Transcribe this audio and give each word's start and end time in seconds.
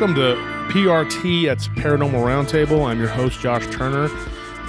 Welcome 0.00 0.16
to 0.16 0.34
PRT, 0.72 1.44
that's 1.44 1.68
Paranormal 1.68 2.12
Roundtable. 2.24 2.86
I'm 2.86 2.98
your 2.98 3.10
host, 3.10 3.38
Josh 3.40 3.66
Turner. 3.66 4.08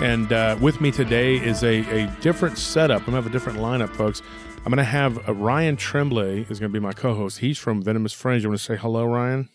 And 0.02 0.33
uh, 0.33 0.58
with 0.59 0.81
me 0.81 0.92
today 0.92 1.38
is 1.38 1.64
a, 1.64 1.86
a 2.03 2.08
different 2.19 2.58
setup. 2.58 3.08
I'm 3.08 3.14
going 3.14 3.16
to 3.16 3.22
have 3.22 3.28
a 3.28 3.30
different 3.30 3.59
lineup, 3.59 3.95
folks. 3.95 4.22
I'm 4.58 4.73
going 4.73 4.75
to 4.80 4.83
have 4.83 5.30
uh, 5.30 5.33
Ryan 5.33 5.78
Tremblay 5.78 6.47
is 6.50 6.59
going 6.59 6.70
to 6.70 6.78
be 6.78 6.81
my 6.81 6.92
co-host. 6.92 7.38
He's 7.38 7.58
from 7.58 7.81
Venomous 7.81 8.11
Fringe. 8.11 8.44
You 8.44 8.50
want 8.50 8.59
to 8.59 8.66
say 8.66 8.75
hello, 8.75 9.05
Ryan? 9.05 9.47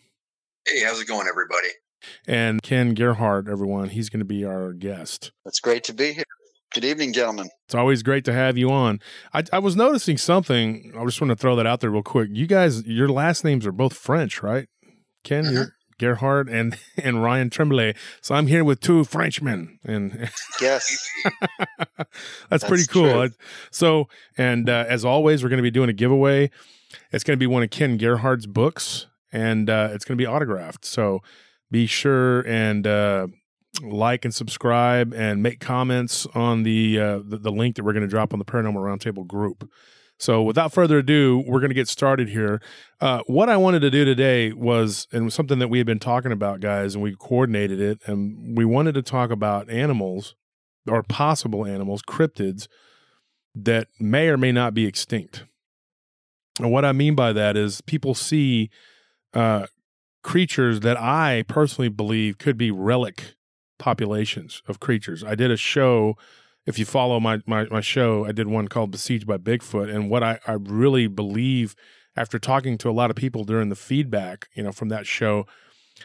Hey, 0.67 0.83
how's 0.83 0.99
it 0.99 1.09
going, 1.09 1.29
everybody? 1.29 1.69
And 2.27 2.63
Ken 2.63 2.95
Gerhard, 2.95 3.47
everyone. 3.47 3.91
He's 3.91 4.09
going 4.09 4.21
to 4.21 4.25
be 4.25 4.47
our 4.47 4.73
guest. 4.73 5.31
It's 5.45 5.61
great 5.61 5.85
to 5.85 5.93
be 5.93 6.15
here. 6.15 6.25
Good 6.73 6.87
evening, 6.87 7.13
gentlemen. 7.13 7.51
It's 7.67 7.75
always 7.75 8.03
great 8.03 8.25
to 8.25 8.33
have 8.33 8.57
you 8.57 8.71
on. 8.71 8.99
I, 9.35 9.43
I 9.53 9.59
was 9.59 9.77
noticing 9.77 10.17
something. 10.17 10.95
I 10.99 11.05
just 11.05 11.21
want 11.21 11.33
to 11.33 11.37
throw 11.37 11.55
that 11.57 11.67
out 11.67 11.81
there 11.81 11.91
real 11.91 12.03
quick. 12.03 12.31
You 12.33 12.47
guys, 12.47 12.83
your 12.87 13.11
last 13.11 13.45
names 13.45 13.67
are 13.67 13.73
both 13.73 13.93
French, 13.93 14.43
right? 14.43 14.69
Ken, 15.27 15.45
Mhm. 15.45 15.71
You're 16.01 16.17
and 16.49 16.79
and 16.97 17.23
Ryan 17.23 17.51
Tremblay. 17.51 17.95
So 18.21 18.35
I'm 18.35 18.47
here 18.47 18.65
with 18.65 18.81
two 18.81 19.05
Frenchmen, 19.05 19.79
and 19.85 20.31
Yes. 20.61 21.09
that's, 22.51 22.65
pretty 22.65 22.87
cool. 22.87 23.29
true. 23.29 23.31
So, 23.71 24.09
and 24.37 24.69
uh, 24.69 24.85
as 24.89 25.05
always, 25.05 25.43
we're 25.43 25.49
going 25.49 25.59
to 25.59 25.63
be 25.63 25.71
doing 25.71 25.89
a 25.89 25.95
giveaway. 25.95 26.51
It's 27.13 27.25
going 27.25 27.37
to 27.37 27.41
be 27.41 27.47
one 27.47 27.63
of 27.63 27.71
Ken 27.71 27.99
Gerhard's 27.99 28.47
books, 28.47 29.07
and 29.33 29.69
uh, 29.69 29.91
it's 29.93 30.05
going 30.05 30.17
to 30.17 30.23
be 30.23 30.27
autographed. 30.27 30.85
So 30.85 31.23
be 31.71 31.87
sure 31.87 32.47
and 32.47 32.87
uh, 32.87 33.27
like 33.83 34.25
and 34.25 34.35
subscribe 34.35 35.13
and 35.13 35.43
make 35.43 35.61
comments 35.61 36.27
on 36.35 36.63
the, 36.63 36.99
uh, 36.99 37.19
the 37.25 37.39
the 37.39 37.53
link 37.53 37.77
that 37.77 37.85
we're 37.85 37.93
going 37.93 38.03
to 38.03 38.09
drop 38.09 38.33
on 38.33 38.39
the 38.39 38.45
Paranormal 38.45 38.75
Roundtable 38.75 39.27
group. 39.27 39.69
So, 40.19 40.43
without 40.43 40.73
further 40.73 40.99
ado, 40.99 41.45
we're 41.47 41.61
going 41.61 41.71
to 41.71 41.75
get 41.75 41.89
started 41.89 42.31
here. 42.31 42.61
Uh, 43.01 43.21
what 43.27 43.51
I 43.51 43.57
wanted 43.59 43.81
to 43.81 43.91
do 43.91 44.05
today 44.05 44.53
was, 44.53 45.07
and 45.13 45.27
was 45.27 45.35
something 45.35 45.59
that 45.59 45.69
we 45.69 45.79
had 45.79 45.87
been 45.87 45.99
talking 45.99 46.33
about, 46.33 46.61
guys, 46.61 46.95
and 46.95 47.03
we 47.03 47.15
coordinated 47.15 47.81
it, 47.81 48.01
and 48.07 48.57
we 48.57 48.65
wanted 48.65 48.95
to 48.95 49.03
talk 49.03 49.31
about 49.31 49.69
animals 49.69 50.35
or 50.89 51.03
possible 51.03 51.67
animals, 51.67 52.01
cryptids 52.03 52.67
that 53.55 53.89
may 54.01 54.29
or 54.29 54.37
may 54.37 54.53
not 54.53 54.73
be 54.73 54.87
extinct. 54.87 55.45
And 56.59 56.71
what 56.71 56.85
I 56.85 56.93
mean 56.93 57.15
by 57.15 57.33
that 57.33 57.57
is 57.57 57.81
people 57.83 58.15
see 58.15 58.71
uh, 59.35 59.67
creatures 60.23 60.81
that 60.81 60.99
I 60.99 61.45
personally 61.49 61.89
believe 61.89 62.39
could 62.39 62.57
be 62.57 62.71
relic 62.71 63.35
populations 63.79 64.63
of 64.67 64.81
creatures. 64.81 65.23
I 65.23 65.35
did 65.35 65.51
a 65.51 65.57
show. 65.57 66.17
If 66.67 66.79
you 66.79 66.85
follow 66.85 67.21
my, 67.21 67.41
my, 67.47 67.65
my 67.67 67.81
show, 67.81 68.27
I 68.27 68.33
did 68.33 68.49
one 68.49 68.69
called 68.69 68.91
Besieged 68.91 69.27
by 69.27 69.39
Bigfoot. 69.39 69.95
And 69.95 70.11
what 70.11 70.23
I, 70.23 70.41
I 70.47 70.55
really 70.55 71.07
believe 71.07 71.77
after 72.17 72.39
talking 72.39 72.77
to 72.79 72.91
a 72.91 72.93
lot 72.93 73.11
of 73.11 73.17
people 73.17 73.45
during 73.45 73.69
the 73.69 73.77
feedback, 73.77 74.49
you 74.55 74.63
know, 74.63 74.73
from 74.73 74.89
that 74.89 75.07
show, 75.07 75.47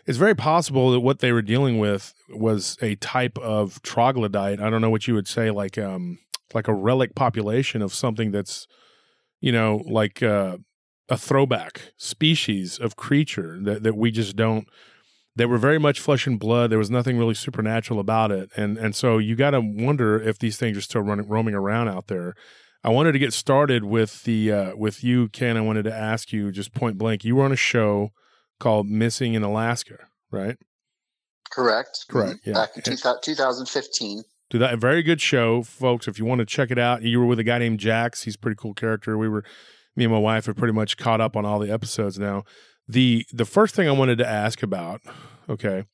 it's 0.05 0.17
very 0.17 0.35
possible 0.35 0.91
that 0.91 0.99
what 0.99 1.19
they 1.19 1.31
were 1.31 1.41
dealing 1.41 1.79
with 1.79 2.13
was 2.29 2.77
a 2.81 2.95
type 2.95 3.37
of 3.39 3.81
troglodyte. 3.81 4.61
I 4.61 4.69
don't 4.69 4.81
know 4.81 4.89
what 4.89 5.07
you 5.07 5.15
would 5.15 5.27
say, 5.27 5.51
like 5.51 5.77
um 5.77 6.19
like 6.53 6.67
a 6.67 6.73
relic 6.73 7.15
population 7.15 7.81
of 7.81 7.93
something 7.93 8.31
that's, 8.31 8.67
you 9.39 9.51
know, 9.51 9.81
like 9.85 10.21
uh, 10.21 10.57
a 11.09 11.17
throwback 11.17 11.93
species 11.97 12.77
of 12.77 12.95
creature 12.95 13.57
that, 13.61 13.83
that 13.83 13.95
we 13.95 14.11
just 14.11 14.35
don't 14.35 14.67
they 15.35 15.45
were 15.45 15.57
very 15.57 15.79
much 15.79 15.99
flesh 15.99 16.27
and 16.27 16.39
blood. 16.39 16.69
There 16.69 16.77
was 16.79 16.89
nothing 16.91 17.17
really 17.17 17.33
supernatural 17.35 17.99
about 17.99 18.31
it, 18.31 18.49
and 18.57 18.77
and 18.77 18.95
so 18.95 19.17
you 19.17 19.35
got 19.35 19.51
to 19.51 19.61
wonder 19.61 20.21
if 20.21 20.39
these 20.39 20.57
things 20.57 20.77
are 20.77 20.81
still 20.81 21.01
running 21.01 21.27
roaming 21.27 21.53
around 21.55 21.87
out 21.89 22.07
there. 22.07 22.33
I 22.83 22.89
wanted 22.89 23.11
to 23.11 23.19
get 23.19 23.31
started 23.33 23.83
with 23.83 24.23
the 24.23 24.51
uh, 24.51 24.75
with 24.75 25.03
you, 25.03 25.29
Ken. 25.29 25.55
I 25.57 25.61
wanted 25.61 25.83
to 25.83 25.93
ask 25.93 26.33
you 26.33 26.51
just 26.51 26.73
point 26.73 26.97
blank. 26.97 27.23
You 27.23 27.35
were 27.35 27.45
on 27.45 27.51
a 27.51 27.55
show 27.57 28.09
called 28.59 28.87
Missing 28.87 29.33
in 29.35 29.43
Alaska, 29.43 29.97
right? 30.31 30.57
Correct. 31.51 32.05
Correct, 32.09 32.43
Mhm. 32.45 32.47
yeah. 32.47 32.53
Back 32.53 32.69
in 32.77 32.83
two, 32.83 32.95
2015. 32.95 34.23
Do 34.49 34.57
that 34.59 34.73
a 34.73 34.77
very 34.77 35.01
good 35.03 35.21
show, 35.21 35.63
folks. 35.63 36.07
If 36.07 36.19
you 36.19 36.25
want 36.25 36.39
to 36.39 36.45
check 36.45 36.71
it 36.71 36.77
out, 36.79 37.03
you 37.03 37.19
were 37.19 37.25
with 37.25 37.39
a 37.39 37.43
guy 37.43 37.57
named 37.59 37.79
Jax. 37.79 38.23
He's 38.23 38.35
a 38.35 38.39
pretty 38.39 38.57
cool 38.57 38.73
character. 38.73 39.17
We 39.17 39.29
were, 39.29 39.43
me 39.95 40.03
and 40.05 40.13
my 40.13 40.19
wife 40.19 40.47
are 40.47 40.53
pretty 40.53 40.73
much 40.73 40.97
caught 40.97 41.21
up 41.21 41.35
on 41.35 41.45
all 41.45 41.59
the 41.59 41.71
episodes 41.71 42.19
now. 42.19 42.43
The 42.87 43.25
The 43.31 43.45
first 43.45 43.75
thing 43.75 43.87
I 43.87 43.91
wanted 43.91 44.17
to 44.19 44.27
ask 44.27 44.61
about, 44.63 45.01
okay, 45.49 45.85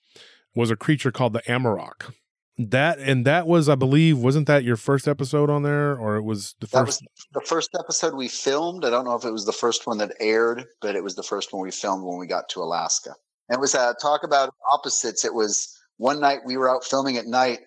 was 0.56 0.72
a 0.72 0.76
creature 0.76 1.12
called 1.12 1.34
the 1.34 1.42
Amarok. 1.44 2.14
That 2.60 2.98
and 2.98 3.24
that 3.26 3.46
was, 3.46 3.70
I 3.70 3.76
believe, 3.76 4.18
wasn't 4.18 4.48
that 4.48 4.64
your 4.64 4.78
first 4.78 5.08
episode 5.08 5.50
on 5.50 5.62
there, 5.62 5.96
or 5.96 6.16
it 6.16 6.24
was 6.24 6.56
the 6.60 6.66
That 6.68 6.86
first? 6.88 7.02
was 7.04 7.28
the 7.34 7.42
first 7.48 7.70
episode 7.80 8.16
we 8.16 8.28
filmed. 8.28 8.84
I 8.84 8.90
don't 8.90 9.06
know 9.06 9.16
if 9.16 9.26
it 9.26 9.32
was 9.32 9.46
the 9.46 9.54
first 9.54 9.86
one 9.86 10.00
that 10.00 10.14
aired, 10.20 10.66
but 10.82 10.96
it 10.96 11.04
was 11.04 11.16
the 11.16 11.22
first 11.24 11.54
one 11.54 11.62
we 11.62 11.70
filmed 11.72 12.04
when 12.04 12.18
we 12.18 12.26
got 12.26 12.50
to 12.50 12.62
Alaska. 12.62 13.14
And 13.50 13.58
it 13.58 13.62
was 13.62 13.76
uh, 13.76 13.94
talk 14.02 14.24
about 14.24 14.54
opposites. 14.74 15.24
It 15.24 15.36
was 15.36 15.78
one 15.98 16.20
night 16.20 16.40
we 16.46 16.58
were 16.58 16.68
out 16.68 16.84
filming 16.84 17.18
at 17.18 17.28
night. 17.28 17.60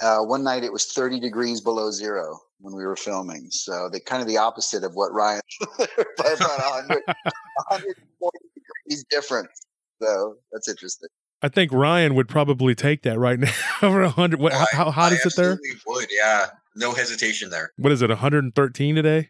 Uh, 0.00 0.18
one 0.22 0.42
night 0.42 0.64
it 0.64 0.72
was 0.72 0.86
30 0.86 1.20
degrees 1.20 1.60
below 1.60 1.92
zero 1.92 2.40
when 2.64 2.74
we 2.74 2.84
were 2.84 2.96
filming. 2.96 3.48
So 3.50 3.90
they 3.92 4.00
kind 4.00 4.22
of 4.22 4.26
the 4.26 4.38
opposite 4.38 4.84
of 4.84 4.94
what 4.94 5.12
Ryan 5.12 5.42
by 5.78 5.84
about 5.84 6.58
100, 6.58 7.02
140 7.06 8.38
degrees 8.54 9.04
difference. 9.10 9.66
So 10.02 10.36
that's 10.50 10.68
interesting. 10.68 11.10
I 11.42 11.48
think 11.48 11.72
Ryan 11.72 12.14
would 12.14 12.26
probably 12.26 12.74
take 12.74 13.02
that 13.02 13.18
right 13.18 13.38
now 13.40 13.52
over 13.82 14.02
a 14.02 14.08
hundred. 14.08 14.40
What? 14.40 14.54
How, 14.54 14.66
how 14.72 14.90
hot 14.90 15.12
I 15.12 15.16
is 15.16 15.26
it 15.26 15.36
there? 15.36 15.58
Would 15.86 16.08
yeah, 16.10 16.46
no 16.74 16.92
hesitation 16.92 17.50
there. 17.50 17.70
What 17.76 17.92
is 17.92 18.00
it? 18.00 18.08
One 18.08 18.18
hundred 18.18 18.44
and 18.44 18.54
thirteen 18.54 18.94
today? 18.94 19.28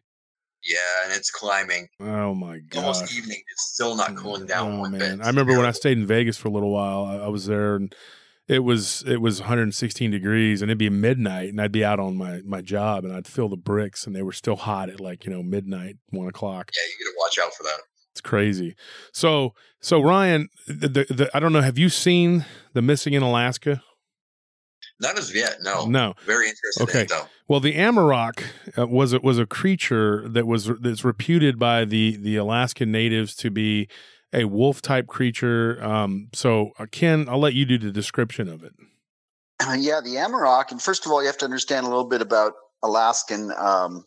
Yeah, 0.63 0.79
and 1.05 1.13
it's 1.13 1.31
climbing. 1.31 1.89
Oh 2.01 2.35
my 2.35 2.59
god! 2.59 2.81
almost 2.81 3.13
evening. 3.15 3.43
It's 3.51 3.73
still 3.75 3.97
not 3.97 4.15
cooling 4.15 4.47
down 4.47 4.75
Oh 4.75 4.79
one 4.79 4.93
man, 4.93 5.19
bit. 5.19 5.25
I 5.25 5.29
remember 5.29 5.57
when 5.57 5.67
I 5.67 5.73
stayed 5.73 5.99
in 5.99 6.07
Vegas 6.07 6.37
for 6.37 6.49
a 6.49 6.53
little 6.53 6.71
while. 6.71 7.05
I, 7.05 7.25
I 7.25 7.29
was 7.29 7.47
there, 7.47 7.75
and 7.75 7.95
it 8.49 8.61
was 8.61 9.03
it 9.07 9.21
was 9.21 9.41
116 9.41 10.11
degrees, 10.11 10.61
and 10.63 10.71
it'd 10.71 10.79
be 10.79 10.91
midnight, 10.91 11.51
and 11.51 11.61
I'd 11.61 11.73
be 11.73 11.85
out 11.85 11.99
on 12.01 12.17
my 12.17 12.41
my 12.45 12.61
job, 12.61 13.05
and 13.05 13.15
I'd 13.15 13.27
feel 13.27 13.49
the 13.49 13.57
bricks, 13.57 14.07
and 14.07 14.15
they 14.15 14.23
were 14.23 14.33
still 14.33 14.57
hot 14.57 14.91
at 14.91 15.01
like 15.01 15.25
you 15.25 15.31
know 15.31 15.43
midnight, 15.43 15.97
one 16.11 16.29
o'clock. 16.29 16.71
Yeah, 16.75 16.83
you 16.87 17.05
got 17.05 17.11
to 17.11 17.17
watch 17.19 17.47
out 17.47 17.55
for 17.55 17.63
that. 17.65 17.81
It's 18.13 18.21
crazy. 18.21 18.77
So 19.13 19.55
so 19.81 20.01
Ryan, 20.01 20.49
the, 20.67 20.89
the, 20.89 21.05
the 21.11 21.31
I 21.35 21.41
don't 21.41 21.53
know. 21.53 21.63
Have 21.63 21.79
you 21.79 21.89
seen 21.89 22.45
the 22.73 22.83
Missing 22.83 23.15
in 23.15 23.23
Alaska? 23.23 23.83
Not 25.01 25.19
as 25.19 25.35
yet. 25.35 25.57
No. 25.61 25.87
No. 25.87 26.15
Very 26.25 26.49
interesting 26.49 26.85
Okay. 26.85 27.05
though. 27.05 27.27
Well, 27.49 27.59
the 27.61 27.75
Amarok 27.75 28.45
uh, 28.79 28.87
was 28.87 29.13
a, 29.13 29.19
was 29.19 29.39
a 29.39 29.47
creature 29.47 30.29
that 30.29 30.47
was 30.47 30.71
that's 30.81 31.05
reputed 31.05 31.59
by 31.59 31.85
the 31.85 32.17
the 32.17 32.37
Alaskan 32.37 32.93
natives 32.93 33.35
to 33.37 33.51
be 33.51 33.89
a 34.35 34.45
wolf 34.45 34.83
type 34.83 35.07
creature. 35.07 35.83
Um, 35.83 36.29
so, 36.33 36.73
uh, 36.79 36.87
Ken, 36.91 37.29
I'll 37.29 37.39
let 37.39 37.55
you 37.55 37.65
do 37.65 37.79
the 37.79 37.91
description 37.91 38.49
of 38.49 38.65
it. 38.65 38.73
Yeah, 39.79 40.01
the 40.03 40.17
Amarok. 40.17 40.73
And 40.73 40.83
first 40.83 41.07
of 41.07 41.13
all, 41.13 41.23
you 41.23 41.27
have 41.27 41.39
to 41.39 41.45
understand 41.45 41.87
a 41.87 41.89
little 41.89 42.05
bit 42.05 42.21
about 42.21 42.53
Alaskan 42.83 43.51
um, 43.57 44.05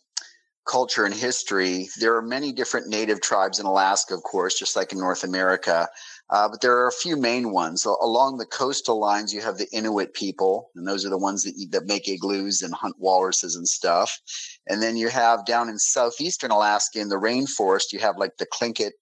culture 0.68 1.04
and 1.04 1.14
history. 1.14 1.88
There 1.98 2.14
are 2.14 2.22
many 2.22 2.52
different 2.52 2.88
native 2.88 3.20
tribes 3.20 3.58
in 3.58 3.66
Alaska, 3.66 4.14
of 4.14 4.22
course, 4.22 4.56
just 4.56 4.76
like 4.76 4.92
in 4.92 4.98
North 4.98 5.24
America. 5.24 5.88
Uh, 6.30 6.48
but 6.48 6.60
there 6.60 6.76
are 6.76 6.86
a 6.86 6.92
few 6.92 7.16
main 7.16 7.52
ones. 7.52 7.82
So 7.82 7.96
along 8.02 8.36
the 8.36 8.46
coastal 8.46 9.00
lines, 9.00 9.32
you 9.32 9.40
have 9.40 9.56
the 9.56 9.66
Inuit 9.72 10.12
people, 10.12 10.70
and 10.76 10.86
those 10.86 11.06
are 11.06 11.10
the 11.10 11.18
ones 11.18 11.42
that 11.44 11.54
that 11.70 11.86
make 11.86 12.06
igloos 12.06 12.60
and 12.60 12.74
hunt 12.74 12.96
walruses 12.98 13.56
and 13.56 13.66
stuff. 13.66 14.20
And 14.68 14.82
then 14.82 14.96
you 14.96 15.08
have 15.08 15.46
down 15.46 15.70
in 15.70 15.78
southeastern 15.78 16.50
Alaska 16.50 17.00
in 17.00 17.08
the 17.08 17.16
rainforest, 17.16 17.92
you 17.92 17.98
have 18.00 18.18
like 18.18 18.36
the 18.36 18.46
Tlingit 18.46 18.92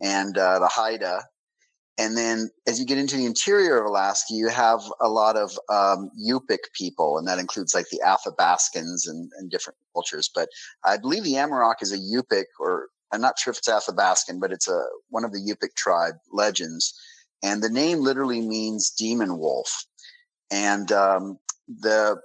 and 0.00 0.36
uh, 0.36 0.58
the 0.58 0.68
Haida. 0.68 1.24
And 1.98 2.16
then 2.16 2.50
as 2.66 2.80
you 2.80 2.86
get 2.86 2.96
into 2.96 3.16
the 3.16 3.26
interior 3.26 3.78
of 3.78 3.84
Alaska, 3.84 4.32
you 4.32 4.48
have 4.48 4.80
a 5.02 5.08
lot 5.08 5.36
of 5.36 5.50
um, 5.68 6.10
Yupik 6.18 6.72
people, 6.72 7.18
and 7.18 7.28
that 7.28 7.38
includes 7.38 7.74
like 7.74 7.88
the 7.90 8.00
Athabascans 8.04 9.06
and, 9.06 9.30
and 9.36 9.50
different 9.50 9.78
cultures. 9.92 10.30
But 10.34 10.48
I 10.82 10.96
believe 10.96 11.24
the 11.24 11.34
Amarok 11.34 11.82
is 11.82 11.92
a 11.92 11.98
Yupik, 11.98 12.46
or 12.58 12.88
I'm 13.12 13.20
not 13.20 13.38
sure 13.38 13.50
if 13.50 13.58
it's 13.58 13.68
Athabascan, 13.68 14.40
but 14.40 14.50
it's 14.50 14.68
a 14.68 14.82
one 15.10 15.24
of 15.24 15.32
the 15.32 15.40
Yupik 15.40 15.74
tribe 15.74 16.14
legends. 16.32 16.98
And 17.42 17.62
the 17.62 17.68
name 17.68 17.98
literally 17.98 18.40
means 18.40 18.90
demon 18.90 19.38
wolf. 19.38 19.84
And 20.50 20.90
um, 20.92 21.38
the 21.68 22.20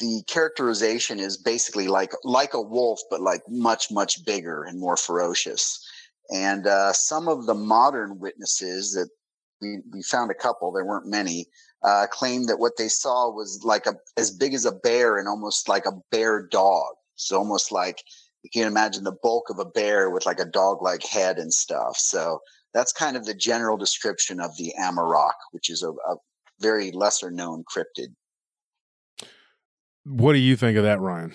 the 0.00 0.22
characterization 0.26 1.20
is 1.20 1.36
basically 1.36 1.88
like 1.88 2.12
like 2.22 2.54
a 2.54 2.60
wolf, 2.60 3.00
but 3.10 3.20
like 3.20 3.42
much 3.48 3.90
much 3.90 4.24
bigger 4.24 4.62
and 4.62 4.78
more 4.78 4.96
ferocious. 4.96 5.82
And 6.30 6.66
uh, 6.66 6.92
some 6.92 7.28
of 7.28 7.46
the 7.46 7.54
modern 7.54 8.18
witnesses 8.18 8.92
that 8.92 9.08
we, 9.60 9.78
we 9.92 10.02
found 10.02 10.30
a 10.30 10.34
couple, 10.34 10.72
there 10.72 10.84
weren't 10.84 11.06
many, 11.06 11.46
uh, 11.82 12.06
claimed 12.10 12.48
that 12.48 12.58
what 12.58 12.76
they 12.76 12.88
saw 12.88 13.30
was 13.30 13.60
like 13.64 13.86
a 13.86 13.94
as 14.16 14.30
big 14.30 14.54
as 14.54 14.64
a 14.64 14.72
bear 14.72 15.18
and 15.18 15.28
almost 15.28 15.68
like 15.68 15.86
a 15.86 16.00
bear 16.10 16.46
dog. 16.46 16.94
So 17.14 17.38
almost 17.38 17.72
like 17.72 18.02
you 18.42 18.50
can 18.50 18.66
imagine 18.66 19.04
the 19.04 19.16
bulk 19.22 19.50
of 19.50 19.58
a 19.58 19.64
bear 19.64 20.10
with 20.10 20.26
like 20.26 20.40
a 20.40 20.44
dog 20.44 20.82
like 20.82 21.04
head 21.04 21.38
and 21.38 21.52
stuff. 21.52 21.96
So 21.96 22.40
that's 22.74 22.92
kind 22.92 23.16
of 23.16 23.24
the 23.24 23.34
general 23.34 23.76
description 23.76 24.40
of 24.40 24.56
the 24.56 24.72
Amarok, 24.78 25.32
which 25.52 25.70
is 25.70 25.82
a, 25.82 25.90
a 25.90 26.16
very 26.60 26.90
lesser 26.90 27.30
known 27.30 27.64
cryptid. 27.64 28.08
What 30.04 30.32
do 30.32 30.38
you 30.38 30.56
think 30.56 30.76
of 30.76 30.84
that, 30.84 31.00
Ryan? 31.00 31.34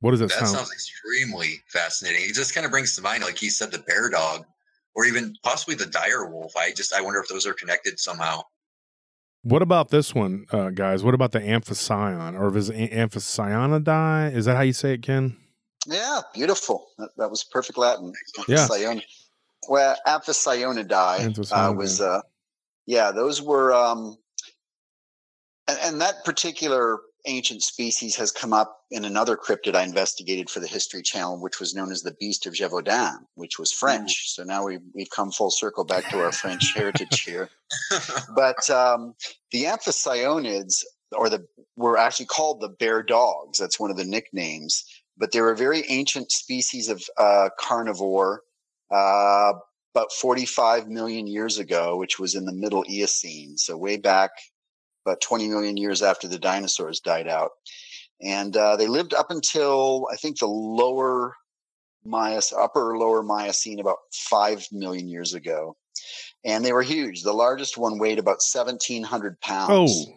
What 0.00 0.12
does 0.12 0.20
that, 0.20 0.28
That 0.28 0.38
sound? 0.38 0.48
sounds 0.50 0.72
extremely 0.72 1.62
fascinating. 1.68 2.22
It 2.28 2.34
just 2.34 2.54
kind 2.54 2.64
of 2.64 2.70
brings 2.70 2.94
to 2.96 3.02
mind, 3.02 3.24
like 3.24 3.42
you 3.42 3.50
said, 3.50 3.72
the 3.72 3.80
bear 3.80 4.08
dog 4.08 4.44
or 4.94 5.04
even 5.04 5.34
possibly 5.42 5.74
the 5.74 5.86
dire 5.86 6.26
wolf. 6.26 6.56
I 6.56 6.72
just 6.72 6.92
I 6.92 7.00
wonder 7.00 7.20
if 7.20 7.28
those 7.28 7.46
are 7.46 7.54
connected 7.54 7.98
somehow. 7.98 8.42
What 9.42 9.62
about 9.62 9.88
this 9.88 10.14
one, 10.14 10.46
uh, 10.52 10.70
guys? 10.70 11.02
What 11.02 11.14
about 11.14 11.32
the 11.32 11.40
amphicyon 11.40 12.36
or 12.36 12.56
is 12.56 12.70
it 12.70 12.90
amphicyonidae? 12.92 14.34
Is 14.34 14.44
that 14.44 14.56
how 14.56 14.62
you 14.62 14.72
say 14.72 14.94
it, 14.94 15.02
Ken? 15.02 15.36
Yeah, 15.86 16.20
beautiful. 16.34 16.88
That, 16.98 17.10
that 17.16 17.30
was 17.30 17.44
perfect 17.44 17.78
Latin. 17.78 18.12
Yeah. 18.46 18.66
Amphicyonidae. 18.66 19.02
Well, 19.68 19.96
amphicyonidae 20.06 21.52
uh, 21.52 21.72
was, 21.72 22.00
uh, 22.00 22.20
yeah, 22.86 23.10
those 23.10 23.42
were, 23.42 23.72
um, 23.72 24.16
and, 25.66 25.78
and 25.82 26.00
that 26.00 26.24
particular 26.24 26.98
ancient 27.28 27.62
species 27.62 28.16
has 28.16 28.32
come 28.32 28.52
up 28.52 28.80
in 28.90 29.04
another 29.04 29.36
cryptid 29.36 29.76
I 29.76 29.84
investigated 29.84 30.50
for 30.50 30.60
the 30.60 30.66
History 30.66 31.02
Channel, 31.02 31.40
which 31.40 31.60
was 31.60 31.74
known 31.74 31.92
as 31.92 32.02
the 32.02 32.16
Beast 32.18 32.46
of 32.46 32.54
Gévaudan, 32.54 33.18
which 33.34 33.58
was 33.58 33.70
French. 33.70 34.10
Mm. 34.10 34.28
So 34.34 34.42
now 34.44 34.64
we, 34.64 34.78
we've 34.94 35.10
come 35.10 35.30
full 35.30 35.50
circle 35.50 35.84
back 35.84 36.08
to 36.10 36.20
our 36.20 36.32
French 36.32 36.72
heritage 36.76 37.22
here. 37.22 37.50
But 38.34 38.68
um, 38.70 39.14
the 39.52 39.64
amphicyonids, 39.64 40.84
or 41.12 41.28
the 41.28 41.46
were 41.76 41.98
actually 41.98 42.26
called 42.26 42.60
the 42.60 42.68
bear 42.68 43.02
dogs. 43.02 43.58
That's 43.58 43.78
one 43.78 43.90
of 43.90 43.96
the 43.96 44.04
nicknames. 44.04 44.84
But 45.16 45.32
they 45.32 45.40
were 45.40 45.52
a 45.52 45.56
very 45.56 45.84
ancient 45.88 46.32
species 46.32 46.88
of 46.88 47.02
uh, 47.18 47.50
carnivore, 47.58 48.42
uh, 48.90 49.52
about 49.94 50.12
45 50.12 50.88
million 50.88 51.26
years 51.26 51.58
ago, 51.58 51.96
which 51.96 52.18
was 52.18 52.34
in 52.34 52.44
the 52.44 52.52
Middle 52.52 52.84
Eocene. 52.88 53.58
So 53.58 53.76
way 53.76 53.96
back 53.96 54.30
about 55.08 55.20
20 55.20 55.48
million 55.48 55.76
years 55.76 56.02
after 56.02 56.28
the 56.28 56.38
dinosaurs 56.38 57.00
died 57.00 57.28
out. 57.28 57.52
And 58.20 58.56
uh, 58.56 58.76
they 58.76 58.86
lived 58.86 59.14
up 59.14 59.30
until 59.30 60.08
I 60.12 60.16
think 60.16 60.38
the 60.38 60.46
lower 60.46 61.34
Miocene, 62.04 62.58
upper 62.60 62.96
lower 62.96 63.22
Miocene, 63.22 63.80
about 63.80 63.98
5 64.12 64.68
million 64.72 65.08
years 65.08 65.34
ago. 65.34 65.76
And 66.44 66.64
they 66.64 66.72
were 66.72 66.82
huge. 66.82 67.22
The 67.22 67.32
largest 67.32 67.76
one 67.76 67.98
weighed 67.98 68.18
about 68.18 68.40
1,700 68.52 69.40
pounds. 69.40 70.06
Oh. 70.08 70.14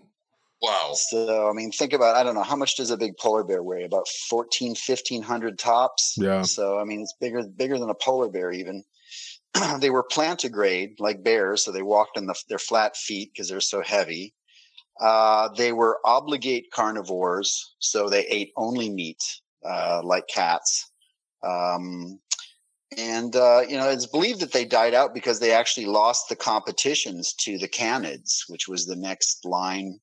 Wow. 0.61 0.91
So, 0.93 1.49
I 1.49 1.53
mean, 1.53 1.71
think 1.71 1.91
about, 1.91 2.15
I 2.15 2.21
don't 2.21 2.35
know, 2.35 2.43
how 2.43 2.55
much 2.55 2.77
does 2.77 2.91
a 2.91 2.97
big 2.97 3.17
polar 3.17 3.43
bear 3.43 3.63
weigh? 3.63 3.83
About 3.83 4.07
14, 4.29 4.69
1500 4.69 5.57
tops. 5.57 6.15
Yeah. 6.17 6.43
So, 6.43 6.77
I 6.79 6.83
mean, 6.83 7.01
it's 7.01 7.15
bigger, 7.19 7.41
bigger 7.43 7.79
than 7.79 7.89
a 7.89 7.95
polar 7.95 8.29
bear 8.29 8.51
even. 8.51 8.83
they 9.79 9.89
were 9.89 10.03
plantigrade 10.03 10.99
like 10.99 11.23
bears. 11.23 11.65
So 11.65 11.71
they 11.71 11.81
walked 11.81 12.17
on 12.17 12.27
the, 12.27 12.35
their 12.47 12.59
flat 12.59 12.95
feet 12.95 13.31
because 13.33 13.49
they're 13.49 13.59
so 13.59 13.81
heavy. 13.81 14.35
Uh, 14.99 15.49
they 15.55 15.71
were 15.71 15.99
obligate 16.05 16.71
carnivores, 16.71 17.75
so 17.79 18.09
they 18.09 18.25
ate 18.27 18.51
only 18.55 18.89
meat, 18.89 19.23
uh, 19.65 20.01
like 20.03 20.27
cats. 20.27 20.91
Um, 21.43 22.19
and 22.97 23.35
uh, 23.35 23.61
you 23.67 23.77
know, 23.77 23.89
it's 23.89 24.05
believed 24.05 24.41
that 24.41 24.51
they 24.51 24.65
died 24.65 24.93
out 24.93 25.13
because 25.13 25.39
they 25.39 25.53
actually 25.53 25.85
lost 25.85 26.29
the 26.29 26.35
competitions 26.35 27.33
to 27.35 27.57
the 27.57 27.69
canids, 27.69 28.41
which 28.47 28.67
was 28.67 28.85
the 28.85 28.95
next 28.95 29.45
line 29.45 29.99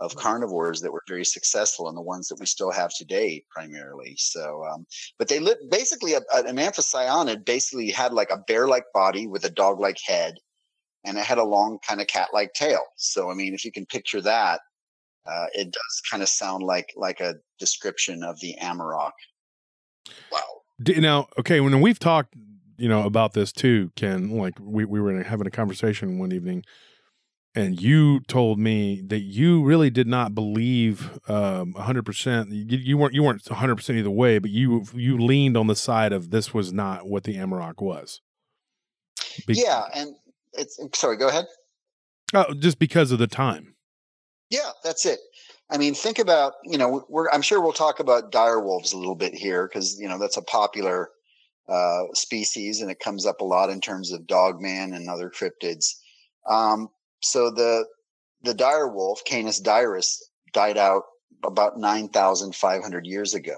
of 0.00 0.14
carnivores 0.16 0.80
that 0.80 0.92
were 0.92 1.02
very 1.08 1.24
successful 1.24 1.88
and 1.88 1.96
the 1.96 2.02
ones 2.02 2.28
that 2.28 2.38
we 2.38 2.46
still 2.46 2.70
have 2.70 2.90
today 2.94 3.42
primarily 3.50 4.14
so 4.18 4.62
um, 4.70 4.86
but 5.18 5.28
they 5.28 5.38
lived 5.38 5.60
basically 5.70 6.12
a, 6.14 6.20
an 6.34 6.56
amphicyonid 6.56 7.44
basically 7.44 7.90
had 7.90 8.12
like 8.12 8.30
a 8.30 8.42
bear-like 8.46 8.84
body 8.92 9.26
with 9.26 9.44
a 9.44 9.50
dog-like 9.50 9.98
head 10.04 10.34
and 11.06 11.16
it 11.16 11.24
had 11.24 11.38
a 11.38 11.44
long 11.44 11.78
kind 11.86 12.00
of 12.00 12.06
cat-like 12.08 12.52
tail. 12.52 12.82
So 12.96 13.30
I 13.30 13.34
mean, 13.34 13.54
if 13.54 13.64
you 13.64 13.72
can 13.72 13.86
picture 13.86 14.20
that, 14.20 14.60
uh, 15.26 15.46
it 15.54 15.70
does 15.72 16.02
kind 16.10 16.22
of 16.22 16.28
sound 16.28 16.62
like 16.62 16.92
like 16.96 17.20
a 17.20 17.36
description 17.58 18.22
of 18.22 18.38
the 18.40 18.56
Amarok. 18.60 19.12
Wow. 20.30 20.40
Now, 20.98 21.28
okay, 21.38 21.60
when 21.60 21.80
we've 21.80 21.98
talked, 21.98 22.34
you 22.76 22.88
know, 22.88 23.04
about 23.04 23.32
this 23.32 23.52
too, 23.52 23.90
Ken. 23.96 24.30
Like 24.30 24.54
we 24.60 24.84
we 24.84 25.00
were 25.00 25.22
having 25.22 25.46
a 25.46 25.50
conversation 25.50 26.18
one 26.18 26.32
evening, 26.32 26.64
and 27.54 27.80
you 27.80 28.20
told 28.28 28.58
me 28.58 29.02
that 29.06 29.20
you 29.20 29.64
really 29.64 29.88
did 29.88 30.06
not 30.06 30.34
believe 30.34 31.18
um, 31.28 31.72
hundred 31.74 32.04
percent. 32.04 32.50
You 32.50 32.98
weren't 32.98 33.14
you 33.14 33.22
weren't 33.22 33.46
hundred 33.48 33.76
percent 33.76 33.98
either 33.98 34.10
way, 34.10 34.38
but 34.38 34.50
you 34.50 34.84
you 34.94 35.16
leaned 35.16 35.56
on 35.56 35.66
the 35.66 35.76
side 35.76 36.12
of 36.12 36.30
this 36.30 36.52
was 36.52 36.72
not 36.72 37.08
what 37.08 37.24
the 37.24 37.36
Amarok 37.36 37.80
was. 37.80 38.20
Be- 39.46 39.54
yeah, 39.54 39.84
and 39.94 40.14
it's 40.58 40.78
sorry. 40.98 41.16
Go 41.16 41.28
ahead. 41.28 41.46
Oh, 42.34 42.54
just 42.54 42.78
because 42.78 43.12
of 43.12 43.18
the 43.18 43.26
time. 43.26 43.74
Yeah, 44.50 44.70
that's 44.84 45.06
it. 45.06 45.20
I 45.70 45.78
mean, 45.78 45.94
think 45.94 46.18
about 46.18 46.54
you 46.64 46.78
know, 46.78 47.04
we're 47.08 47.30
I'm 47.30 47.42
sure 47.42 47.60
we'll 47.60 47.72
talk 47.72 48.00
about 48.00 48.32
dire 48.32 48.60
wolves 48.60 48.92
a 48.92 48.98
little 48.98 49.14
bit 49.14 49.34
here 49.34 49.68
because 49.68 49.98
you 49.98 50.08
know 50.08 50.18
that's 50.18 50.36
a 50.36 50.42
popular 50.42 51.10
uh, 51.68 52.04
species 52.14 52.80
and 52.80 52.90
it 52.90 53.00
comes 53.00 53.26
up 53.26 53.40
a 53.40 53.44
lot 53.44 53.70
in 53.70 53.80
terms 53.80 54.12
of 54.12 54.26
dogman 54.26 54.94
and 54.94 55.08
other 55.08 55.30
cryptids. 55.30 55.94
Um, 56.48 56.88
so 57.20 57.50
the 57.50 57.86
the 58.42 58.54
dire 58.54 58.88
wolf, 58.88 59.22
Canis 59.24 59.60
dirus, 59.60 60.18
died 60.52 60.78
out 60.78 61.02
about 61.44 61.78
9,500 61.78 63.06
years 63.06 63.34
ago 63.34 63.56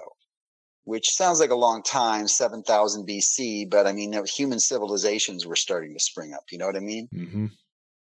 which 0.89 1.11
sounds 1.11 1.39
like 1.39 1.51
a 1.51 1.55
long 1.55 1.83
time, 1.83 2.27
7000 2.27 3.07
BC, 3.07 3.69
but 3.69 3.85
I 3.85 3.91
mean, 3.91 4.11
human 4.25 4.59
civilizations 4.59 5.45
were 5.45 5.55
starting 5.55 5.93
to 5.93 5.99
spring 5.99 6.33
up. 6.33 6.45
You 6.51 6.57
know 6.57 6.65
what 6.65 6.75
I 6.75 6.79
mean? 6.79 7.07
Mm-hmm. 7.13 7.45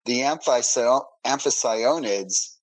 The 0.06 0.20
amphicyonids, 1.25 2.56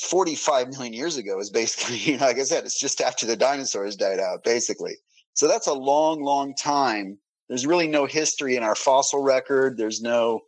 45 0.00 0.68
million 0.68 0.92
years 0.92 1.16
ago, 1.16 1.40
is 1.40 1.50
basically, 1.50 1.96
you 2.12 2.18
know, 2.18 2.26
like 2.26 2.38
I 2.38 2.44
said, 2.44 2.66
it's 2.66 2.78
just 2.78 3.00
after 3.00 3.26
the 3.26 3.34
dinosaurs 3.34 3.96
died 3.96 4.20
out, 4.20 4.44
basically. 4.44 4.94
So 5.34 5.48
that's 5.48 5.66
a 5.66 5.74
long, 5.74 6.22
long 6.22 6.54
time. 6.54 7.18
There's 7.48 7.66
really 7.66 7.88
no 7.88 8.06
history 8.06 8.54
in 8.54 8.62
our 8.62 8.76
fossil 8.76 9.24
record. 9.24 9.76
There's 9.76 10.00
no, 10.00 10.42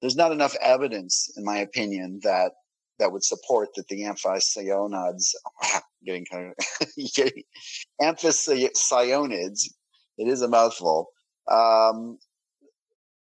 there's 0.00 0.16
not 0.16 0.32
enough 0.32 0.56
evidence, 0.62 1.30
in 1.36 1.44
my 1.44 1.58
opinion, 1.58 2.20
that 2.22 2.52
that 2.98 3.12
would 3.12 3.24
support 3.24 3.70
that 3.76 3.88
the 3.88 4.02
amphicyonids, 4.02 5.34
getting 6.04 6.24
kind 6.30 6.52
of 6.52 6.66
amphicyonids, 8.00 9.60
it 10.18 10.28
is 10.28 10.42
a 10.42 10.48
mouthful. 10.48 11.08
Um, 11.50 12.18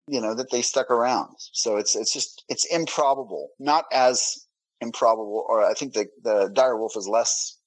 you 0.07 0.21
know 0.21 0.35
that 0.35 0.51
they 0.51 0.61
stuck 0.61 0.91
around, 0.91 1.37
so 1.39 1.77
it's 1.77 1.95
it's 1.95 2.13
just 2.13 2.45
it's 2.49 2.65
improbable, 2.67 3.51
not 3.61 3.85
as 3.93 4.45
improbable, 4.81 5.47
or 5.49 5.65
I 5.65 5.75
think 5.75 5.95
the 5.95 6.07
the 6.23 6.51
dire 6.53 6.77
wolf 6.77 6.97
is 6.97 7.07
less. 7.07 7.59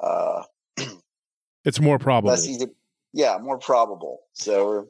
Uh, 0.00 0.42
it's 1.64 1.80
more 1.80 1.98
probable. 1.98 2.30
Less 2.30 2.46
easy, 2.46 2.66
yeah, 3.12 3.38
more 3.40 3.58
probable. 3.58 4.18
So, 4.34 4.88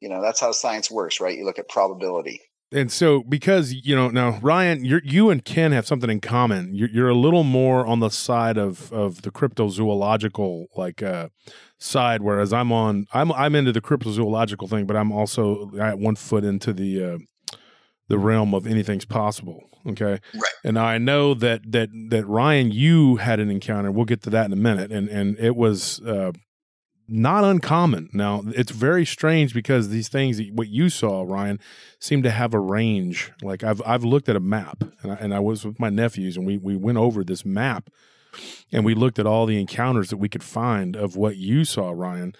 you 0.00 0.08
know, 0.08 0.20
that's 0.20 0.38
how 0.38 0.52
science 0.52 0.90
works, 0.90 1.20
right? 1.20 1.36
You 1.36 1.44
look 1.44 1.58
at 1.58 1.68
probability 1.68 2.40
and 2.72 2.90
so 2.90 3.22
because 3.22 3.72
you 3.72 3.94
know 3.94 4.08
now 4.08 4.38
Ryan, 4.42 4.84
you 4.84 5.00
you 5.04 5.30
and 5.30 5.44
Ken 5.44 5.72
have 5.72 5.86
something 5.86 6.10
in 6.10 6.20
common. 6.20 6.74
You're, 6.74 6.88
you're 6.90 7.08
a 7.08 7.14
little 7.14 7.44
more 7.44 7.86
on 7.86 8.00
the 8.00 8.08
side 8.08 8.58
of 8.58 8.92
of 8.92 9.22
the 9.22 9.30
cryptozoological 9.30 10.66
like 10.76 11.02
uh, 11.02 11.28
side, 11.78 12.22
whereas 12.22 12.52
I'm 12.52 12.72
on 12.72 13.06
I'm 13.12 13.30
I'm 13.32 13.54
into 13.54 13.72
the 13.72 13.80
cryptozoological 13.80 14.68
thing, 14.68 14.86
but 14.86 14.96
I'm 14.96 15.12
also 15.12 15.70
I 15.78 15.88
at 15.88 15.98
one 15.98 16.16
foot 16.16 16.44
into 16.44 16.72
the 16.72 17.04
uh, 17.04 17.18
the 18.08 18.18
realm 18.18 18.54
of 18.54 18.66
anything's 18.66 19.04
possible. 19.04 19.70
Okay, 19.86 20.18
right. 20.34 20.42
and 20.64 20.76
I 20.78 20.98
know 20.98 21.34
that 21.34 21.70
that 21.70 21.90
that 22.10 22.26
Ryan, 22.26 22.72
you 22.72 23.16
had 23.16 23.38
an 23.38 23.50
encounter. 23.50 23.92
We'll 23.92 24.04
get 24.04 24.22
to 24.22 24.30
that 24.30 24.46
in 24.46 24.52
a 24.52 24.56
minute, 24.56 24.90
and 24.90 25.08
and 25.08 25.38
it 25.38 25.54
was 25.54 26.00
uh, 26.00 26.32
not 27.08 27.44
uncommon. 27.44 28.10
Now, 28.12 28.42
it's 28.46 28.72
very 28.72 29.04
strange 29.04 29.54
because 29.54 29.88
these 29.88 30.08
things, 30.08 30.40
what 30.52 30.68
you 30.68 30.88
saw, 30.88 31.22
Ryan, 31.22 31.60
seem 32.00 32.22
to 32.22 32.30
have 32.30 32.54
a 32.54 32.60
range. 32.60 33.32
Like 33.42 33.62
I've 33.64 33.82
I've 33.86 34.04
looked 34.04 34.28
at 34.28 34.36
a 34.36 34.40
map, 34.40 34.84
and 35.02 35.12
I, 35.12 35.14
and 35.16 35.34
I 35.34 35.40
was 35.40 35.64
with 35.64 35.78
my 35.80 35.90
nephews, 35.90 36.36
and 36.36 36.46
we 36.46 36.58
we 36.58 36.76
went 36.76 36.98
over 36.98 37.24
this 37.24 37.44
map, 37.44 37.90
and 38.72 38.84
we 38.84 38.94
looked 38.94 39.18
at 39.18 39.26
all 39.26 39.46
the 39.46 39.60
encounters 39.60 40.10
that 40.10 40.16
we 40.18 40.28
could 40.28 40.44
find 40.44 40.96
of 40.96 41.16
what 41.16 41.36
you 41.36 41.64
saw, 41.64 41.90
Ryan. 41.90 42.34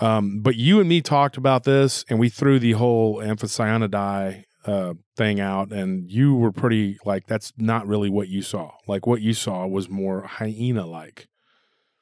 Um, 0.00 0.40
but 0.40 0.54
you 0.54 0.80
and 0.80 0.88
me 0.88 1.00
talked 1.00 1.36
about 1.36 1.64
this, 1.64 2.04
and 2.08 2.18
we 2.18 2.28
threw 2.28 2.58
the 2.58 2.72
whole 2.72 3.16
amphicyonidae 3.16 4.44
uh, 4.64 4.94
thing 5.16 5.40
out, 5.40 5.72
and 5.72 6.10
you 6.10 6.34
were 6.34 6.52
pretty 6.52 6.98
like 7.04 7.26
that's 7.26 7.52
not 7.56 7.86
really 7.86 8.10
what 8.10 8.28
you 8.28 8.42
saw. 8.42 8.72
Like 8.86 9.06
what 9.06 9.22
you 9.22 9.32
saw 9.32 9.66
was 9.66 9.88
more 9.88 10.22
hyena 10.22 10.86
like. 10.86 11.28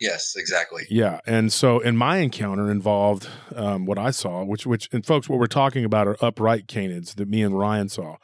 Yes, 0.00 0.34
exactly. 0.36 0.86
Yeah, 0.90 1.20
and 1.26 1.52
so 1.52 1.80
in 1.80 1.96
my 1.96 2.18
encounter 2.18 2.70
involved 2.70 3.28
um, 3.54 3.86
what 3.86 3.98
I 3.98 4.10
saw, 4.10 4.44
which 4.44 4.66
which 4.66 4.88
and 4.92 5.04
folks, 5.06 5.28
what 5.28 5.38
we're 5.38 5.46
talking 5.46 5.84
about 5.84 6.06
are 6.06 6.16
upright 6.20 6.66
canids 6.66 7.14
that 7.14 7.28
me 7.28 7.42
and 7.42 7.58
Ryan 7.58 7.88
saw. 7.88 8.16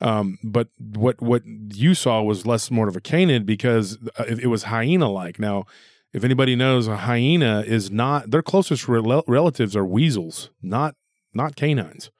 Um, 0.00 0.38
but 0.42 0.68
what 0.78 1.20
what 1.20 1.42
you 1.46 1.94
saw 1.94 2.22
was 2.22 2.46
less 2.46 2.70
more 2.70 2.88
of 2.88 2.96
a 2.96 3.00
canid 3.00 3.44
because 3.44 3.98
uh, 4.18 4.24
it, 4.26 4.40
it 4.40 4.46
was 4.46 4.64
hyena 4.64 5.10
like. 5.10 5.38
Now, 5.38 5.66
if 6.12 6.24
anybody 6.24 6.56
knows, 6.56 6.88
a 6.88 6.96
hyena 6.96 7.64
is 7.66 7.90
not 7.90 8.30
their 8.30 8.42
closest 8.42 8.88
rel- 8.88 9.24
relatives 9.26 9.76
are 9.76 9.84
weasels, 9.84 10.50
not 10.62 10.94
not 11.34 11.54
canines. 11.54 12.10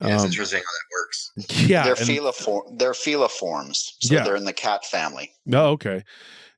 Yeah, 0.00 0.14
it's 0.14 0.24
um, 0.24 0.28
interesting 0.28 0.58
how 0.58 0.64
that 0.64 0.96
works. 1.00 1.66
Yeah, 1.68 1.84
they're 1.84 1.94
feliform. 1.94 2.78
They're 2.78 2.92
feliforms, 2.92 3.92
so 4.00 4.14
yeah. 4.14 4.24
they're 4.24 4.36
in 4.36 4.44
the 4.44 4.52
cat 4.52 4.84
family. 4.84 5.32
Oh, 5.52 5.70
okay. 5.70 6.02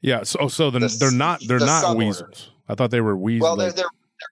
Yeah. 0.01 0.23
So, 0.23 0.49
so 0.49 0.71
then 0.71 0.83
the, 0.83 0.97
they're 0.99 1.11
not 1.11 1.41
they're 1.47 1.59
the 1.59 1.67
not 1.67 1.97
weasels. 1.97 2.51
I 2.69 2.75
thought 2.75 2.91
they 2.91 3.01
were 3.01 3.17
weasels. 3.17 3.43
Well, 3.43 3.57
they're, 3.57 3.73
they're 3.73 3.87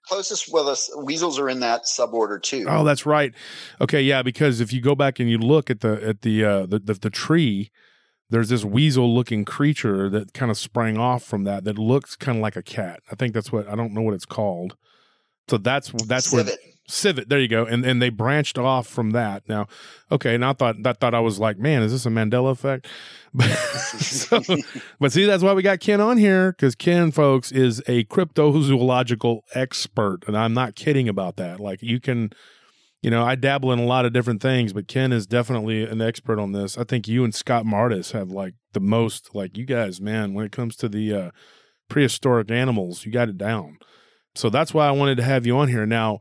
closest. 0.07 0.51
Well, 0.51 0.65
the 0.65 1.03
weasels 1.03 1.39
are 1.39 1.49
in 1.49 1.59
that 1.61 1.83
suborder 1.83 2.41
too. 2.41 2.65
Oh, 2.67 2.83
that's 2.83 3.05
right. 3.05 3.33
Okay, 3.81 4.01
yeah, 4.01 4.21
because 4.21 4.61
if 4.61 4.71
you 4.71 4.81
go 4.81 4.95
back 4.95 5.19
and 5.19 5.29
you 5.29 5.37
look 5.37 5.69
at 5.69 5.81
the 5.81 6.01
at 6.07 6.21
the 6.21 6.43
uh, 6.45 6.65
the, 6.65 6.79
the, 6.79 6.93
the 6.93 7.09
tree, 7.09 7.71
there's 8.29 8.49
this 8.49 8.65
weasel-looking 8.65 9.45
creature 9.45 10.09
that 10.09 10.33
kind 10.33 10.51
of 10.51 10.57
sprang 10.57 10.97
off 10.97 11.23
from 11.23 11.43
that 11.45 11.63
that 11.63 11.77
looks 11.77 12.15
kind 12.15 12.37
of 12.37 12.41
like 12.41 12.55
a 12.55 12.63
cat. 12.63 13.01
I 13.11 13.15
think 13.15 13.33
that's 13.33 13.51
what 13.51 13.67
I 13.67 13.75
don't 13.75 13.93
know 13.93 14.01
what 14.01 14.13
it's 14.13 14.25
called. 14.25 14.75
So 15.49 15.57
that's 15.57 15.91
that's 16.05 16.29
Civet. 16.29 16.45
where 16.45 16.55
civet. 16.87 17.29
There 17.29 17.39
you 17.39 17.47
go. 17.47 17.65
And 17.65 17.85
and 17.85 18.01
they 18.01 18.09
branched 18.09 18.57
off 18.57 18.87
from 18.87 19.11
that. 19.11 19.47
Now, 19.47 19.67
okay. 20.11 20.35
And 20.35 20.43
I 20.43 20.53
thought 20.53 20.81
that 20.83 20.99
thought 20.99 21.13
I 21.13 21.19
was 21.19 21.39
like, 21.39 21.57
man, 21.57 21.83
is 21.83 21.91
this 21.91 22.05
a 22.05 22.09
Mandela 22.09 22.51
effect? 22.51 22.87
But, 23.33 23.49
so, 23.99 24.41
but 24.99 25.11
see, 25.11 25.25
that's 25.25 25.43
why 25.43 25.53
we 25.53 25.61
got 25.61 25.79
Ken 25.79 26.01
on 26.01 26.17
here 26.17 26.53
because 26.53 26.75
Ken, 26.75 27.11
folks, 27.11 27.51
is 27.51 27.81
a 27.87 28.05
cryptozoological 28.05 29.41
expert, 29.53 30.19
and 30.27 30.37
I'm 30.37 30.53
not 30.53 30.75
kidding 30.75 31.07
about 31.07 31.35
that. 31.37 31.59
Like 31.59 31.81
you 31.81 31.99
can. 31.99 32.31
You 33.03 33.11
know, 33.11 33.23
I 33.23 33.35
dabble 33.35 33.71
in 33.71 33.77
a 33.77 33.85
lot 33.85 34.05
of 34.05 34.11
different 34.11 34.41
things, 34.41 34.73
but 34.73 34.87
Ken 34.87 35.13
is 35.13 35.27
definitely 35.27 35.83
an 35.83 36.01
expert 36.01 36.39
on 36.39 36.51
this. 36.51 36.79
I 36.79 36.83
think 36.83 37.07
you 37.07 37.23
and 37.23 37.33
Scott 37.33 37.63
Martis 37.63 38.11
have 38.11 38.31
like 38.31 38.55
the 38.73 38.79
most, 38.79 39.35
like 39.35 39.55
you 39.55 39.65
guys, 39.65 40.01
man, 40.01 40.33
when 40.33 40.47
it 40.47 40.51
comes 40.51 40.75
to 40.77 40.89
the 40.89 41.13
uh, 41.13 41.31
prehistoric 41.89 42.49
animals, 42.49 43.05
you 43.05 43.11
got 43.11 43.29
it 43.29 43.37
down. 43.37 43.77
So 44.33 44.49
that's 44.49 44.73
why 44.73 44.87
I 44.87 44.91
wanted 44.91 45.17
to 45.17 45.23
have 45.23 45.45
you 45.45 45.57
on 45.57 45.67
here. 45.67 45.85
Now, 45.85 46.19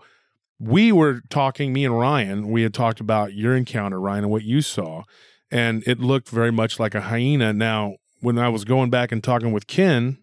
we 0.59 0.93
were 0.93 1.21
talking, 1.29 1.73
me 1.73 1.85
and 1.85 1.99
Ryan, 1.99 2.51
we 2.51 2.63
had 2.63 2.75
talked 2.75 3.01
about 3.01 3.35
your 3.35 3.55
encounter, 3.55 4.01
Ryan, 4.01 4.25
and 4.25 4.33
what 4.33 4.45
you 4.45 4.63
saw, 4.63 5.05
and 5.51 5.87
it 5.87 6.01
looked 6.01 6.29
very 6.29 6.51
much 6.51 6.81
like 6.81 6.95
a 6.95 7.03
hyena. 7.03 7.53
Now, 7.53 7.97
when 8.21 8.39
I 8.39 8.49
was 8.49 8.65
going 8.65 8.91
back 8.91 9.13
and 9.13 9.23
talking 9.23 9.53
with 9.53 9.67
Ken, 9.67 10.19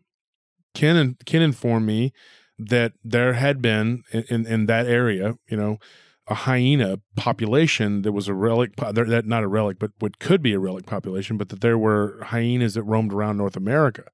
Ken 0.73 0.95
and 0.97 1.25
Ken 1.25 1.41
informed 1.41 1.85
me 1.85 2.13
that 2.57 2.93
there 3.03 3.33
had 3.33 3.61
been 3.61 4.03
in, 4.11 4.45
in, 4.45 4.65
that 4.65 4.87
area, 4.87 5.35
you 5.47 5.57
know, 5.57 5.77
a 6.27 6.33
hyena 6.33 6.99
population 7.15 8.01
that 8.03 8.11
was 8.11 8.27
a 8.27 8.33
relic, 8.33 8.75
that 8.77 9.25
not 9.25 9.43
a 9.43 9.47
relic, 9.47 9.77
but 9.79 9.91
what 9.99 10.19
could 10.19 10.41
be 10.41 10.53
a 10.53 10.59
relic 10.59 10.85
population, 10.85 11.37
but 11.37 11.49
that 11.49 11.61
there 11.61 11.77
were 11.77 12.23
hyenas 12.23 12.75
that 12.75 12.83
roamed 12.83 13.13
around 13.13 13.37
North 13.37 13.55
America. 13.55 14.05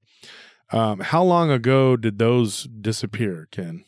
Um, 0.72 1.00
how 1.00 1.24
long 1.24 1.50
ago 1.50 1.96
did 1.96 2.20
those 2.20 2.64
disappear, 2.64 3.48
Ken? 3.52 3.86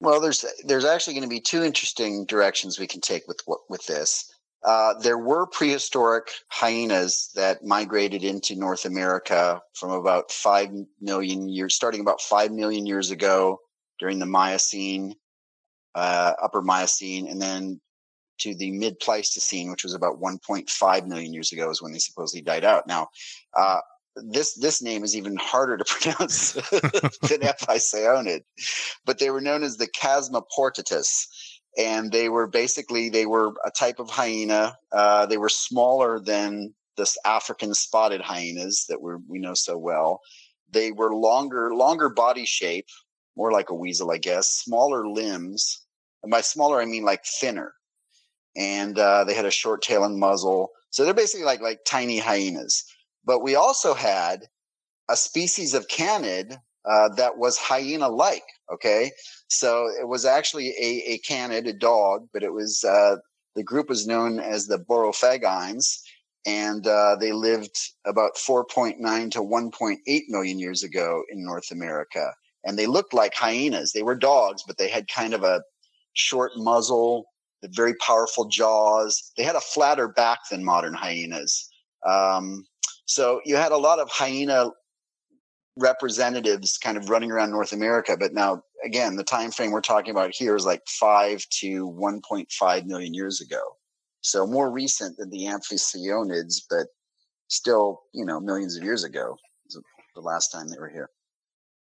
Well, 0.00 0.20
there's 0.20 0.44
there's 0.64 0.84
actually 0.84 1.14
going 1.14 1.24
to 1.24 1.28
be 1.28 1.40
two 1.40 1.62
interesting 1.62 2.24
directions 2.24 2.78
we 2.78 2.86
can 2.86 3.00
take 3.00 3.28
with 3.28 3.40
with 3.68 3.84
this. 3.86 4.32
Uh, 4.62 4.94
there 5.00 5.18
were 5.18 5.46
prehistoric 5.46 6.30
hyenas 6.48 7.30
that 7.34 7.64
migrated 7.64 8.24
into 8.24 8.56
North 8.56 8.84
America 8.84 9.60
from 9.74 9.90
about 9.90 10.30
five 10.30 10.70
million 11.00 11.48
years, 11.48 11.74
starting 11.74 12.00
about 12.00 12.20
five 12.20 12.50
million 12.50 12.86
years 12.86 13.10
ago 13.10 13.58
during 13.98 14.18
the 14.18 14.26
Miocene, 14.26 15.14
uh, 15.94 16.32
Upper 16.42 16.60
Miocene, 16.62 17.26
and 17.26 17.40
then 17.40 17.80
to 18.40 18.54
the 18.54 18.70
Mid 18.72 18.98
Pleistocene, 19.00 19.70
which 19.70 19.84
was 19.84 19.94
about 19.94 20.20
1.5 20.20 21.06
million 21.06 21.32
years 21.32 21.52
ago, 21.52 21.70
is 21.70 21.82
when 21.82 21.92
they 21.92 21.98
supposedly 21.98 22.42
died 22.42 22.64
out. 22.64 22.86
Now, 22.86 23.08
uh, 23.56 23.80
this 24.16 24.54
this 24.54 24.82
name 24.82 25.04
is 25.04 25.16
even 25.16 25.36
harder 25.36 25.76
to 25.76 25.84
pronounce 25.88 26.52
than 26.52 27.40
amphicyonid, 27.40 28.42
but 29.04 29.18
they 29.18 29.30
were 29.30 29.40
known 29.40 29.62
as 29.62 29.76
the 29.76 29.86
Chasmaporthetes, 29.88 31.26
and 31.78 32.12
they 32.12 32.28
were 32.28 32.46
basically 32.46 33.08
they 33.08 33.26
were 33.26 33.52
a 33.64 33.70
type 33.70 33.98
of 33.98 34.10
hyena. 34.10 34.76
Uh, 34.92 35.26
they 35.26 35.38
were 35.38 35.48
smaller 35.48 36.20
than 36.20 36.74
this 36.96 37.16
African 37.24 37.74
spotted 37.74 38.20
hyenas 38.20 38.86
that 38.88 39.00
we 39.00 39.14
we 39.28 39.38
know 39.38 39.54
so 39.54 39.78
well. 39.78 40.20
They 40.70 40.92
were 40.92 41.14
longer 41.14 41.74
longer 41.74 42.08
body 42.08 42.46
shape, 42.46 42.86
more 43.36 43.52
like 43.52 43.70
a 43.70 43.74
weasel, 43.74 44.10
I 44.10 44.18
guess. 44.18 44.48
Smaller 44.48 45.08
limbs, 45.08 45.86
and 46.22 46.30
by 46.30 46.40
smaller 46.40 46.80
I 46.80 46.84
mean 46.84 47.04
like 47.04 47.24
thinner, 47.24 47.74
and 48.56 48.98
uh, 48.98 49.24
they 49.24 49.34
had 49.34 49.46
a 49.46 49.50
short 49.50 49.82
tail 49.82 50.04
and 50.04 50.18
muzzle. 50.18 50.70
So 50.90 51.04
they're 51.04 51.14
basically 51.14 51.44
like 51.44 51.60
like 51.60 51.80
tiny 51.86 52.18
hyenas 52.18 52.84
but 53.24 53.42
we 53.42 53.54
also 53.54 53.94
had 53.94 54.46
a 55.08 55.16
species 55.16 55.74
of 55.74 55.88
canid 55.88 56.58
uh, 56.84 57.08
that 57.10 57.36
was 57.36 57.58
hyena 57.58 58.08
like. 58.08 58.44
Okay. 58.72 59.10
So 59.48 59.88
it 60.00 60.08
was 60.08 60.24
actually 60.24 60.68
a, 60.70 61.12
a 61.12 61.18
canid, 61.18 61.66
a 61.66 61.72
dog, 61.72 62.28
but 62.32 62.42
it 62.42 62.52
was, 62.52 62.84
uh, 62.84 63.16
the 63.54 63.62
group 63.62 63.88
was 63.88 64.06
known 64.06 64.38
as 64.38 64.66
the 64.66 64.78
Borophagines. 64.78 65.98
And 66.46 66.86
uh, 66.86 67.16
they 67.20 67.32
lived 67.32 67.76
about 68.06 68.36
4.9 68.36 69.30
to 69.32 69.40
1.8 69.40 70.20
million 70.28 70.58
years 70.58 70.82
ago 70.82 71.22
in 71.30 71.44
North 71.44 71.70
America. 71.70 72.32
And 72.64 72.78
they 72.78 72.86
looked 72.86 73.12
like 73.12 73.34
hyenas. 73.34 73.92
They 73.92 74.02
were 74.02 74.14
dogs, 74.14 74.62
but 74.66 74.78
they 74.78 74.88
had 74.88 75.06
kind 75.08 75.34
of 75.34 75.44
a 75.44 75.62
short 76.14 76.52
muzzle, 76.56 77.26
very 77.62 77.94
powerful 77.96 78.46
jaws. 78.48 79.32
They 79.36 79.42
had 79.42 79.56
a 79.56 79.60
flatter 79.60 80.08
back 80.08 80.38
than 80.50 80.64
modern 80.64 80.94
hyenas. 80.94 81.68
Um, 82.08 82.64
so 83.10 83.40
you 83.44 83.56
had 83.56 83.72
a 83.72 83.76
lot 83.76 83.98
of 83.98 84.08
hyena 84.08 84.70
representatives 85.76 86.78
kind 86.78 86.96
of 86.96 87.10
running 87.10 87.32
around 87.32 87.50
North 87.50 87.72
America. 87.72 88.16
But 88.16 88.34
now, 88.34 88.62
again, 88.84 89.16
the 89.16 89.24
time 89.24 89.50
frame 89.50 89.72
we're 89.72 89.80
talking 89.80 90.12
about 90.12 90.32
here 90.32 90.54
is 90.54 90.64
like 90.64 90.82
five 90.86 91.44
to 91.58 91.88
1.5 91.90 92.86
million 92.86 93.12
years 93.12 93.40
ago. 93.40 93.60
So 94.20 94.46
more 94.46 94.70
recent 94.70 95.16
than 95.16 95.28
the 95.30 95.46
amphicyonids, 95.46 96.62
but 96.70 96.86
still, 97.48 98.02
you 98.14 98.24
know, 98.24 98.38
millions 98.38 98.76
of 98.76 98.84
years 98.84 99.02
ago. 99.02 99.36
The 100.14 100.20
last 100.20 100.52
time 100.52 100.68
they 100.68 100.78
were 100.78 100.88
here. 100.88 101.10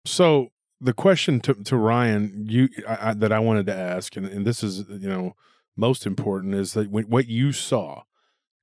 So 0.05 0.49
the 0.83 0.93
question 0.93 1.41
to, 1.41 1.55
to 1.55 1.77
Ryan, 1.79 2.45
you 2.47 2.69
I, 2.87 3.11
I, 3.11 3.15
that 3.15 3.33
I 3.33 3.39
wanted 3.39 3.65
to 3.67 3.75
ask, 3.75 4.17
and, 4.17 4.27
and 4.27 4.47
this 4.47 4.63
is 4.63 4.85
you 4.89 5.09
know 5.09 5.35
most 5.77 6.07
important, 6.07 6.55
is 6.55 6.73
that 6.73 6.91
what 6.91 7.29
you 7.29 7.53
saw. 7.53 8.03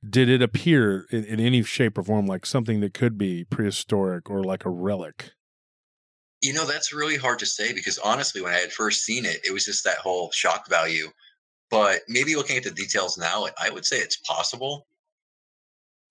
Did 0.08 0.30
it 0.30 0.42
appear 0.42 1.06
in, 1.12 1.24
in 1.26 1.40
any 1.40 1.64
shape 1.64 1.98
or 1.98 2.04
form 2.04 2.26
like 2.26 2.46
something 2.46 2.82
that 2.82 2.94
could 2.94 3.18
be 3.18 3.46
prehistoric 3.46 4.30
or 4.30 4.44
like 4.44 4.66
a 4.66 4.70
relic? 4.70 5.32
You 6.42 6.54
know, 6.54 6.66
that's 6.66 6.92
really 6.92 7.16
hard 7.16 7.40
to 7.40 7.46
say 7.46 7.72
because 7.72 7.98
honestly, 8.00 8.42
when 8.42 8.54
I 8.54 8.60
had 8.60 8.74
first 8.74 9.06
seen 9.06 9.26
it, 9.26 9.40
it 9.46 9.54
was 9.54 9.64
just 9.64 9.86
that 9.86 9.98
whole 10.00 10.30
shock 10.32 10.68
value. 10.70 11.08
But 11.72 12.02
maybe 12.08 12.36
looking 12.36 12.58
at 12.58 12.64
the 12.64 12.72
details 12.72 13.18
now, 13.18 13.48
I 13.60 13.70
would 13.70 13.86
say 13.86 13.98
it's 13.98 14.18
possible. 14.18 14.86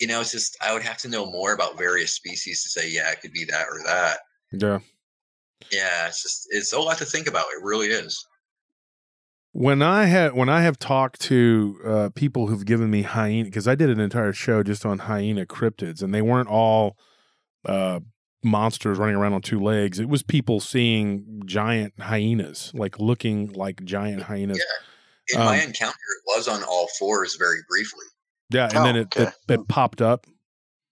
You 0.00 0.06
know, 0.06 0.20
it's 0.20 0.32
just 0.32 0.56
I 0.62 0.72
would 0.72 0.82
have 0.82 0.96
to 0.98 1.08
know 1.08 1.26
more 1.26 1.52
about 1.52 1.78
various 1.78 2.14
species 2.14 2.62
to 2.62 2.70
say, 2.70 2.90
yeah, 2.90 3.10
it 3.10 3.20
could 3.20 3.32
be 3.32 3.44
that 3.44 3.66
or 3.68 3.82
that. 3.84 4.20
Yeah. 4.52 4.78
Yeah, 5.70 6.08
it's 6.08 6.22
just 6.22 6.48
it's 6.50 6.72
a 6.72 6.80
lot 6.80 6.98
to 6.98 7.04
think 7.04 7.28
about. 7.28 7.46
It 7.56 7.62
really 7.62 7.88
is. 7.88 8.26
When 9.54 9.82
I 9.82 10.06
have 10.06 10.34
when 10.34 10.48
I 10.48 10.62
have 10.62 10.78
talked 10.78 11.20
to 11.22 11.78
uh, 11.84 12.08
people 12.14 12.46
who've 12.46 12.64
given 12.64 12.90
me 12.90 13.02
hyena 13.02 13.44
because 13.44 13.68
I 13.68 13.74
did 13.74 13.90
an 13.90 14.00
entire 14.00 14.32
show 14.32 14.62
just 14.62 14.86
on 14.86 15.00
hyena 15.00 15.44
cryptids 15.44 16.02
and 16.02 16.14
they 16.14 16.22
weren't 16.22 16.48
all 16.48 16.96
uh, 17.66 18.00
monsters 18.42 18.96
running 18.98 19.14
around 19.14 19.34
on 19.34 19.42
two 19.42 19.60
legs. 19.60 19.98
It 19.98 20.08
was 20.08 20.22
people 20.22 20.58
seeing 20.58 21.42
giant 21.44 21.92
hyenas, 22.00 22.72
like 22.74 22.98
looking 22.98 23.52
like 23.52 23.84
giant 23.84 24.22
hyenas. 24.22 24.58
Yeah. 24.58 25.38
In 25.38 25.44
my 25.44 25.56
encounter, 25.62 25.92
it 25.94 26.36
was 26.36 26.48
on 26.48 26.62
all 26.64 26.88
fours 26.98 27.36
very 27.36 27.60
briefly. 27.68 28.04
Yeah, 28.50 28.68
and 28.68 28.78
Oh, 28.78 28.84
then 28.84 28.96
it, 28.96 29.16
okay. 29.16 29.22
it 29.48 29.52
it 29.60 29.68
popped 29.68 30.00
up. 30.02 30.26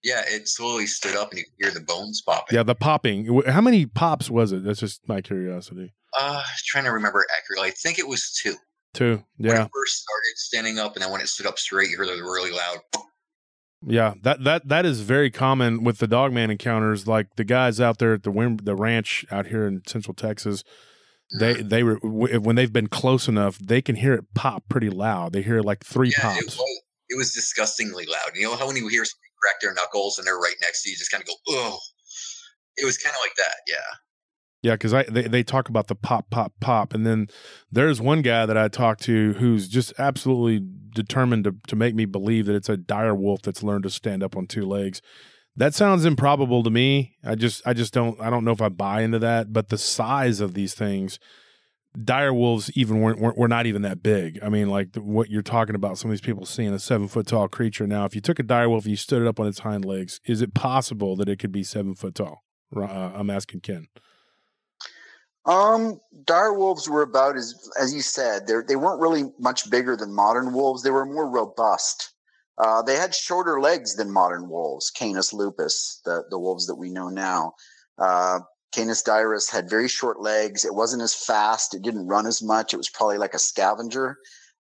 Yeah, 0.05 0.23
it 0.27 0.49
slowly 0.49 0.87
stood 0.87 1.17
up 1.17 1.31
and 1.31 1.39
you 1.39 1.45
could 1.45 1.55
hear 1.59 1.71
the 1.73 1.85
bones 1.85 2.23
popping. 2.23 2.57
Yeah, 2.57 2.63
the 2.63 2.75
popping. 2.75 3.43
How 3.47 3.61
many 3.61 3.87
pops 3.87 4.31
was 4.31 4.53
it? 4.53 4.65
That's 4.65 4.81
just 4.81 5.07
my 5.09 5.21
curiosity. 5.21 5.93
Uh, 6.19 6.43
trying 6.67 6.85
to 6.85 6.91
remember 6.91 7.25
accurately. 7.37 7.69
I 7.69 7.71
think 7.73 7.99
it 7.99 8.09
was 8.09 8.33
two. 8.43 8.55
Two. 8.95 9.23
Yeah. 9.39 9.53
When 9.53 9.63
it 9.63 9.71
first 9.73 10.03
started 10.03 10.35
standing 10.37 10.79
up, 10.79 10.95
and 10.97 11.03
then 11.05 11.13
when 11.13 11.21
it 11.21 11.29
stood 11.29 11.47
up 11.47 11.59
straight, 11.59 11.91
you 11.91 11.97
heard 11.99 12.09
a 12.09 12.23
really 12.23 12.51
loud. 12.51 12.79
Yeah, 13.87 14.15
that 14.23 14.45
that 14.45 14.69
that 14.69 14.85
is 14.85 15.01
very 15.01 15.31
common 15.31 15.85
with 15.85 15.99
the 15.99 16.07
dogman 16.07 16.51
encounters. 16.51 17.07
Like 17.07 17.29
the 17.37 17.45
guys 17.45 17.81
out 17.81 17.99
there 17.99 18.13
at 18.15 18.25
the 18.25 18.33
Wim, 18.33 18.65
the 18.65 18.75
ranch 18.75 19.25
out 19.31 19.47
here 19.47 19.67
in 19.67 19.83
Central 19.87 20.13
Texas, 20.15 20.65
they 21.39 21.55
they 21.63 21.83
were 21.83 21.99
w- 22.01 22.41
when 22.41 22.57
they've 22.57 22.73
been 22.73 22.89
close 22.89 23.27
enough, 23.29 23.59
they 23.59 23.81
can 23.81 23.95
hear 23.97 24.13
it 24.15 24.25
pop 24.35 24.65
pretty 24.69 24.91
loud. 24.91 25.33
They 25.33 25.43
hear 25.43 25.61
like 25.61 25.85
three 25.85 26.09
Yeah, 26.19 26.33
it 26.37 26.45
pops. 26.47 26.59
was. 26.59 26.81
It 27.09 27.17
was 27.17 27.33
disgustingly 27.33 28.05
loud. 28.07 28.37
You 28.37 28.43
know 28.43 28.57
how 28.57 28.67
when 28.67 28.77
you 28.77 28.87
hear 28.89 29.05
somebody 29.05 29.31
crack 29.43 29.61
their 29.63 29.73
knuckles 29.73 30.19
and 30.19 30.27
they're 30.27 30.39
right 30.39 30.55
next 30.61 30.83
to 30.83 30.91
you, 30.91 30.93
you 30.93 30.99
just 30.99 31.11
kind 31.11 31.23
of 31.23 31.29
go, 31.29 31.35
"Oh." 31.49 31.79
It 32.77 32.85
was 32.85 32.99
kind 32.99 33.15
of 33.15 33.21
like 33.23 33.35
that. 33.37 33.55
Yeah. 33.67 33.77
Yeah, 34.63 34.75
because 34.75 34.93
I 34.93 35.05
they, 35.05 35.23
they 35.23 35.43
talk 35.43 35.69
about 35.69 35.87
the 35.89 35.95
pop, 35.95 36.29
pop, 36.31 36.53
pop, 36.61 36.93
and 36.93 37.07
then 37.07 37.29
there's 37.73 38.01
one 38.01 38.21
guy 38.21 38.45
that 38.45 38.59
I 38.59 38.69
talked 38.69 39.03
to 39.05 39.33
who's 39.35 39.69
just 39.69 39.95
absolutely 39.99 40.67
determined 40.91 41.45
to 41.45 41.55
to 41.69 41.77
make 41.77 41.95
me 41.95 42.05
believe 42.05 42.47
that 42.47 42.57
it's 42.57 42.69
a 42.69 42.77
dire 42.77 43.15
wolf 43.15 43.41
that's 43.43 43.63
learned 43.63 43.85
to 43.85 43.91
stand 43.91 44.23
up 44.23 44.37
on 44.37 44.47
two 44.47 44.67
legs. 44.67 45.01
That 45.57 45.75
sounds 45.75 46.05
improbable 46.05 46.63
to 46.63 46.71
me. 46.71 47.17
I 47.25 47.37
just 47.37 47.67
I 47.67 47.73
just 47.73 47.95
don't 47.95 48.21
I 48.21 48.29
don't 48.29 48.45
know 48.45 48.53
if 48.53 48.61
I 48.61 48.69
buy 48.69 49.01
into 49.01 49.19
that. 49.21 49.53
But 49.53 49.71
the 49.71 49.79
size 49.79 50.41
of 50.41 50.53
these 50.53 50.75
things, 50.75 51.19
dire 52.03 52.35
wolves 52.35 52.71
even 52.75 53.01
weren't, 53.01 53.19
weren't 53.19 53.39
were 53.39 53.49
not 53.49 53.65
even 53.65 53.81
that 53.83 54.03
big. 54.03 54.39
I 54.43 54.51
mean, 54.51 54.69
like 54.69 54.93
the, 54.93 55.01
what 55.01 55.31
you're 55.31 55.41
talking 55.41 55.75
about, 55.75 55.97
some 55.97 56.11
of 56.11 56.13
these 56.13 56.21
people 56.21 56.45
seeing 56.45 56.75
a 56.75 56.79
seven 56.79 57.09
foot 57.09 57.27
tall 57.27 57.49
creature. 57.49 57.87
Now, 57.87 58.05
if 58.05 58.15
you 58.15 58.21
took 58.21 58.39
a 58.39 58.43
dire 58.43 58.69
wolf 58.69 58.85
and 58.85 58.91
you 58.91 58.97
stood 58.97 59.23
it 59.23 59.29
up 59.29 59.41
on 59.41 59.47
its 59.47 59.61
hind 59.61 59.87
legs, 59.87 60.21
is 60.27 60.43
it 60.43 60.53
possible 60.53 61.17
that 61.17 61.31
it 61.31 61.39
could 61.39 61.53
be 61.53 61.63
seven 61.63 61.95
foot 61.95 62.15
tall? 62.15 62.43
Uh, 62.77 62.85
I'm 62.85 63.31
asking 63.31 63.61
Ken. 63.61 63.87
Um, 65.47 66.01
dire 66.25 66.53
wolves 66.53 66.89
were 66.89 67.03
about 67.03 67.37
as 67.37 67.71
as 67.81 67.95
you 67.95 68.03
said. 68.03 68.47
They 68.47 68.55
they 68.67 68.77
weren't 68.77 69.01
really 69.01 69.33
much 69.39 69.71
bigger 69.71 69.97
than 69.97 70.15
modern 70.15 70.53
wolves. 70.53 70.83
They 70.83 70.91
were 70.91 71.07
more 71.07 71.29
robust. 71.29 72.13
Uh, 72.59 72.83
they 72.83 72.97
had 72.97 73.15
shorter 73.15 73.59
legs 73.59 73.97
than 73.97 74.13
modern 74.13 74.49
wolves. 74.51 74.91
Canis 74.91 75.33
lupus, 75.33 76.01
the 76.05 76.25
the 76.31 76.39
wolves 76.39 76.67
that 76.67 76.75
we 76.75 76.91
know 76.91 77.09
now. 77.09 77.55
Uh, 77.99 78.41
Canis 78.73 79.03
dirus 79.03 79.51
had 79.51 79.69
very 79.69 79.89
short 79.89 80.21
legs. 80.21 80.65
It 80.65 80.75
wasn't 80.75 81.03
as 81.03 81.15
fast. 81.15 81.75
It 81.75 81.83
didn't 81.83 82.07
run 82.07 82.27
as 82.27 82.43
much. 82.43 82.73
It 82.73 82.77
was 82.77 82.91
probably 82.91 83.19
like 83.19 83.35
a 83.35 83.39
scavenger, 83.39 84.19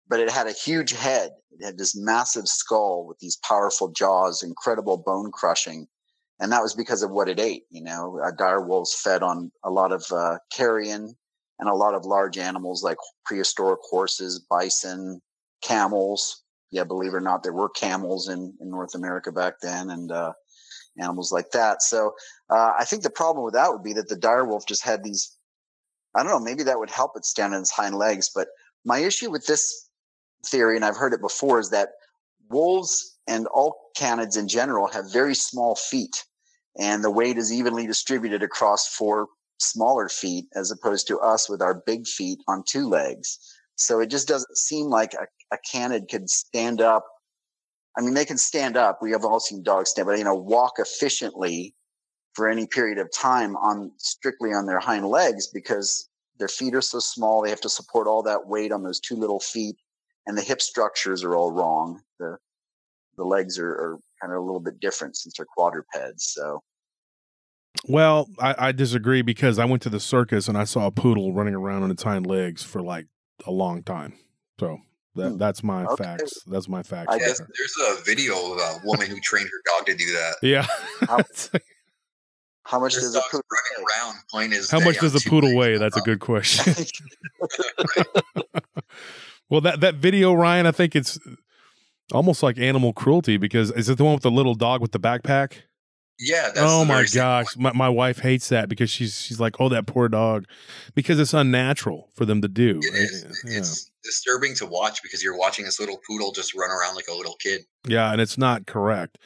but 0.09 0.21
it 0.21 0.31
had 0.31 0.47
a 0.47 0.53
huge 0.53 0.93
head. 0.93 1.33
It 1.51 1.65
had 1.65 1.77
this 1.77 1.97
massive 1.97 2.47
skull 2.49 3.05
with 3.05 3.19
these 3.19 3.37
powerful 3.37 3.89
jaws, 3.89 4.43
incredible 4.43 4.97
bone 4.97 5.33
crushing 5.33 5.89
and 6.41 6.53
that 6.53 6.63
was 6.63 6.75
because 6.75 7.03
of 7.03 7.11
what 7.11 7.29
it 7.29 7.41
ate. 7.41 7.65
You 7.71 7.83
know, 7.83 8.21
uh, 8.25 8.31
dire 8.31 8.61
wolves 8.61 8.95
fed 8.95 9.23
on 9.23 9.51
a 9.65 9.71
lot 9.71 9.93
of 9.93 10.05
uh, 10.13 10.39
carrion 10.53 11.17
and 11.59 11.69
a 11.69 11.75
lot 11.75 11.95
of 11.95 12.05
large 12.05 12.39
animals 12.39 12.83
like 12.83 12.99
prehistoric 13.25 13.81
horses, 13.83 14.39
bison, 14.51 15.21
camels. 15.63 16.45
Yeah, 16.71 16.85
believe 16.85 17.13
it 17.13 17.17
or 17.17 17.21
not, 17.21 17.43
there 17.43 17.53
were 17.53 17.71
camels 17.71 18.29
in, 18.29 18.55
in 18.61 18.71
North 18.71 18.95
America 18.95 19.33
back 19.33 19.55
then, 19.63 19.91
and 19.91 20.13
uh, 20.13 20.33
animals 20.99 21.33
like 21.33 21.51
that. 21.53 21.83
So 21.83 22.15
uh, 22.51 22.73
I 22.79 22.85
think 22.85 23.03
the 23.03 23.11
problem 23.11 23.45
with 23.45 23.55
that 23.55 23.73
would 23.73 23.83
be 23.83 23.95
that 23.95 24.09
the 24.09 24.17
dire 24.17 24.45
wolf 24.45 24.67
just 24.67 24.85
had 24.85 25.03
these. 25.03 25.35
I 26.15 26.23
don't 26.23 26.33
know. 26.33 26.41
Maybe 26.41 26.63
that 26.65 26.79
would 26.79 26.91
help 26.91 27.13
it 27.17 27.25
stand 27.25 27.55
on 27.55 27.61
its 27.61 27.71
hind 27.71 27.95
legs. 27.95 28.31
But 28.35 28.49
my 28.85 28.99
issue 28.99 29.31
with 29.31 29.47
this 29.47 29.89
theory, 30.47 30.77
and 30.77 30.85
I've 30.85 30.97
heard 30.97 31.13
it 31.13 31.21
before, 31.21 31.59
is 31.59 31.71
that 31.71 31.91
wolves 32.51 33.19
and 33.27 33.47
all 33.49 33.77
canids 33.99 34.37
in 34.37 34.49
general 34.49 34.89
have 34.89 35.13
very 35.13 35.35
small 35.35 35.75
feet 35.75 36.25
and 36.79 37.03
the 37.03 37.11
weight 37.11 37.37
is 37.37 37.53
evenly 37.53 37.87
distributed 37.87 38.43
across 38.43 38.89
four 38.89 39.27
smaller 39.59 40.09
feet 40.09 40.47
as 40.55 40.71
opposed 40.71 41.09
to 41.09 41.19
us 41.19 41.49
with 41.49 41.61
our 41.61 41.83
big 41.87 42.07
feet 42.07 42.39
on 42.47 42.63
two 42.67 42.89
legs. 42.89 43.39
So 43.75 44.01
it 44.01 44.07
just 44.07 44.29
doesn't 44.29 44.57
seem 44.57 44.87
like 44.87 45.15
a, 45.15 45.27
a 45.53 45.59
canid 45.71 46.09
could 46.09 46.31
stand 46.31 46.81
up. 46.81 47.05
I 47.97 48.01
mean, 48.01 48.15
they 48.15 48.25
can 48.25 48.39
stand 48.39 48.77
up. 48.77 49.01
We 49.03 49.11
have 49.11 49.25
all 49.25 49.41
seen 49.41 49.63
dogs 49.63 49.91
stand, 49.91 50.07
but 50.07 50.19
you 50.19 50.25
know, 50.25 50.35
walk 50.35 50.75
efficiently 50.79 51.75
for 52.35 52.49
any 52.49 52.67
period 52.69 52.99
of 52.99 53.11
time 53.13 53.57
on 53.57 53.91
strictly 53.97 54.53
on 54.53 54.67
their 54.67 54.79
hind 54.79 55.07
legs 55.07 55.49
because 55.49 56.09
their 56.39 56.49
feet 56.49 56.75
are 56.75 56.81
so 56.81 57.01
small. 57.01 57.43
They 57.43 57.51
have 57.51 57.61
to 57.63 57.69
support 57.69 58.07
all 58.07 58.23
that 58.23 58.47
weight 58.47 58.71
on 58.71 58.85
those 58.85 59.01
two 59.01 59.17
little 59.17 59.41
feet 59.41 59.77
and 60.29 60.37
the 60.37 60.43
hip 60.43 60.63
structures 60.63 61.25
are 61.25 61.35
all 61.35 61.51
wrong. 61.51 62.01
The, 62.21 62.37
the 63.17 63.25
legs 63.25 63.59
are, 63.59 63.71
are 63.71 63.99
kind 64.21 64.33
of 64.33 64.39
a 64.39 64.45
little 64.45 64.61
bit 64.61 64.79
different 64.79 65.17
since 65.17 65.37
they're 65.37 65.47
quadrupeds. 65.47 66.33
So 66.35 66.61
well, 67.89 68.29
I, 68.39 68.55
I, 68.59 68.73
disagree 68.73 69.23
because 69.23 69.59
I 69.59 69.65
went 69.65 69.83
to 69.83 69.89
the 69.89 70.01
circus 70.01 70.49
and 70.49 70.59
I 70.59 70.65
saw 70.65 70.87
a 70.87 70.91
poodle 70.91 71.33
running 71.33 71.55
around 71.55 71.83
on 71.83 71.91
its 71.91 72.03
hind 72.03 72.27
legs 72.27 72.63
for 72.63 72.83
like 72.83 73.07
a 73.47 73.51
long 73.51 73.83
time. 73.83 74.15
So 74.61 74.79
that, 75.15 75.31
hmm. 75.31 75.39
that's 75.39 75.63
my 75.63 75.85
okay. 75.85 76.05
facts. 76.05 76.43
That's 76.47 76.69
my 76.69 76.83
facts. 76.83 77.15
I 77.15 77.19
guess 77.19 77.39
there's 77.39 77.99
a 77.99 78.03
video 78.05 78.35
of 78.35 78.59
a 78.59 78.81
woman 78.85 79.07
who 79.07 79.19
trained 79.21 79.49
her 79.49 79.79
dog 79.79 79.87
to 79.87 79.95
do 79.95 80.13
that. 80.13 80.35
Yeah. 80.43 80.67
How, 81.09 81.19
how 82.65 82.81
much 82.81 82.95
does 82.95 83.15
a 83.15 83.21
poodle 83.31 83.47
running 83.51 83.87
around 83.87 84.17
playing 84.31 84.51
his 84.51 84.71
How 84.71 84.81
much 84.81 84.99
does 84.99 85.15
a 85.15 85.29
poodle 85.29 85.55
weigh? 85.55 85.79
That's 85.79 85.97
a 85.97 86.03
good 86.03 86.21
question. 86.21 86.75
well, 89.51 89.61
that 89.63 89.81
that 89.81 89.97
video, 89.97 90.33
Ryan, 90.33 90.67
I 90.67 90.73
think 90.73 90.95
it's 90.95 91.19
almost 92.13 92.43
like 92.43 92.59
animal 92.59 92.93
cruelty 92.93 93.37
because 93.37 93.71
is 93.73 93.89
it 93.89 93.99
the 93.99 94.05
one 94.05 94.15
with 94.15 94.23
the 94.23 94.31
little 94.31 94.55
dog 94.55 94.81
with 94.81 94.93
the 94.93 95.01
backpack? 95.01 95.53
Yeah. 96.21 96.51
oh 96.57 96.85
my 96.85 97.05
gosh, 97.15 97.57
my, 97.57 97.73
my 97.73 97.89
wife 97.89 98.19
hates 98.19 98.49
that 98.49 98.69
because 98.69 98.91
she's 98.91 99.21
she's 99.21 99.39
like, 99.39 99.61
oh, 99.61 99.69
that 99.69 99.87
poor 99.87 100.09
dog, 100.09 100.47
because 100.95 101.21
it's 101.21 101.33
unnatural 101.33 102.11
for 102.15 102.25
them 102.25 102.43
to 102.43 102.49
do. 102.49 102.81
It 102.83 102.95
is. 102.95 103.43
Yeah. 103.45 103.59
It's 103.59 103.91
disturbing 104.03 104.55
to 104.57 104.67
watch 104.67 105.01
because 105.03 105.23
you're 105.23 105.37
watching 105.37 105.65
this 105.65 105.79
little 105.79 106.01
poodle 106.09 106.33
just 106.33 106.57
run 106.57 106.71
around 106.71 106.97
like 106.97 107.07
a 107.09 107.15
little 107.15 107.37
kid. 107.39 107.61
Yeah, 107.87 108.11
and 108.11 108.21
it's 108.21 108.37
not 108.37 108.67
correct. 108.67 109.19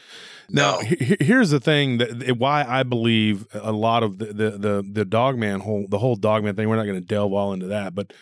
Now, 0.51 0.81
no. 0.81 0.81
he, 0.81 1.17
here's 1.19 1.49
the 1.49 1.61
thing 1.61 1.97
that 1.99 2.37
why 2.37 2.65
I 2.69 2.83
believe 2.83 3.47
a 3.55 3.73
lot 3.73 4.03
of 4.03 4.19
the 4.19 4.27
the 4.27 4.51
the, 4.51 4.91
the 4.93 5.05
dogman 5.07 5.61
whole 5.61 5.87
the 5.89 5.99
whole 5.99 6.17
dog 6.17 6.45
man 6.45 6.57
thing. 6.57 6.69
We're 6.69 6.77
not 6.77 6.85
going 6.85 7.01
to 7.01 7.07
delve 7.07 7.33
all 7.33 7.53
into 7.53 7.67
that, 7.69 7.95
but. 7.95 8.13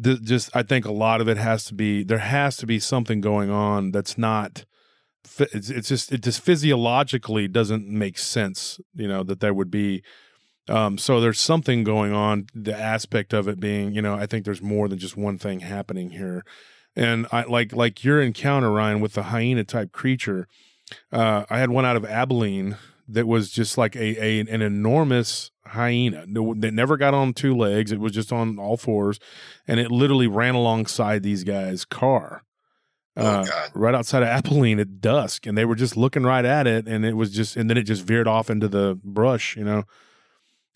Just 0.00 0.54
I 0.56 0.62
think 0.62 0.84
a 0.84 0.92
lot 0.92 1.20
of 1.20 1.28
it 1.28 1.36
has 1.36 1.64
to 1.66 1.74
be 1.74 2.02
there 2.02 2.18
has 2.18 2.56
to 2.58 2.66
be 2.66 2.78
something 2.78 3.20
going 3.20 3.50
on 3.50 3.92
that's 3.92 4.18
not 4.18 4.64
it's, 5.38 5.70
it's 5.70 5.88
just 5.88 6.12
it 6.12 6.22
just 6.22 6.40
physiologically 6.40 7.48
doesn't 7.48 7.88
make 7.88 8.18
sense 8.18 8.80
you 8.94 9.08
know 9.08 9.22
that 9.22 9.40
there 9.40 9.54
would 9.54 9.70
be 9.70 10.02
um, 10.68 10.96
so 10.96 11.20
there's 11.20 11.40
something 11.40 11.84
going 11.84 12.12
on 12.12 12.46
the 12.54 12.76
aspect 12.76 13.32
of 13.32 13.48
it 13.48 13.60
being 13.60 13.94
you 13.94 14.02
know 14.02 14.14
i 14.14 14.26
think 14.26 14.44
there's 14.44 14.62
more 14.62 14.88
than 14.88 14.98
just 14.98 15.16
one 15.16 15.38
thing 15.38 15.60
happening 15.60 16.10
here. 16.10 16.44
And 16.96 17.26
i 17.32 17.42
like 17.44 17.72
like 17.72 18.04
your 18.04 18.20
encounter 18.20 18.70
ryan 18.70 19.00
with 19.00 19.14
the 19.14 19.24
hyena 19.24 19.64
type 19.64 19.92
creature 19.92 20.46
uh, 21.12 21.44
i 21.48 21.58
had 21.58 21.70
one 21.70 21.84
out 21.84 21.96
of 21.96 22.04
abilene 22.04 22.76
that 23.08 23.26
was 23.26 23.50
just 23.50 23.76
like 23.76 23.94
a, 23.96 24.22
a 24.22 24.40
an 24.40 24.62
enormous 24.62 25.50
hyena 25.66 26.24
that 26.26 26.72
never 26.72 26.96
got 26.96 27.14
on 27.14 27.32
two 27.32 27.56
legs 27.56 27.90
it 27.90 27.98
was 28.00 28.12
just 28.12 28.32
on 28.32 28.58
all 28.58 28.76
fours 28.76 29.18
and 29.66 29.80
it 29.80 29.90
literally 29.90 30.26
ran 30.26 30.54
alongside 30.54 31.22
these 31.22 31.44
guys 31.44 31.84
car 31.84 32.42
Oh, 33.16 33.24
uh, 33.24 33.68
right 33.74 33.94
outside 33.94 34.22
of 34.22 34.28
Abilene 34.28 34.80
at 34.80 35.00
dusk, 35.00 35.46
and 35.46 35.56
they 35.56 35.64
were 35.64 35.76
just 35.76 35.96
looking 35.96 36.24
right 36.24 36.44
at 36.44 36.66
it, 36.66 36.88
and 36.88 37.04
it 37.04 37.16
was 37.16 37.30
just, 37.30 37.56
and 37.56 37.70
then 37.70 37.76
it 37.76 37.84
just 37.84 38.02
veered 38.02 38.26
off 38.26 38.50
into 38.50 38.66
the 38.66 38.98
brush, 39.04 39.56
you 39.56 39.62
know. 39.64 39.84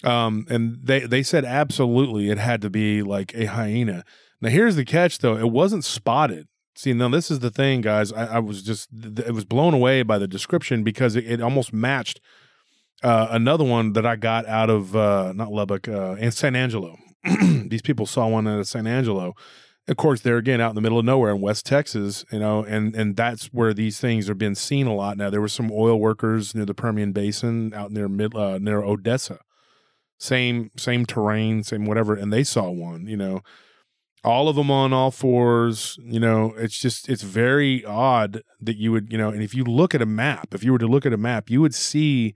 Um, 0.05 0.47
and 0.49 0.79
they 0.81 1.01
they 1.01 1.25
said 1.25 1.45
absolutely 1.45 2.31
it 2.31 2.39
had 2.39 2.61
to 2.63 2.71
be 2.71 3.03
like 3.03 3.35
a 3.35 3.47
hyena. 3.47 4.05
Now 4.41 4.51
here's 4.51 4.77
the 4.77 4.85
catch, 4.85 5.19
though: 5.19 5.37
it 5.37 5.51
wasn't 5.51 5.85
spotted. 5.85 6.47
See, 6.79 6.93
now 6.93 7.09
this 7.09 7.31
is 7.31 7.41
the 7.41 7.51
thing, 7.51 7.81
guys. 7.81 8.13
I, 8.13 8.37
I 8.37 8.39
was 8.39 8.63
just 8.63 8.89
it 8.93 9.35
was 9.35 9.45
blown 9.45 9.75
away 9.75 10.03
by 10.03 10.19
the 10.19 10.29
description 10.29 10.85
because 10.85 11.17
it, 11.17 11.29
it 11.29 11.41
almost 11.41 11.73
matched 11.73 12.21
uh, 13.03 13.29
another 13.31 13.65
one 13.65 13.95
that 13.95 14.07
I 14.07 14.17
got 14.17 14.47
out 14.47 14.71
of 14.71 14.95
uh, 14.95 15.33
not 15.35 15.51
Lubbock 15.51 15.89
uh, 15.89 16.17
and 16.21 16.33
San 16.33 16.55
Angelo. 16.55 16.97
These 17.67 17.83
people 17.83 18.07
saw 18.07 18.29
one 18.29 18.47
at 18.47 18.67
San 18.67 18.87
Angelo 18.87 19.35
of 19.89 19.97
course, 19.97 20.21
they're 20.21 20.37
again 20.37 20.61
out 20.61 20.71
in 20.71 20.75
the 20.75 20.83
middle 20.83 20.99
of 20.99 21.05
nowhere 21.05 21.31
in 21.35 21.41
West 21.41 21.65
Texas, 21.65 22.25
you 22.31 22.39
know, 22.39 22.63
and 22.63 22.95
and 22.95 23.17
that's 23.17 23.47
where 23.47 23.73
these 23.73 23.99
things 23.99 24.29
are 24.29 24.35
being 24.35 24.55
seen 24.55 24.87
a 24.87 24.95
lot 24.95 25.17
now. 25.17 25.31
There 25.31 25.41
were 25.41 25.49
some 25.49 25.73
oil 25.73 25.99
workers 25.99 26.55
near 26.55 26.67
the 26.67 26.75
Permian 26.75 27.13
Basin 27.13 27.73
out 27.73 27.91
near 27.91 28.07
mid 28.07 28.35
uh, 28.35 28.59
near 28.59 28.83
Odessa, 28.83 29.39
same 30.19 30.71
same 30.77 31.07
terrain, 31.07 31.63
same 31.63 31.87
whatever, 31.87 32.15
and 32.15 32.31
they 32.31 32.45
saw 32.45 32.69
one, 32.71 33.07
you 33.07 33.17
know, 33.17 33.41
all 34.25 34.49
of 34.49 34.57
them 34.57 34.71
on 34.71 34.93
all 34.93 35.11
fours. 35.11 35.99
You 36.03 36.21
know, 36.21 36.55
it's 36.57 36.79
just 36.79 37.09
it's 37.09 37.23
very 37.23 37.85
odd 37.85 38.43
that 38.61 38.77
you 38.77 38.93
would, 38.93 39.13
you 39.13 39.19
know, 39.19 39.31
and 39.31 39.43
if 39.43 39.55
you 39.55 39.65
look 39.65 39.95
at 39.95 40.03
a 40.03 40.07
map, 40.07 40.55
if 40.55 40.65
you 40.65 40.73
were 40.73 40.79
to 40.79 40.87
look 40.87 41.07
at 41.07 41.13
a 41.13 41.19
map, 41.19 41.51
you 41.51 41.61
would 41.61 41.75
see 41.75 42.35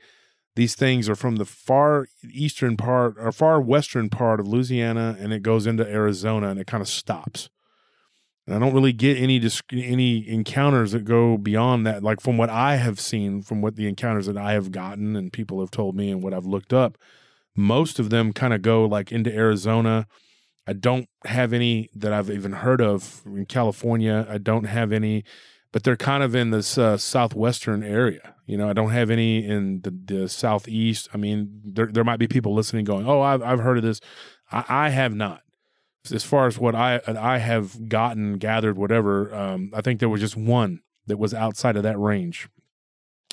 these 0.55 0.75
things 0.75 1.09
are 1.09 1.15
from 1.15 1.37
the 1.37 1.45
far 1.45 2.07
eastern 2.31 2.77
part 2.77 3.17
or 3.19 3.33
far 3.33 3.61
western 3.61 4.11
part 4.11 4.39
of 4.39 4.47
Louisiana 4.47 5.17
and 5.19 5.33
it 5.33 5.43
goes 5.43 5.67
into 5.67 5.87
Arizona 5.87 6.49
and 6.49 6.61
it 6.61 6.67
kind 6.67 6.83
of 6.83 6.89
stops. 6.89 7.49
And 8.47 8.57
I 8.57 8.59
don't 8.59 8.75
really 8.75 8.93
get 8.93 9.17
any 9.17 9.41
any 9.73 10.29
encounters 10.29 10.93
that 10.93 11.05
go 11.05 11.39
beyond 11.39 11.87
that. 11.87 12.03
Like 12.03 12.21
from 12.21 12.37
what 12.37 12.51
I 12.51 12.77
have 12.77 13.01
seen, 13.01 13.43
from 13.43 13.63
what 13.63 13.77
the 13.77 13.87
encounters 13.87 14.27
that 14.27 14.37
I 14.37 14.53
have 14.53 14.73
gotten 14.73 15.17
and 15.17 15.33
people 15.33 15.61
have 15.61 15.71
told 15.71 15.97
me 15.97 16.11
and 16.11 16.23
what 16.23 16.35
I've 16.35 16.45
looked 16.45 16.73
up, 16.73 16.99
most 17.57 17.99
of 17.99 18.11
them 18.11 18.33
kind 18.33 18.53
of 18.53 18.61
go 18.63 18.85
like 18.85 19.13
into 19.13 19.33
Arizona. 19.33 20.07
I 20.67 20.73
don't 20.73 21.09
have 21.25 21.53
any 21.53 21.91
that 21.95 22.13
I've 22.13 22.31
even 22.31 22.53
heard 22.53 22.81
of 22.81 23.23
in 23.27 23.47
California. 23.47 24.27
I 24.29 24.39
don't 24.39 24.65
have 24.65 24.93
any 24.93 25.25
but 25.73 25.85
they're 25.85 25.97
kind 25.97 26.23
of 26.23 26.35
in 26.35 26.51
this 26.51 26.77
uh, 26.77 26.99
southwestern 26.99 27.83
area. 27.83 28.35
You 28.47 28.59
know, 28.59 28.69
I 28.69 28.75
don't 28.75 28.91
have 28.91 29.11
any 29.11 29.45
in 29.45 29.81
the, 29.81 29.91
the 29.91 30.29
southeast. 30.29 31.09
I 31.15 31.17
mean, 31.17 31.63
there 31.65 31.87
there 31.87 32.05
might 32.05 32.19
be 32.19 32.29
people 32.29 32.55
listening 32.55 32.85
going, 32.85 33.09
"Oh, 33.09 33.23
I've 33.23 33.43
I've 33.43 33.61
heard 33.61 33.79
of 33.79 33.83
this." 33.83 34.01
I, 34.51 34.65
I 34.69 34.89
have 34.91 35.15
not. 35.15 35.43
As 36.13 36.25
far 36.25 36.47
as 36.47 36.59
what 36.59 36.75
I 36.75 37.01
I 37.07 37.39
have 37.39 37.89
gotten, 37.89 38.35
gathered, 38.35 38.77
whatever, 38.77 39.35
um, 39.35 39.71
I 39.75 39.81
think 39.81 39.99
there 39.99 40.09
was 40.09 40.21
just 40.21 40.37
one 40.37 40.81
that 41.07 41.19
was 41.19 41.33
outside 41.33 41.77
of 41.77 41.83
that 41.85 41.99
range, 41.99 42.49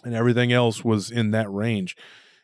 and 0.03 0.15
everything 0.15 0.53
else 0.53 0.83
was 0.83 1.11
in 1.11 1.31
that 1.31 1.51
range. 1.51 1.97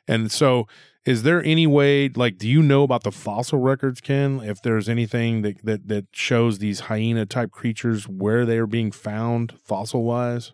And 0.08 0.32
so 0.32 0.68
is 1.06 1.22
there 1.24 1.44
any 1.44 1.68
way 1.68 2.10
like 2.10 2.38
do 2.38 2.48
you 2.48 2.62
know 2.62 2.84
about 2.84 3.04
the 3.04 3.12
fossil 3.12 3.60
records 3.60 4.02
ken? 4.02 4.42
If 4.44 4.62
there's 4.62 4.90
anything 4.90 5.44
that 5.44 5.64
that, 5.64 5.88
that 5.88 6.08
shows 6.12 6.60
these 6.60 6.82
hyena 6.82 7.26
type 7.26 7.52
creatures 7.52 8.08
where 8.08 8.46
they 8.46 8.58
are 8.58 8.68
being 8.68 8.92
found 8.92 9.54
fossil 9.64 10.04
wise 10.04 10.52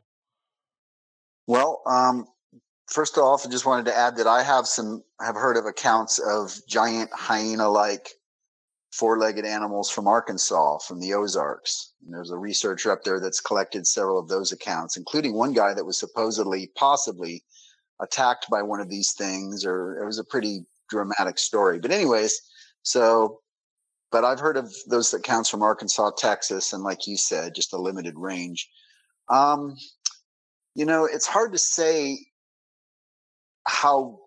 well 1.48 1.82
um, 1.86 2.28
first 2.88 3.18
off 3.18 3.46
i 3.46 3.50
just 3.50 3.66
wanted 3.66 3.86
to 3.86 3.98
add 3.98 4.16
that 4.18 4.28
i 4.28 4.44
have 4.44 4.68
some 4.68 5.04
have 5.20 5.36
heard 5.36 5.58
of 5.58 5.66
accounts 5.66 6.20
of 6.20 6.54
giant 6.68 7.10
hyena 7.14 7.68
like 7.68 8.10
four-legged 8.92 9.46
animals 9.46 9.90
from 9.90 10.06
arkansas 10.06 10.78
from 10.80 11.00
the 11.00 11.14
ozarks. 11.14 11.94
And 12.04 12.14
there's 12.14 12.32
a 12.32 12.38
researcher 12.38 12.92
up 12.92 13.06
there 13.06 13.22
that's 13.22 13.40
collected 13.40 13.88
several 13.88 14.20
of 14.20 14.28
those 14.28 14.52
accounts 14.52 14.98
including 14.98 15.34
one 15.34 15.54
guy 15.54 15.74
that 15.74 15.86
was 15.86 15.98
supposedly 15.98 16.72
possibly 16.76 17.44
attacked 18.02 18.50
by 18.50 18.62
one 18.64 18.80
of 18.80 18.90
these 18.90 19.14
things, 19.14 19.66
or 19.66 20.02
it 20.02 20.06
was 20.06 20.20
a 20.20 20.24
pretty 20.24 20.66
dramatic 20.90 21.38
story. 21.38 21.80
But 21.80 21.92
anyways, 21.92 22.40
So, 22.84 23.40
but 24.12 24.26
I've 24.26 24.40
heard 24.40 24.58
of 24.58 24.74
those 24.88 25.14
accounts 25.14 25.50
from 25.50 25.62
Arkansas, 25.62 26.12
Texas, 26.18 26.74
and 26.74 26.84
like 26.84 27.08
you 27.08 27.18
said, 27.18 27.56
just 27.56 27.74
a 27.74 27.78
limited 27.78 28.16
range. 28.18 28.70
Um, 29.30 29.76
you 30.76 30.86
know, 30.86 31.06
it's 31.06 31.28
hard 31.28 31.54
to 31.54 31.58
say 31.58 32.20
how 33.68 34.20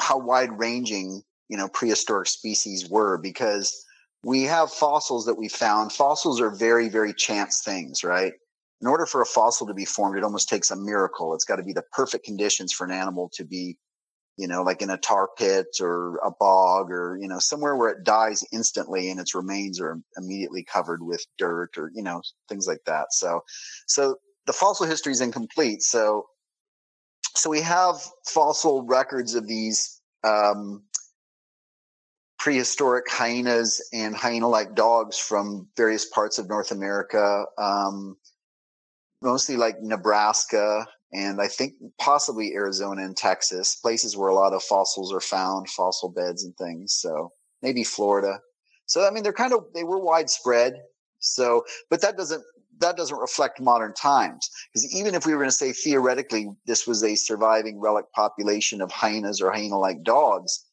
how 0.00 0.18
wide 0.18 0.58
ranging 0.58 1.22
you 1.48 1.56
know 1.56 1.68
prehistoric 1.68 2.28
species 2.28 2.88
were 2.88 3.18
because 3.18 3.84
we 4.24 4.42
have 4.44 4.72
fossils 4.72 5.26
that 5.26 5.34
we 5.38 5.48
found. 5.48 5.92
Fossils 5.92 6.40
are 6.40 6.50
very 6.50 6.88
very 6.88 7.12
chance 7.14 7.62
things, 7.62 8.02
right? 8.02 8.32
In 8.80 8.86
order 8.86 9.06
for 9.06 9.20
a 9.20 9.26
fossil 9.26 9.66
to 9.66 9.74
be 9.74 9.84
formed, 9.84 10.16
it 10.16 10.24
almost 10.24 10.48
takes 10.48 10.70
a 10.70 10.76
miracle. 10.76 11.34
It's 11.34 11.44
got 11.44 11.56
to 11.56 11.64
be 11.64 11.72
the 11.72 11.84
perfect 11.92 12.24
conditions 12.24 12.72
for 12.72 12.84
an 12.84 12.92
animal 12.92 13.28
to 13.34 13.44
be 13.44 13.76
you 14.38 14.46
know, 14.46 14.62
like 14.62 14.80
in 14.80 14.90
a 14.90 14.96
tar 14.96 15.28
pit 15.36 15.66
or 15.80 16.18
a 16.18 16.30
bog 16.30 16.92
or, 16.92 17.18
you 17.20 17.26
know, 17.26 17.40
somewhere 17.40 17.74
where 17.74 17.90
it 17.90 18.04
dies 18.04 18.44
instantly 18.52 19.10
and 19.10 19.18
its 19.18 19.34
remains 19.34 19.80
are 19.80 20.00
immediately 20.16 20.62
covered 20.62 21.02
with 21.02 21.26
dirt 21.38 21.76
or, 21.76 21.90
you 21.92 22.04
know, 22.04 22.22
things 22.48 22.68
like 22.68 22.80
that. 22.86 23.12
So, 23.12 23.42
so 23.88 24.16
the 24.46 24.52
fossil 24.52 24.86
history 24.86 25.12
is 25.12 25.20
incomplete. 25.20 25.82
So, 25.82 26.26
so 27.34 27.50
we 27.50 27.60
have 27.62 27.96
fossil 28.26 28.86
records 28.86 29.34
of 29.34 29.48
these 29.48 30.00
um, 30.22 30.84
prehistoric 32.38 33.10
hyenas 33.10 33.84
and 33.92 34.14
hyena-like 34.14 34.76
dogs 34.76 35.18
from 35.18 35.66
various 35.76 36.04
parts 36.06 36.38
of 36.38 36.48
North 36.48 36.70
America, 36.70 37.44
um, 37.58 38.16
mostly 39.22 39.56
like 39.56 39.80
Nebraska 39.82 40.86
and 41.12 41.40
I 41.40 41.48
think 41.48 41.74
possibly 41.98 42.52
Arizona 42.54 43.02
and 43.02 43.16
Texas, 43.16 43.76
places 43.76 44.16
where 44.16 44.28
a 44.28 44.34
lot 44.34 44.52
of 44.52 44.62
fossils 44.62 45.12
are 45.12 45.20
found, 45.20 45.70
fossil 45.70 46.10
beds 46.10 46.44
and 46.44 46.54
things. 46.56 46.94
So 46.94 47.32
maybe 47.62 47.82
Florida. 47.82 48.40
So 48.86 49.06
I 49.06 49.10
mean, 49.10 49.22
they're 49.22 49.32
kind 49.32 49.52
of 49.52 49.64
they 49.74 49.84
were 49.84 49.98
widespread. 49.98 50.74
So, 51.20 51.64
but 51.90 52.00
that 52.02 52.16
doesn't 52.16 52.42
that 52.80 52.96
doesn't 52.96 53.18
reflect 53.18 53.60
modern 53.60 53.92
times 53.94 54.48
because 54.72 54.94
even 54.94 55.14
if 55.14 55.26
we 55.26 55.32
were 55.32 55.38
going 55.38 55.50
to 55.50 55.56
say 55.56 55.72
theoretically 55.72 56.48
this 56.66 56.86
was 56.86 57.02
a 57.02 57.16
surviving 57.16 57.80
relic 57.80 58.04
population 58.12 58.80
of 58.80 58.92
hyenas 58.92 59.40
or 59.40 59.50
hyena-like 59.50 60.04
dogs, 60.04 60.64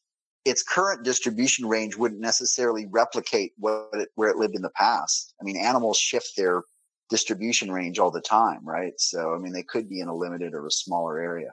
its 0.44 0.62
current 0.62 1.02
distribution 1.02 1.66
range 1.66 1.96
wouldn't 1.96 2.20
necessarily 2.20 2.86
replicate 2.86 3.52
what 3.58 3.88
it, 3.94 4.08
where 4.14 4.30
it 4.30 4.36
lived 4.36 4.54
in 4.54 4.62
the 4.62 4.70
past. 4.70 5.34
I 5.40 5.44
mean, 5.44 5.56
animals 5.56 5.98
shift 5.98 6.36
their 6.36 6.62
distribution 7.08 7.70
range 7.70 7.98
all 7.98 8.10
the 8.10 8.20
time, 8.20 8.60
right? 8.64 8.94
So, 8.98 9.34
I 9.34 9.38
mean, 9.38 9.52
they 9.52 9.62
could 9.62 9.88
be 9.88 10.00
in 10.00 10.08
a 10.08 10.14
limited 10.14 10.54
or 10.54 10.66
a 10.66 10.70
smaller 10.70 11.20
area. 11.20 11.52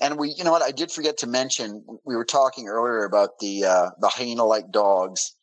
And 0.00 0.18
we, 0.18 0.30
you 0.30 0.44
know 0.44 0.52
what, 0.52 0.62
I 0.62 0.70
did 0.70 0.92
forget 0.92 1.18
to 1.18 1.26
mention, 1.26 1.84
we 2.04 2.14
were 2.14 2.24
talking 2.24 2.68
earlier 2.68 3.04
about 3.04 3.38
the, 3.40 3.64
uh, 3.64 3.90
the 4.00 4.08
hyena-like 4.08 4.70
dogs, 4.70 5.34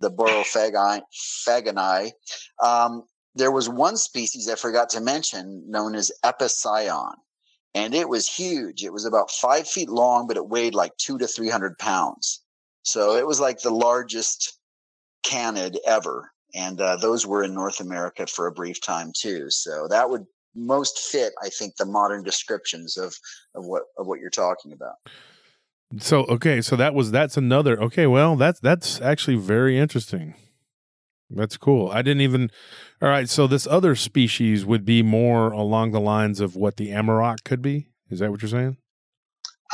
the 0.00 0.10
Borophaginae. 0.10 2.10
Um, 2.62 3.04
there 3.34 3.50
was 3.50 3.68
one 3.68 3.96
species 3.96 4.48
I 4.48 4.54
forgot 4.54 4.88
to 4.90 5.00
mention 5.00 5.64
known 5.68 5.94
as 5.94 6.12
Epicyon. 6.24 7.14
And 7.74 7.94
it 7.94 8.08
was 8.08 8.28
huge. 8.28 8.84
It 8.84 8.92
was 8.92 9.04
about 9.04 9.30
five 9.30 9.68
feet 9.68 9.88
long, 9.88 10.26
but 10.26 10.36
it 10.36 10.48
weighed 10.48 10.74
like 10.74 10.96
two 10.96 11.18
to 11.18 11.26
300 11.26 11.78
pounds. 11.78 12.42
So 12.82 13.16
it 13.16 13.26
was 13.26 13.40
like 13.40 13.60
the 13.60 13.70
largest 13.70 14.58
canid 15.22 15.78
ever 15.84 16.32
and 16.54 16.80
uh, 16.80 16.96
those 16.96 17.26
were 17.26 17.42
in 17.42 17.54
North 17.54 17.80
America 17.80 18.26
for 18.26 18.46
a 18.46 18.52
brief 18.52 18.80
time 18.80 19.12
too. 19.18 19.50
So 19.50 19.86
that 19.88 20.08
would 20.10 20.26
most 20.54 20.98
fit, 20.98 21.32
I 21.42 21.48
think, 21.48 21.76
the 21.76 21.86
modern 21.86 22.22
descriptions 22.22 22.96
of 22.96 23.16
of 23.54 23.66
what 23.66 23.82
of 23.96 24.06
what 24.06 24.20
you're 24.20 24.30
talking 24.30 24.72
about. 24.72 24.96
So 25.98 26.24
okay, 26.24 26.60
so 26.60 26.76
that 26.76 26.94
was 26.94 27.10
that's 27.10 27.36
another 27.36 27.80
okay. 27.82 28.06
Well, 28.06 28.36
that's 28.36 28.60
that's 28.60 29.00
actually 29.00 29.36
very 29.36 29.78
interesting. 29.78 30.34
That's 31.30 31.56
cool. 31.56 31.90
I 31.90 32.02
didn't 32.02 32.22
even. 32.22 32.50
All 33.00 33.08
right, 33.08 33.28
so 33.28 33.46
this 33.46 33.66
other 33.66 33.94
species 33.94 34.64
would 34.64 34.84
be 34.84 35.02
more 35.02 35.52
along 35.52 35.92
the 35.92 36.00
lines 36.00 36.40
of 36.40 36.56
what 36.56 36.76
the 36.76 36.88
Amarok 36.88 37.44
could 37.44 37.62
be. 37.62 37.88
Is 38.10 38.20
that 38.20 38.30
what 38.30 38.42
you're 38.42 38.48
saying? 38.48 38.76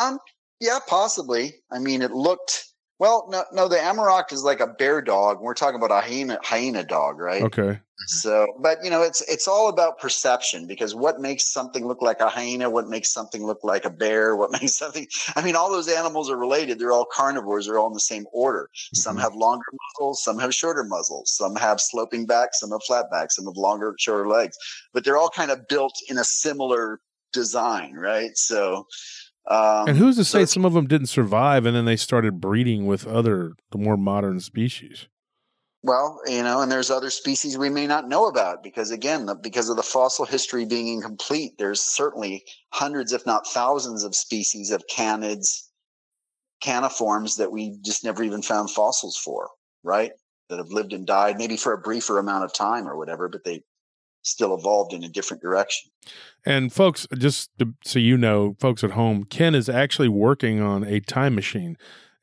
Um. 0.00 0.18
Yeah, 0.60 0.78
possibly. 0.86 1.56
I 1.70 1.78
mean, 1.78 2.00
it 2.00 2.12
looked 2.12 2.73
well, 3.04 3.28
no, 3.28 3.44
no. 3.52 3.68
The 3.68 3.76
Amarok 3.76 4.32
is 4.32 4.44
like 4.44 4.60
a 4.60 4.66
bear 4.66 5.02
dog. 5.02 5.38
We're 5.42 5.52
talking 5.52 5.76
about 5.76 5.90
a 5.90 6.00
hyena, 6.00 6.38
hyena 6.42 6.84
dog, 6.84 7.18
right? 7.18 7.42
Okay. 7.42 7.62
Mm-hmm. 7.62 8.06
So, 8.06 8.46
but 8.60 8.78
you 8.82 8.88
know, 8.88 9.02
it's 9.02 9.20
it's 9.28 9.46
all 9.46 9.68
about 9.68 9.98
perception 9.98 10.66
because 10.66 10.94
what 10.94 11.20
makes 11.20 11.52
something 11.52 11.86
look 11.86 12.00
like 12.00 12.20
a 12.20 12.30
hyena, 12.30 12.70
what 12.70 12.88
makes 12.88 13.12
something 13.12 13.44
look 13.44 13.62
like 13.62 13.84
a 13.84 13.90
bear, 13.90 14.36
what 14.36 14.52
makes 14.58 14.74
something. 14.76 15.06
I 15.36 15.42
mean, 15.42 15.54
all 15.54 15.70
those 15.70 15.86
animals 15.86 16.30
are 16.30 16.38
related. 16.38 16.78
They're 16.78 16.92
all 16.92 17.04
carnivores. 17.04 17.66
They're 17.66 17.78
all 17.78 17.88
in 17.88 17.92
the 17.92 18.00
same 18.00 18.24
order. 18.32 18.70
Some 18.94 19.16
mm-hmm. 19.16 19.22
have 19.22 19.34
longer 19.34 19.66
muzzles, 19.98 20.24
some 20.24 20.38
have 20.38 20.54
shorter 20.54 20.84
muzzles, 20.84 21.30
some 21.36 21.56
have 21.56 21.82
sloping 21.82 22.24
backs, 22.24 22.60
some 22.60 22.70
have 22.70 22.84
flat 22.86 23.10
backs, 23.10 23.36
some 23.36 23.44
have 23.44 23.58
longer, 23.58 23.94
shorter 23.98 24.26
legs. 24.26 24.56
But 24.94 25.04
they're 25.04 25.18
all 25.18 25.28
kind 25.28 25.50
of 25.50 25.68
built 25.68 25.94
in 26.08 26.16
a 26.16 26.24
similar 26.24 27.00
design, 27.34 27.92
right? 27.92 28.34
So, 28.38 28.86
um, 29.46 29.88
and 29.88 29.98
who's 29.98 30.16
to 30.16 30.24
say 30.24 30.40
so 30.40 30.46
some 30.46 30.64
of 30.64 30.72
them 30.72 30.86
didn't 30.86 31.08
survive 31.08 31.66
and 31.66 31.76
then 31.76 31.84
they 31.84 31.96
started 31.96 32.40
breeding 32.40 32.86
with 32.86 33.06
other 33.06 33.52
the 33.70 33.78
more 33.78 33.96
modern 33.96 34.40
species? 34.40 35.08
Well, 35.82 36.18
you 36.26 36.42
know, 36.42 36.62
and 36.62 36.72
there's 36.72 36.90
other 36.90 37.10
species 37.10 37.58
we 37.58 37.68
may 37.68 37.86
not 37.86 38.08
know 38.08 38.26
about 38.26 38.62
because 38.62 38.90
again, 38.90 39.26
the, 39.26 39.34
because 39.34 39.68
of 39.68 39.76
the 39.76 39.82
fossil 39.82 40.24
history 40.24 40.64
being 40.64 40.88
incomplete, 40.88 41.52
there's 41.58 41.82
certainly 41.82 42.42
hundreds, 42.70 43.12
if 43.12 43.26
not 43.26 43.46
thousands, 43.46 44.02
of 44.02 44.14
species 44.14 44.70
of 44.70 44.82
canids, 44.90 45.68
caniforms 46.62 47.36
that 47.36 47.52
we 47.52 47.76
just 47.84 48.02
never 48.02 48.22
even 48.22 48.40
found 48.40 48.70
fossils 48.70 49.18
for, 49.18 49.50
right? 49.82 50.12
That 50.48 50.56
have 50.56 50.70
lived 50.70 50.94
and 50.94 51.06
died, 51.06 51.36
maybe 51.36 51.58
for 51.58 51.74
a 51.74 51.78
briefer 51.78 52.18
amount 52.18 52.44
of 52.44 52.54
time 52.54 52.88
or 52.88 52.96
whatever, 52.96 53.28
but 53.28 53.44
they 53.44 53.62
still 54.24 54.54
evolved 54.54 54.92
in 54.92 55.04
a 55.04 55.08
different 55.08 55.42
direction. 55.42 55.90
And 56.44 56.72
folks, 56.72 57.06
just 57.16 57.50
to, 57.58 57.72
so 57.84 57.98
you 57.98 58.16
know, 58.16 58.56
folks 58.58 58.82
at 58.82 58.92
home, 58.92 59.24
Ken 59.24 59.54
is 59.54 59.68
actually 59.68 60.08
working 60.08 60.60
on 60.60 60.84
a 60.84 61.00
time 61.00 61.34
machine. 61.34 61.76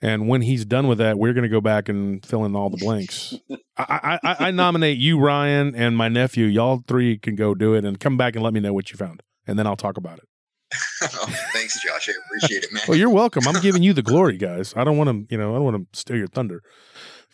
And 0.04 0.28
when 0.28 0.42
he's 0.42 0.66
done 0.66 0.88
with 0.88 0.98
that, 0.98 1.20
we're 1.20 1.34
going 1.34 1.44
to 1.44 1.50
go 1.50 1.62
back 1.62 1.88
and 1.88 2.26
fill 2.26 2.44
in 2.44 2.56
all 2.56 2.72
the 2.72 2.78
blanks. 2.78 3.36
I, 3.78 4.20
I, 4.24 4.36
I, 4.48 4.52
nominate 4.52 4.98
you, 4.98 5.20
Ryan, 5.20 5.76
and 5.76 5.96
my 5.96 6.10
nephew. 6.10 6.46
Y'all 6.46 6.84
three 6.88 7.18
can 7.18 7.36
go 7.36 7.54
do 7.54 7.76
it 7.76 7.86
and 7.86 8.00
come 8.00 8.18
back 8.18 8.36
and 8.36 8.44
let 8.44 8.54
me 8.54 8.60
know 8.60 8.74
what 8.74 8.92
you 8.92 8.98
found, 8.98 9.22
and 9.48 9.58
then 9.58 9.68
I'll 9.68 9.76
talk 9.76 9.98
about 9.98 10.18
it. 10.18 10.26
oh, 11.04 11.36
thanks, 11.54 11.82
Josh. 11.84 12.10
I 12.10 12.14
appreciate 12.26 12.64
it, 12.64 12.74
man. 12.74 12.84
well, 12.88 12.98
you're 12.98 13.10
welcome. 13.10 13.48
I'm 13.48 13.62
giving 13.62 13.84
you 13.84 13.94
the 13.94 14.02
glory, 14.02 14.38
guys. 14.38 14.74
I 14.76 14.84
don't 14.84 14.98
want 14.98 15.10
to, 15.10 15.34
you 15.34 15.38
know, 15.38 15.52
I 15.52 15.56
don't 15.56 15.66
want 15.66 15.94
to 15.94 16.00
steal 16.00 16.18
your 16.18 16.28
thunder. 16.28 16.62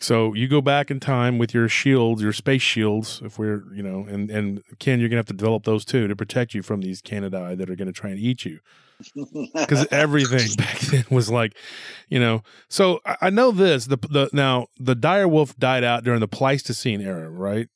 So 0.00 0.32
you 0.32 0.46
go 0.46 0.60
back 0.60 0.90
in 0.90 1.00
time 1.00 1.38
with 1.38 1.52
your 1.52 1.68
shields, 1.68 2.22
your 2.22 2.32
space 2.32 2.62
shields, 2.62 3.20
if 3.24 3.38
we're, 3.38 3.64
you 3.74 3.82
know, 3.82 4.06
and 4.08 4.30
and 4.30 4.62
Ken, 4.78 5.00
you're 5.00 5.08
gonna 5.08 5.18
have 5.18 5.26
to 5.26 5.32
develop 5.32 5.64
those 5.64 5.84
too 5.84 6.06
to 6.06 6.14
protect 6.14 6.54
you 6.54 6.62
from 6.62 6.80
these 6.80 7.02
Canidae 7.02 7.58
that 7.58 7.68
are 7.68 7.74
gonna 7.74 7.92
try 7.92 8.10
and 8.10 8.18
eat 8.18 8.44
you. 8.44 8.60
Because 9.54 9.86
everything 9.92 10.56
back 10.56 10.78
then 10.90 11.04
was 11.10 11.30
like, 11.30 11.56
you 12.08 12.18
know. 12.18 12.42
So 12.68 13.00
I, 13.04 13.16
I, 13.22 13.30
know 13.30 13.50
this. 13.50 13.86
The 13.86 13.96
the 13.96 14.28
now 14.32 14.66
the 14.78 14.94
dire 14.94 15.28
wolf 15.28 15.56
died 15.56 15.84
out 15.84 16.04
during 16.04 16.20
the 16.20 16.28
Pleistocene 16.28 17.00
era, 17.00 17.30
right? 17.30 17.68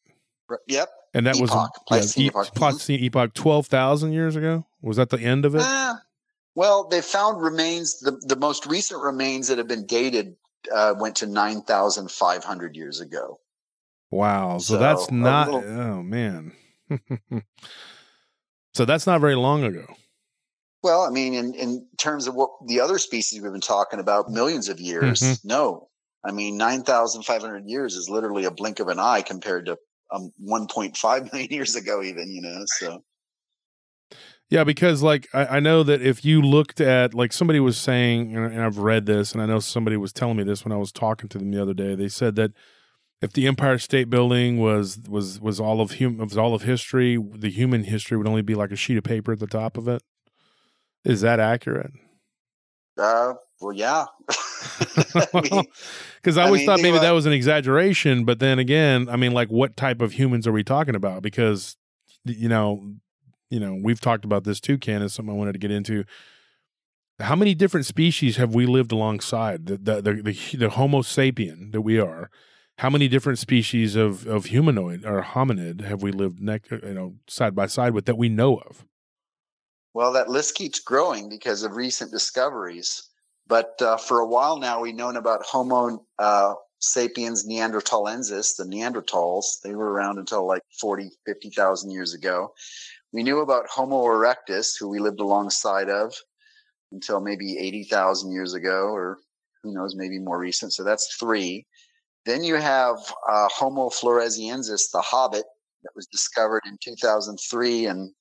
Yep. 0.67 0.89
And 1.15 1.27
that 1.27 1.37
epoch. 1.37 1.51
was 1.51 1.71
Pleistocene, 1.87 2.25
yeah, 2.25 2.31
epoch. 2.31 2.55
Pleistocene 2.55 3.05
epoch 3.05 3.35
twelve 3.35 3.67
thousand 3.67 4.13
years 4.13 4.35
ago. 4.35 4.67
Was 4.81 4.97
that 4.97 5.11
the 5.11 5.21
end 5.21 5.45
of 5.45 5.55
it? 5.55 5.63
Uh, 5.63 5.95
well, 6.55 6.89
they 6.89 7.01
found 7.01 7.41
remains. 7.41 8.01
The 8.01 8.13
the 8.27 8.37
most 8.37 8.67
recent 8.67 9.03
remains 9.03 9.49
that 9.49 9.59
have 9.59 9.69
been 9.69 9.87
dated 9.87 10.35
uh, 10.73 10.95
went 10.99 11.17
to 11.17 11.27
9,500 11.27 12.77
years 12.77 13.01
ago. 13.01 13.41
Wow. 14.11 14.59
So, 14.59 14.75
so 14.75 14.79
that's 14.79 15.11
not, 15.11 15.51
little, 15.51 15.81
oh 15.81 16.03
man. 16.03 16.53
so 18.75 18.85
that's 18.85 19.07
not 19.07 19.21
very 19.21 19.37
long 19.37 19.65
ago. 19.65 19.87
Well, 20.83 21.03
I 21.03 21.11
mean, 21.11 21.35
in, 21.35 21.55
in 21.55 21.87
terms 21.97 22.27
of 22.27 22.35
what 22.35 22.51
the 22.67 22.81
other 22.81 22.99
species 22.99 23.41
we've 23.41 23.53
been 23.53 23.61
talking 23.61 24.01
about, 24.01 24.31
millions 24.31 24.69
of 24.69 24.81
years, 24.81 25.21
mm-hmm. 25.21 25.49
no. 25.49 25.89
I 26.25 26.33
mean, 26.33 26.57
9,500 26.57 27.65
years 27.67 27.95
is 27.95 28.09
literally 28.09 28.45
a 28.45 28.51
blink 28.51 28.81
of 28.81 28.89
an 28.89 28.99
eye 28.99 29.23
compared 29.23 29.67
to 29.67 29.79
um, 30.13 30.33
1.5 30.45 31.33
million 31.33 31.51
years 31.51 31.77
ago, 31.77 32.03
even, 32.03 32.31
you 32.31 32.43
know, 32.43 32.65
so. 32.79 33.03
Yeah, 34.53 34.65
because 34.65 35.03
like 35.03 35.29
I, 35.33 35.47
I, 35.47 35.61
know 35.61 35.83
that 35.83 36.03
if 36.03 36.27
you 36.27 36.43
looked 36.43 36.79
at 36.79 37.15
like 37.15 37.33
somebody 37.33 37.59
was 37.59 37.79
saying, 37.79 38.37
and 38.37 38.61
I've 38.61 38.77
read 38.77 39.07
this, 39.07 39.33
and 39.33 39.41
I 39.41 39.47
know 39.47 39.61
somebody 39.61 39.97
was 39.97 40.13
telling 40.13 40.37
me 40.37 40.45
this 40.45 40.63
when 40.63 40.73
I 40.73 40.77
was 40.77 40.93
talking 40.93 41.31
to 41.31 41.39
them 41.39 41.51
the 41.51 41.63
other 41.63 41.73
day. 41.73 41.95
They 41.95 42.09
said 42.09 42.37
that 42.37 42.51
if 43.23 43.33
the 43.33 43.47
Empire 43.47 43.79
State 43.79 44.11
Building 44.11 44.59
was 44.59 44.99
was 45.09 45.41
was 45.41 45.59
all 45.59 45.81
of 45.81 46.01
hum 46.01 46.19
was 46.19 46.37
all 46.37 46.55
of 46.55 46.65
history, 46.65 47.17
the 47.17 47.49
human 47.49 47.85
history 47.85 48.19
would 48.19 48.29
only 48.29 48.43
be 48.43 48.55
like 48.55 48.71
a 48.71 48.77
sheet 48.77 48.99
of 48.99 49.05
paper 49.05 49.33
at 49.33 49.39
the 49.39 49.47
top 49.47 49.79
of 49.79 49.89
it. 49.89 50.03
Is 51.03 51.23
that 51.23 51.41
accurate? 51.41 51.93
Uh, 52.99 53.33
well, 53.59 53.73
yeah. 53.73 54.05
Because 56.23 56.37
I, 56.37 56.43
I, 56.43 56.45
always 56.45 56.61
mean, 56.61 56.67
thought 56.67 56.83
maybe 56.83 56.99
that 56.99 57.11
was 57.13 57.25
an 57.25 57.33
exaggeration, 57.33 58.27
but 58.27 58.39
then 58.39 58.59
again, 58.59 59.09
I 59.09 59.17
mean, 59.17 59.33
like, 59.33 59.49
what 59.49 59.79
type 59.79 60.03
of 60.03 60.13
humans 60.13 60.47
are 60.47 60.53
we 60.53 60.63
talking 60.63 60.95
about? 60.95 61.23
Because 61.23 61.77
you 62.25 62.51
know, 62.51 62.97
you 63.53 63.61
know, 63.61 63.79
we've 63.81 64.01
talked 64.01 64.25
about 64.25 64.45
this 64.45 64.61
too, 64.61 64.79
is 64.83 65.13
something 65.13 65.35
I 65.35 65.37
wanted 65.37 65.53
to 65.53 65.59
get 65.59 65.71
into. 65.71 66.05
how 67.21 67.37
many 67.37 67.55
different 67.55 67.85
species 67.85 68.37
have 68.37 68.55
we 68.55 68.65
lived 68.65 68.93
alongside 68.93 69.67
the 69.67 69.77
the 69.77 70.03
the, 70.03 70.13
the, 70.23 70.57
the 70.57 70.71
Homo 70.71 71.03
sapien 71.03 71.73
that 71.73 71.83
we 71.83 71.99
are? 71.99 72.31
How 72.79 72.89
many 72.89 73.09
different 73.09 73.39
species 73.39 73.95
of 73.95 74.27
of 74.27 74.47
humanoid 74.47 75.05
or 75.05 75.23
hominid 75.23 75.83
have 75.83 76.03
we 76.03 76.13
lived 76.13 76.41
next, 76.41 76.71
you 76.71 76.95
know, 76.95 77.17
side 77.29 77.55
by 77.55 77.67
side 77.67 77.93
with 77.93 78.07
that 78.07 78.17
we 78.17 78.31
know 78.31 78.57
of? 78.57 78.87
Well, 79.95 80.15
that 80.15 80.31
list 80.31 80.55
keeps 80.55 80.81
growing 80.81 81.29
because 81.29 81.63
of 81.63 81.77
recent 81.77 82.11
discoveries. 82.11 83.03
But 83.47 83.75
uh, 83.83 83.99
for 83.99 84.21
a 84.21 84.27
while 84.27 84.59
now, 84.59 84.81
we've 84.81 84.95
known 84.95 85.17
about 85.17 85.45
Homo 85.45 86.07
uh, 86.19 86.55
sapiens 86.79 87.47
neanderthalensis, 87.47 88.57
the 88.57 88.65
Neanderthals. 88.65 89.61
They 89.63 89.75
were 89.75 89.93
around 89.93 90.19
until 90.19 90.47
like 90.47 90.63
40, 90.81 91.11
50,000 91.27 91.91
years 91.91 92.15
ago. 92.15 92.55
We 93.13 93.23
knew 93.23 93.41
about 93.41 93.69
Homo 93.69 94.05
erectus, 94.05 94.79
who 94.79 94.89
we 94.89 94.99
lived 94.99 95.21
alongside 95.21 95.91
of 95.91 96.15
until 96.93 97.21
maybe 97.21 97.59
80,000 97.59 98.33
years 98.33 98.55
ago, 98.55 98.89
or 98.89 99.19
who 99.63 99.73
knows, 99.73 99.95
maybe 99.95 100.19
more 100.19 100.39
recent. 100.39 100.73
So 100.73 100.85
that's 100.85 101.17
three. 101.17 101.67
Then 102.25 102.45
you 102.45 102.57
have 102.57 102.97
uh, 103.29 103.49
Homo 103.49 103.89
floresiensis, 103.89 104.91
the 104.93 105.01
hobbit, 105.01 105.45
that 105.83 105.91
was 105.97 106.07
discovered 106.07 106.63
in 106.67 106.79
2003 106.83 107.87
and 107.87 108.13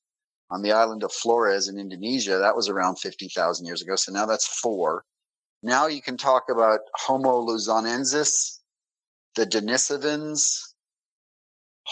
on 0.50 0.62
the 0.62 0.72
island 0.72 1.04
of 1.04 1.14
Flores 1.14 1.68
in 1.68 1.80
Indonesia. 1.80 2.38
That 2.38 2.56
was 2.56 2.68
around 2.68 2.98
50,000 2.98 3.66
years 3.66 3.82
ago. 3.82 3.96
So 3.96 4.12
now 4.12 4.26
that's 4.26 4.48
four. 4.48 5.06
Now 5.64 5.88
you 5.88 6.02
can 6.02 6.18
talk 6.18 6.46
about 6.50 6.80
Homo 6.96 7.46
luzonensis, 7.46 8.60
the 9.36 9.46
Denisovans, 9.46 10.71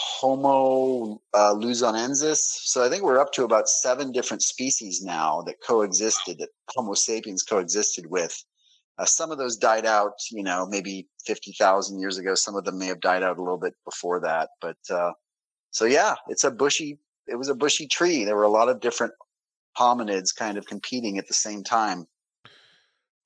Homo 0.02 1.20
uh, 1.34 1.54
luzonensis. 1.54 2.38
So 2.38 2.82
I 2.82 2.88
think 2.88 3.02
we're 3.02 3.18
up 3.18 3.32
to 3.32 3.44
about 3.44 3.68
seven 3.68 4.12
different 4.12 4.42
species 4.42 5.02
now 5.02 5.42
that 5.42 5.56
coexisted, 5.66 6.38
that 6.38 6.48
Homo 6.70 6.94
sapiens 6.94 7.42
coexisted 7.42 8.06
with. 8.06 8.42
Uh, 8.98 9.04
some 9.04 9.30
of 9.30 9.36
those 9.36 9.56
died 9.56 9.84
out, 9.84 10.12
you 10.30 10.42
know, 10.42 10.66
maybe 10.66 11.06
50,000 11.26 12.00
years 12.00 12.16
ago. 12.16 12.34
Some 12.34 12.56
of 12.56 12.64
them 12.64 12.78
may 12.78 12.86
have 12.86 13.00
died 13.00 13.22
out 13.22 13.36
a 13.36 13.42
little 13.42 13.58
bit 13.58 13.74
before 13.84 14.20
that. 14.20 14.50
But 14.62 14.78
uh, 14.88 15.12
so, 15.70 15.84
yeah, 15.84 16.14
it's 16.28 16.44
a 16.44 16.50
bushy, 16.50 16.98
it 17.26 17.36
was 17.36 17.48
a 17.48 17.54
bushy 17.54 17.86
tree. 17.86 18.24
There 18.24 18.36
were 18.36 18.42
a 18.42 18.48
lot 18.48 18.70
of 18.70 18.80
different 18.80 19.12
hominids 19.78 20.34
kind 20.34 20.56
of 20.56 20.66
competing 20.66 21.18
at 21.18 21.28
the 21.28 21.34
same 21.34 21.62
time. 21.62 22.06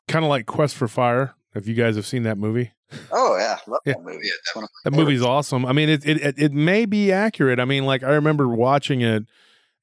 Kind 0.08 0.24
of 0.24 0.28
like 0.28 0.46
Quest 0.46 0.74
for 0.74 0.88
Fire. 0.88 1.34
If 1.54 1.68
you 1.68 1.74
guys 1.74 1.94
have 1.96 2.06
seen 2.06 2.24
that 2.24 2.36
movie. 2.36 2.72
Oh 3.12 3.36
yeah, 3.36 3.58
love 3.66 3.80
yeah. 3.86 3.94
that 3.94 4.02
movie. 4.02 4.26
Yeah, 4.26 4.60
that, 4.60 4.68
that 4.84 4.92
movie's 4.92 5.22
awesome. 5.22 5.64
I 5.64 5.72
mean, 5.72 5.88
it, 5.88 6.04
it 6.06 6.34
it 6.36 6.52
may 6.52 6.84
be 6.84 7.12
accurate. 7.12 7.60
I 7.60 7.64
mean, 7.64 7.84
like 7.84 8.02
I 8.02 8.10
remember 8.10 8.48
watching 8.48 9.00
it, 9.00 9.24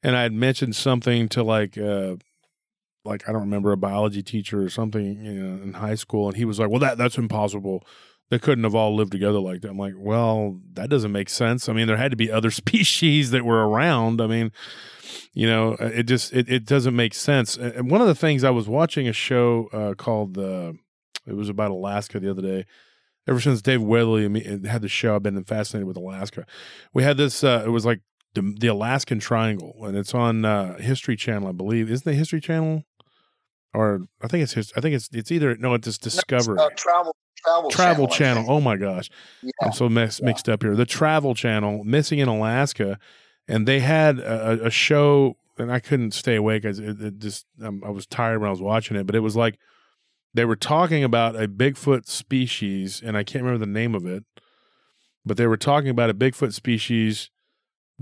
and 0.04 0.16
I 0.16 0.24
had 0.24 0.34
mentioned 0.34 0.76
something 0.76 1.30
to 1.30 1.44
like 1.44 1.78
uh, 1.78 2.16
like 3.06 3.28
I 3.28 3.32
don't 3.32 3.42
remember 3.42 3.72
a 3.72 3.78
biology 3.78 4.24
teacher 4.24 4.62
or 4.62 4.70
something 4.70 5.24
you 5.24 5.34
know, 5.34 5.64
in 5.64 5.74
high 5.74 5.96
school, 5.96 6.28
and 6.28 6.38
he 6.38 6.46
was 6.46 6.60
like, 6.60 6.70
"Well, 6.70 6.80
that 6.80 6.98
that's 6.98 7.18
impossible. 7.18 7.86
They 8.30 8.40
couldn't 8.40 8.64
have 8.64 8.76
all 8.76 8.96
lived 8.96 9.12
together 9.12 9.40
like 9.40 9.62
that." 9.62 9.70
I'm 9.70 9.78
like, 9.78 9.96
"Well, 9.98 10.60
that 10.74 10.90
doesn't 10.90 11.12
make 11.12 11.30
sense. 11.30 11.68
I 11.70 11.74
mean, 11.74 11.88
there 11.88 11.98
had 11.98 12.12
to 12.12 12.18
be 12.18 12.32
other 12.32 12.52
species 12.62 13.32
that 13.32 13.46
were 13.46 13.68
around. 13.68 14.22
I 14.22 14.28
mean, 14.28 14.52
you 15.34 15.48
know, 15.48 15.78
uh, 15.80 15.86
it 15.86 16.04
just 16.04 16.34
it, 16.34 16.50
it 16.50 16.66
doesn't 16.66 16.96
make 16.96 17.14
sense." 17.14 17.58
And 17.58 17.90
one 17.90 18.02
of 18.02 18.08
the 18.08 18.16
things 18.16 18.44
I 18.44 18.52
was 18.52 18.68
watching 18.68 19.08
a 19.08 19.14
show 19.14 19.70
uh, 19.74 19.94
called 19.96 20.38
uh, 20.38 20.74
it 21.32 21.38
was 21.38 21.50
about 21.50 21.72
Alaska 21.72 22.20
the 22.20 22.30
other 22.30 22.42
day. 22.42 22.66
Ever 23.28 23.40
since 23.40 23.62
Dave 23.62 23.82
Weatherly 23.82 24.24
had 24.66 24.82
the 24.82 24.88
show, 24.88 25.16
I've 25.16 25.24
been 25.24 25.44
fascinated 25.44 25.88
with 25.88 25.98
Alaska. 25.98 26.46
We 26.94 27.04
had 27.04 27.18
this. 27.18 27.44
Uh, 27.44 27.64
it 27.66 27.70
was 27.70 27.86
like 27.86 28.02
the, 28.34 28.56
the 28.60 28.68
Alaskan 28.68 29.20
Triangle, 29.20 29.76
and 29.84 29.96
it's 29.96 30.16
on 30.16 30.44
uh, 30.44 30.78
History 30.80 31.16
Channel, 31.16 31.50
I 31.50 31.52
believe. 31.52 31.92
Isn't 31.92 32.06
the 32.06 32.14
History 32.14 32.42
Channel? 32.42 32.84
or 33.74 34.02
I 34.22 34.28
think 34.28 34.44
it's 34.44 34.54
his. 34.54 34.74
I 34.76 34.82
think 34.82 34.96
it's 34.96 35.10
it's 35.14 35.32
either 35.32 35.56
no, 35.58 35.74
it's 35.74 35.98
Discovery. 35.98 36.56
No, 36.56 36.68
it's, 36.68 36.74
uh, 36.74 36.84
travel 36.84 37.16
travel 37.38 37.70
travel 37.70 38.08
channel. 38.08 38.44
channel. 38.44 38.58
Oh 38.58 38.62
my 38.62 38.78
gosh, 38.78 39.10
yeah. 39.42 39.52
I'm 39.62 39.72
so 39.72 39.88
yeah. 39.88 40.10
mixed 40.22 40.50
up 40.50 40.64
here. 40.64 40.76
The 40.76 40.86
Travel 40.86 41.36
Channel, 41.36 41.84
missing 41.84 42.20
in 42.20 42.28
Alaska, 42.28 43.00
and 43.48 43.68
they 43.68 43.80
had 43.80 44.20
a, 44.20 44.66
a 44.66 44.70
show, 44.70 45.38
and 45.58 45.72
I 45.72 45.80
couldn't 45.80 46.12
stay 46.12 46.36
awake. 46.36 46.66
It, 46.66 46.80
it 46.80 47.20
just 47.20 47.46
um, 47.64 47.82
I 47.86 47.90
was 47.90 48.06
tired 48.06 48.40
when 48.40 48.48
I 48.48 48.52
was 48.52 48.62
watching 48.62 48.98
it, 48.98 49.06
but 49.06 49.16
it 49.16 49.22
was 49.22 49.36
like 49.36 49.58
they 50.34 50.46
were 50.46 50.56
talking 50.56 51.04
about 51.04 51.36
a 51.36 51.48
Bigfoot 51.48 52.08
species, 52.08 53.02
and 53.04 53.18
I 53.18 53.24
can't 53.24 53.44
remember 53.44 53.66
the 53.66 53.72
name 53.72 53.96
of 53.96 54.06
it, 54.06 54.24
but 55.26 55.38
they 55.38 55.48
were 55.48 55.58
talking 55.58 55.90
about 55.90 56.10
a 56.10 56.14
Bigfoot 56.14 56.54
species 56.54 57.30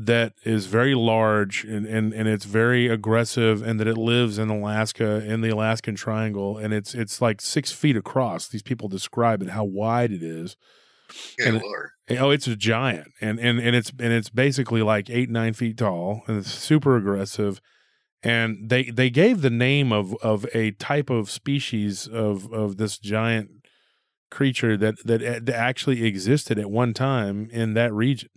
that 0.06 0.34
is 0.46 0.68
very 0.68 0.96
large 0.96 1.65
and, 1.65 1.86
and, 1.86 2.13
and 2.13 2.28
it's 2.30 2.46
very 2.46 2.88
aggressive 2.88 3.62
and 3.62 3.80
that 3.82 3.88
it 3.88 3.98
lives 3.98 4.38
in 4.38 4.50
Alaska 4.50 5.22
in 5.26 5.42
the 5.42 5.50
Alaskan 5.50 5.96
Triangle 5.96 6.58
and 6.58 6.74
it's 6.74 6.96
it's 6.96 7.22
like 7.22 7.42
six 7.42 7.74
feet 7.74 7.98
across. 7.98 8.48
These 8.48 8.63
people 8.63 8.88
describe 8.88 9.42
it 9.42 9.50
how 9.50 9.65
wide 9.65 10.12
it 10.12 10.24
is. 10.24 10.56
and 12.08 12.18
it, 12.18 12.22
oh, 12.22 12.30
it's 12.30 12.48
a 12.48 12.56
giant 12.56 13.10
and, 13.20 13.39
and 13.39 13.60
and 13.60 13.76
it's 13.76 13.89
and 14.00 14.13
it's 14.13 14.30
basically 14.30 14.82
like 14.82 15.10
eight 15.10 15.30
nine 15.30 15.54
feet 15.54 15.78
tall 15.78 16.22
and 16.28 16.38
it's 16.38 16.52
super 16.52 16.96
aggressive. 16.96 17.60
And 18.21 18.69
they 18.69 18.84
they 18.84 19.10
gave 19.10 19.41
the 19.41 19.49
name 19.49 19.91
of 19.91 20.13
of 20.21 20.45
a 20.53 20.71
type 20.71 21.10
of 21.10 21.29
species 21.29 22.08
of 22.08 22.51
of 22.51 22.77
this 22.77 22.97
giant 22.97 23.49
creature 24.29 24.75
that 24.77 24.95
that 25.05 25.49
actually 25.49 26.05
existed 26.05 26.60
at 26.60 26.69
one 26.69 26.93
time 26.93 27.49
in 27.51 27.73
that 27.75 27.93
region 27.93 28.29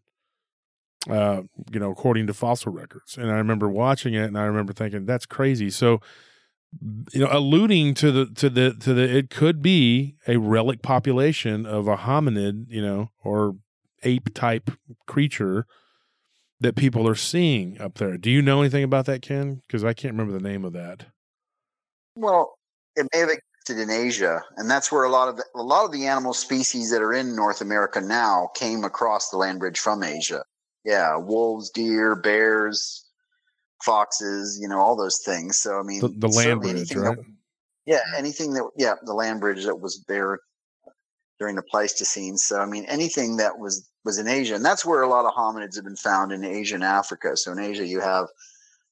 uh, 1.11 1.43
you 1.71 1.81
know, 1.81 1.91
according 1.91 2.27
to 2.29 2.35
fossil 2.35 2.73
records. 2.73 3.17
And 3.17 3.31
I 3.31 3.35
remember 3.35 3.69
watching 3.69 4.15
it, 4.15 4.25
and 4.25 4.39
I 4.39 4.45
remember 4.45 4.73
thinking 4.73 5.05
that's 5.05 5.27
crazy. 5.27 5.71
So, 5.71 6.01
you 7.13 7.21
know, 7.21 7.29
alluding 7.31 7.95
to 7.95 8.13
the 8.13 8.27
to 8.37 8.49
the 8.49 8.75
to 8.75 8.95
the 8.95 9.03
it 9.03 9.31
could 9.31 9.63
be 9.63 10.17
a 10.27 10.37
relic 10.37 10.83
population 10.83 11.67
of 11.67 11.89
a 11.89 11.99
hominid, 11.99 12.67
you 12.69 12.83
know, 12.83 13.11
or 13.25 13.57
ape 14.05 14.33
type 14.35 14.71
creature 15.07 15.67
that 16.63 16.77
people 16.77 17.09
are 17.09 17.15
seeing 17.15 17.81
up 17.81 17.95
there. 17.95 18.17
Do 18.17 18.31
you 18.31 18.43
know 18.43 18.61
anything 18.61 18.85
about 18.85 19.07
that, 19.07 19.23
Ken? 19.23 19.63
Because 19.67 19.85
I 19.85 19.93
can't 19.93 20.15
remember 20.15 20.33
the 20.33 20.49
name 20.49 20.65
of 20.65 20.73
that. 20.73 21.07
Well, 22.17 22.55
it 22.97 23.07
may 23.13 23.21
have 23.21 23.31
existed 23.31 23.83
in 23.83 23.91
Asia, 23.91 24.43
and 24.57 24.71
that's 24.71 24.91
where 24.91 25.05
a 25.05 25.11
lot 25.11 25.29
of 25.29 25.37
the, 25.37 25.45
a 25.55 25.63
lot 25.63 25.85
of 25.85 25.93
the 25.93 26.07
animal 26.07 26.35
species 26.35 26.91
that 26.91 27.03
are 27.03 27.13
in 27.13 27.37
North 27.37 27.61
America 27.61 28.01
now 28.01 28.51
came 28.55 28.85
across 28.85 29.31
the 29.31 29.37
land 29.37 29.61
bridge 29.61 29.79
from 29.79 30.03
Asia 30.03 30.43
yeah, 30.85 31.17
wolves, 31.17 31.71
deer, 31.71 32.17
bears, 32.17 33.07
foxes, 33.85 34.59
you 34.61 34.69
know, 34.69 34.79
all 34.79 34.97
those 34.97 35.21
things. 35.25 35.59
So 35.59 35.79
I 35.79 35.83
mean, 35.83 36.01
the, 36.01 36.09
the 36.09 36.29
land 36.29 36.61
bridge, 36.61 36.95
right? 36.95 37.17
That, 37.17 37.25
yeah, 37.87 38.01
anything 38.17 38.53
that 38.55 38.69
yeah, 38.77 38.95
the 39.03 39.15
land 39.15 39.41
bridge 39.41 39.65
that 39.65 39.81
was 39.81 40.05
there 40.09 40.41
during 41.43 41.57
the 41.57 41.63
Pleistocene. 41.63 42.39
So 42.39 42.61
I 42.61 42.67
mean, 42.67 42.85
anything 42.85 43.37
that 43.39 43.59
was 43.59 43.91
was 44.05 44.19
in 44.19 44.29
Asia, 44.29 44.55
and 44.55 44.65
that's 44.65 44.85
where 44.85 45.03
a 45.03 45.09
lot 45.09 45.25
of 45.25 45.35
hominids 45.35 45.75
have 45.75 45.85
been 45.85 45.97
found 45.97 46.31
in 46.31 46.45
Asia 46.45 46.77
and 46.77 46.85
Africa. 46.85 47.37
So 47.37 47.51
in 47.51 47.59
Asia, 47.59 47.85
you 47.85 47.99
have 48.01 48.29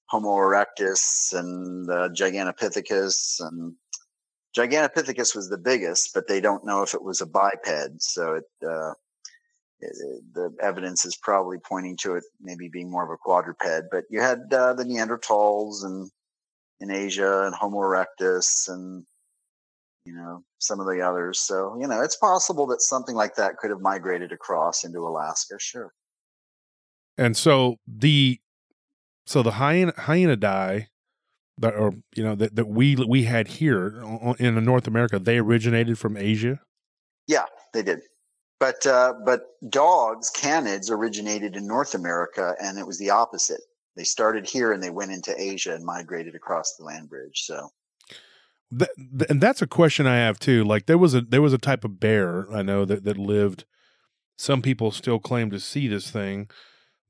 Homo 0.06 0.30
erectus 0.30 1.32
and 1.32 1.88
uh, 1.88 2.08
Gigantopithecus, 2.08 3.36
and 3.38 3.74
Gigantopithecus 4.58 5.36
was 5.36 5.48
the 5.48 5.58
biggest, 5.58 6.10
but 6.12 6.26
they 6.26 6.40
don't 6.40 6.66
know 6.66 6.82
if 6.82 6.92
it 6.92 7.04
was 7.04 7.20
a 7.20 7.26
biped. 7.26 8.02
So 8.02 8.34
it 8.34 8.68
uh, 8.68 8.94
the 10.34 10.52
evidence 10.60 11.04
is 11.04 11.16
probably 11.22 11.58
pointing 11.64 11.96
to 11.98 12.16
it 12.16 12.24
maybe 12.40 12.68
being 12.68 12.90
more 12.90 13.04
of 13.04 13.10
a 13.10 13.16
quadruped. 13.16 13.90
But 13.92 14.04
you 14.10 14.20
had 14.20 14.52
uh, 14.52 14.74
the 14.74 14.82
Neanderthals 14.82 15.84
and 15.84 16.10
in 16.80 16.90
Asia 16.90 17.44
and 17.46 17.54
Homo 17.54 17.78
erectus 17.78 18.68
and 18.68 19.04
you 20.04 20.14
know 20.14 20.42
some 20.58 20.80
of 20.80 20.86
the 20.86 21.00
others. 21.00 21.40
So 21.40 21.76
you 21.80 21.86
know 21.86 22.00
it's 22.02 22.16
possible 22.16 22.66
that 22.68 22.80
something 22.80 23.14
like 23.14 23.36
that 23.36 23.56
could 23.56 23.70
have 23.70 23.80
migrated 23.80 24.32
across 24.32 24.84
into 24.84 25.00
Alaska. 25.00 25.56
Sure. 25.58 25.92
And 27.18 27.36
so 27.36 27.76
the 27.86 28.40
so 29.26 29.42
the 29.42 29.52
hyena 29.52 29.92
hyena 29.96 30.36
that 30.36 31.74
or 31.74 31.92
you 32.14 32.22
know 32.22 32.34
that, 32.34 32.56
that 32.56 32.68
we 32.68 32.96
we 32.96 33.24
had 33.24 33.48
here 33.48 34.02
in 34.38 34.64
North 34.64 34.86
America 34.86 35.18
they 35.18 35.38
originated 35.38 35.98
from 35.98 36.16
Asia. 36.16 36.60
Yeah, 37.26 37.46
they 37.72 37.82
did. 37.82 38.00
But 38.58 38.86
uh, 38.86 39.14
but 39.24 39.42
dogs, 39.70 40.30
canids, 40.30 40.90
originated 40.90 41.56
in 41.56 41.66
North 41.66 41.94
America, 41.94 42.54
and 42.60 42.78
it 42.78 42.86
was 42.86 42.98
the 42.98 43.10
opposite. 43.10 43.62
They 43.96 44.04
started 44.04 44.46
here 44.46 44.72
and 44.72 44.82
they 44.82 44.90
went 44.90 45.12
into 45.12 45.38
Asia 45.38 45.74
and 45.74 45.84
migrated 45.84 46.34
across 46.34 46.74
the 46.76 46.84
land 46.84 47.08
bridge. 47.08 47.42
So, 47.44 47.70
and 48.70 49.40
that's 49.40 49.62
a 49.62 49.66
question 49.66 50.06
I 50.06 50.16
have 50.16 50.38
too. 50.38 50.64
Like 50.64 50.86
there 50.86 50.98
was 50.98 51.14
a 51.14 51.20
there 51.20 51.42
was 51.42 51.52
a 51.52 51.58
type 51.58 51.84
of 51.84 51.98
bear 51.98 52.50
I 52.52 52.62
know 52.62 52.84
that 52.84 53.04
that 53.04 53.18
lived. 53.18 53.64
Some 54.36 54.62
people 54.62 54.90
still 54.90 55.18
claim 55.18 55.50
to 55.50 55.60
see 55.60 55.86
this 55.86 56.10
thing. 56.10 56.48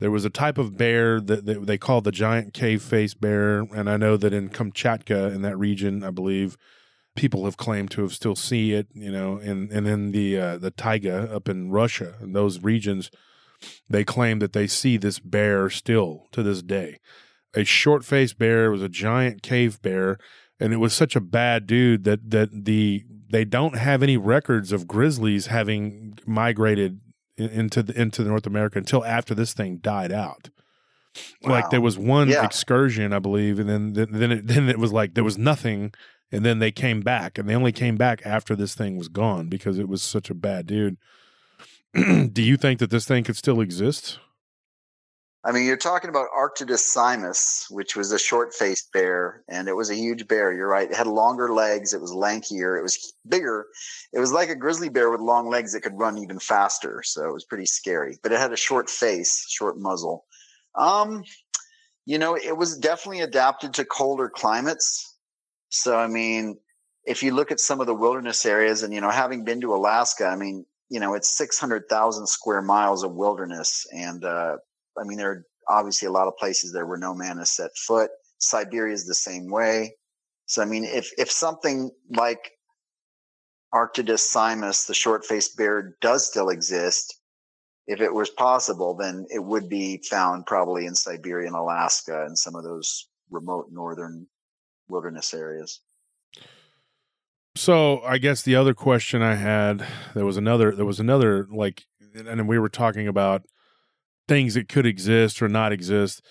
There 0.00 0.10
was 0.10 0.24
a 0.24 0.30
type 0.30 0.58
of 0.58 0.76
bear 0.76 1.20
that, 1.20 1.44
that 1.44 1.66
they 1.66 1.78
call 1.78 2.00
the 2.00 2.10
giant 2.10 2.54
cave 2.54 2.82
face 2.82 3.14
bear, 3.14 3.60
and 3.60 3.88
I 3.88 3.98
know 3.98 4.16
that 4.16 4.32
in 4.32 4.48
Kamchatka 4.48 5.32
in 5.32 5.42
that 5.42 5.58
region, 5.58 6.02
I 6.02 6.10
believe 6.10 6.56
people 7.14 7.44
have 7.44 7.58
claimed 7.58 7.90
to 7.92 8.02
have 8.02 8.14
still 8.14 8.34
see 8.34 8.72
it, 8.72 8.88
you 8.94 9.12
know, 9.12 9.36
and 9.36 9.70
and 9.70 9.86
in 9.86 10.12
the 10.12 10.38
uh, 10.38 10.58
the 10.58 10.70
taiga 10.70 11.30
up 11.32 11.48
in 11.48 11.70
Russia 11.70 12.14
and 12.20 12.34
those 12.34 12.62
regions, 12.62 13.10
they 13.88 14.04
claim 14.04 14.38
that 14.38 14.54
they 14.54 14.66
see 14.66 14.96
this 14.96 15.18
bear 15.18 15.68
still 15.68 16.26
to 16.32 16.42
this 16.42 16.62
day. 16.62 16.98
A 17.54 17.64
short 17.64 18.04
faced 18.04 18.38
bear 18.38 18.70
was 18.70 18.82
a 18.82 18.88
giant 18.88 19.42
cave 19.42 19.82
bear, 19.82 20.18
and 20.60 20.72
it 20.72 20.76
was 20.76 20.92
such 20.92 21.16
a 21.16 21.20
bad 21.20 21.66
dude 21.66 22.04
that 22.04 22.30
that 22.30 22.64
the 22.64 23.04
they 23.30 23.44
don't 23.44 23.76
have 23.76 24.02
any 24.02 24.16
records 24.16 24.72
of 24.72 24.86
grizzlies 24.86 25.46
having 25.46 26.18
migrated 26.26 27.00
into 27.36 27.82
the 27.82 27.98
into 28.00 28.22
North 28.22 28.46
America 28.46 28.78
until 28.78 29.04
after 29.04 29.34
this 29.34 29.54
thing 29.54 29.78
died 29.78 30.12
out. 30.12 30.50
Wow. 31.42 31.52
Like 31.52 31.70
there 31.70 31.80
was 31.80 31.98
one 31.98 32.28
yeah. 32.28 32.44
excursion, 32.44 33.12
I 33.12 33.18
believe, 33.18 33.58
and 33.58 33.68
then 33.68 33.92
then 33.94 34.30
it, 34.30 34.46
then 34.46 34.68
it 34.68 34.78
was 34.78 34.92
like 34.92 35.14
there 35.14 35.24
was 35.24 35.38
nothing, 35.38 35.92
and 36.30 36.44
then 36.44 36.58
they 36.58 36.70
came 36.70 37.00
back, 37.00 37.38
and 37.38 37.48
they 37.48 37.56
only 37.56 37.72
came 37.72 37.96
back 37.96 38.20
after 38.24 38.54
this 38.54 38.74
thing 38.74 38.96
was 38.96 39.08
gone 39.08 39.48
because 39.48 39.78
it 39.78 39.88
was 39.88 40.02
such 40.02 40.30
a 40.30 40.34
bad 40.34 40.66
dude. 40.66 40.98
Do 41.94 42.42
you 42.42 42.56
think 42.56 42.78
that 42.78 42.90
this 42.90 43.06
thing 43.06 43.24
could 43.24 43.36
still 43.36 43.60
exist? 43.60 44.18
I 45.42 45.52
mean, 45.52 45.64
you're 45.64 45.78
talking 45.78 46.10
about 46.10 46.28
Arctodus 46.36 46.94
simus, 46.94 47.64
which 47.70 47.96
was 47.96 48.12
a 48.12 48.18
short-faced 48.18 48.92
bear, 48.92 49.42
and 49.48 49.68
it 49.68 49.76
was 49.76 49.88
a 49.88 49.94
huge 49.94 50.28
bear. 50.28 50.52
You're 50.52 50.68
right; 50.68 50.90
it 50.90 50.94
had 50.96 51.06
longer 51.06 51.52
legs. 51.54 51.94
It 51.94 52.00
was 52.00 52.12
lankier. 52.12 52.78
It 52.78 52.82
was 52.82 53.14
bigger. 53.26 53.66
It 54.12 54.20
was 54.20 54.32
like 54.32 54.50
a 54.50 54.54
grizzly 54.54 54.90
bear 54.90 55.10
with 55.10 55.20
long 55.20 55.48
legs 55.48 55.72
that 55.72 55.80
could 55.80 55.98
run 55.98 56.18
even 56.18 56.38
faster. 56.38 57.02
So 57.02 57.26
it 57.26 57.32
was 57.32 57.46
pretty 57.46 57.64
scary. 57.64 58.18
But 58.22 58.32
it 58.32 58.38
had 58.38 58.52
a 58.52 58.56
short 58.56 58.90
face, 58.90 59.46
short 59.48 59.78
muzzle. 59.78 60.26
Um, 60.74 61.24
you 62.04 62.18
know, 62.18 62.36
it 62.36 62.56
was 62.56 62.76
definitely 62.76 63.22
adapted 63.22 63.72
to 63.74 63.84
colder 63.86 64.28
climates. 64.28 65.16
So 65.70 65.96
I 65.96 66.06
mean, 66.06 66.58
if 67.04 67.22
you 67.22 67.34
look 67.34 67.50
at 67.50 67.60
some 67.60 67.80
of 67.80 67.86
the 67.86 67.94
wilderness 67.94 68.44
areas, 68.44 68.82
and 68.82 68.92
you 68.92 69.00
know, 69.00 69.10
having 69.10 69.44
been 69.44 69.62
to 69.62 69.74
Alaska, 69.74 70.26
I 70.26 70.36
mean, 70.36 70.66
you 70.90 71.00
know, 71.00 71.14
it's 71.14 71.34
600,000 71.38 72.26
square 72.26 72.60
miles 72.60 73.04
of 73.04 73.12
wilderness, 73.12 73.86
and 73.92 74.22
uh, 74.22 74.56
I 74.98 75.04
mean, 75.04 75.18
there 75.18 75.30
are 75.30 75.44
obviously 75.68 76.08
a 76.08 76.12
lot 76.12 76.28
of 76.28 76.36
places 76.36 76.72
there 76.72 76.86
where 76.86 76.98
no 76.98 77.14
man 77.14 77.38
has 77.38 77.50
set 77.50 77.70
foot. 77.76 78.10
Siberia 78.38 78.94
is 78.94 79.06
the 79.06 79.14
same 79.14 79.50
way. 79.50 79.94
So, 80.46 80.62
I 80.62 80.64
mean, 80.64 80.84
if, 80.84 81.10
if 81.18 81.30
something 81.30 81.90
like 82.10 82.50
Arctodus 83.72 84.34
simus, 84.34 84.86
the 84.86 84.94
short 84.94 85.24
faced 85.24 85.56
bear, 85.56 85.94
does 86.00 86.26
still 86.26 86.48
exist, 86.48 87.20
if 87.86 88.00
it 88.00 88.12
was 88.12 88.30
possible, 88.30 88.96
then 88.96 89.26
it 89.30 89.44
would 89.44 89.68
be 89.68 90.02
found 90.08 90.46
probably 90.46 90.86
in 90.86 90.94
Siberia 90.94 91.46
and 91.46 91.56
Alaska 91.56 92.24
and 92.24 92.38
some 92.38 92.54
of 92.54 92.64
those 92.64 93.08
remote 93.30 93.66
northern 93.70 94.26
wilderness 94.88 95.32
areas. 95.34 95.80
So 97.56 98.00
I 98.02 98.18
guess 98.18 98.42
the 98.42 98.56
other 98.56 98.74
question 98.74 99.22
I 99.22 99.34
had, 99.34 99.86
there 100.14 100.24
was 100.24 100.36
another, 100.36 100.74
there 100.74 100.86
was 100.86 101.00
another 101.00 101.46
like, 101.50 101.84
and 102.14 102.48
we 102.48 102.58
were 102.58 102.68
talking 102.68 103.06
about 103.06 103.44
things 104.30 104.54
that 104.54 104.68
could 104.68 104.86
exist 104.86 105.42
or 105.42 105.48
not 105.48 105.72
exist. 105.72 106.24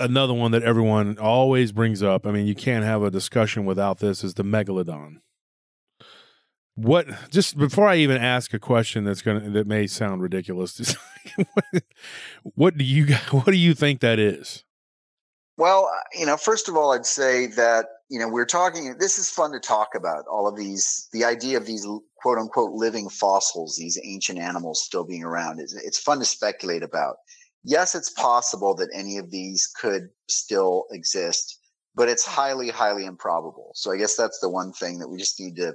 Another 0.00 0.32
one 0.32 0.52
that 0.52 0.62
everyone 0.62 1.18
always 1.18 1.70
brings 1.70 2.02
up. 2.02 2.26
I 2.26 2.30
mean, 2.30 2.46
you 2.46 2.54
can't 2.54 2.84
have 2.84 3.02
a 3.02 3.10
discussion 3.10 3.66
without 3.66 3.98
this 3.98 4.24
is 4.24 4.34
the 4.34 4.42
megalodon. 4.42 5.16
What 6.74 7.08
just 7.30 7.58
before 7.58 7.86
I 7.86 7.96
even 7.96 8.16
ask 8.16 8.54
a 8.54 8.58
question 8.58 9.04
that's 9.04 9.20
gonna 9.20 9.50
that 9.50 9.66
may 9.66 9.86
sound 9.86 10.22
ridiculous, 10.22 10.96
what 12.54 12.78
do 12.78 12.84
you 12.84 13.14
what 13.30 13.44
do 13.44 13.58
you 13.58 13.74
think 13.74 14.00
that 14.00 14.18
is? 14.18 14.64
Well, 15.58 15.90
uh, 15.94 16.18
you 16.18 16.24
know, 16.24 16.38
first 16.38 16.70
of 16.70 16.76
all, 16.76 16.92
I'd 16.92 17.04
say 17.04 17.48
that 17.48 17.84
you 18.08 18.18
know 18.18 18.28
we're 18.28 18.46
talking. 18.46 18.96
This 18.98 19.18
is 19.18 19.28
fun 19.28 19.52
to 19.52 19.60
talk 19.60 19.88
about 19.94 20.24
all 20.26 20.48
of 20.48 20.56
these. 20.56 21.08
The 21.12 21.24
idea 21.24 21.58
of 21.58 21.66
these 21.66 21.86
quote 22.16 22.38
unquote 22.38 22.72
living 22.72 23.10
fossils, 23.10 23.76
these 23.76 23.98
ancient 24.02 24.38
animals 24.38 24.82
still 24.82 25.04
being 25.04 25.24
around. 25.24 25.60
It's, 25.60 25.74
it's 25.74 25.98
fun 25.98 26.18
to 26.20 26.24
speculate 26.24 26.82
about 26.82 27.16
yes, 27.64 27.94
it's 27.94 28.10
possible 28.10 28.74
that 28.76 28.90
any 28.94 29.18
of 29.18 29.30
these 29.30 29.68
could 29.80 30.08
still 30.28 30.84
exist, 30.90 31.58
but 31.94 32.08
it's 32.08 32.24
highly, 32.24 32.70
highly 32.70 33.04
improbable. 33.04 33.72
So 33.74 33.92
I 33.92 33.96
guess 33.96 34.16
that's 34.16 34.40
the 34.40 34.48
one 34.48 34.72
thing 34.72 34.98
that 34.98 35.08
we 35.08 35.18
just 35.18 35.38
need 35.40 35.56
to, 35.56 35.74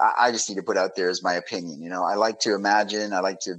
I 0.00 0.30
just 0.30 0.48
need 0.48 0.56
to 0.56 0.62
put 0.62 0.76
out 0.76 0.94
there 0.94 1.10
as 1.10 1.24
my 1.24 1.34
opinion. 1.34 1.82
You 1.82 1.90
know, 1.90 2.04
I 2.04 2.14
like 2.14 2.38
to 2.40 2.54
imagine, 2.54 3.12
I 3.12 3.20
like 3.20 3.40
to, 3.40 3.56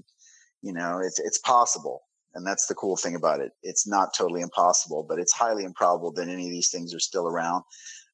you 0.62 0.74
know, 0.74 1.00
it's, 1.04 1.20
it's 1.20 1.40
possible. 1.40 2.04
And 2.36 2.46
that's 2.46 2.68
the 2.68 2.76
cool 2.76 2.96
thing 2.96 3.16
about 3.16 3.42
it. 3.42 3.52
It's 3.64 3.88
not 3.88 4.14
totally 4.16 4.42
impossible, 4.42 5.04
but 5.08 5.20
it's 5.20 5.34
highly 5.34 5.64
improbable 5.64 6.12
that 6.14 6.30
any 6.30 6.46
of 6.46 6.52
these 6.52 6.70
things 6.70 6.94
are 6.94 7.00
still 7.00 7.28
around. 7.28 7.64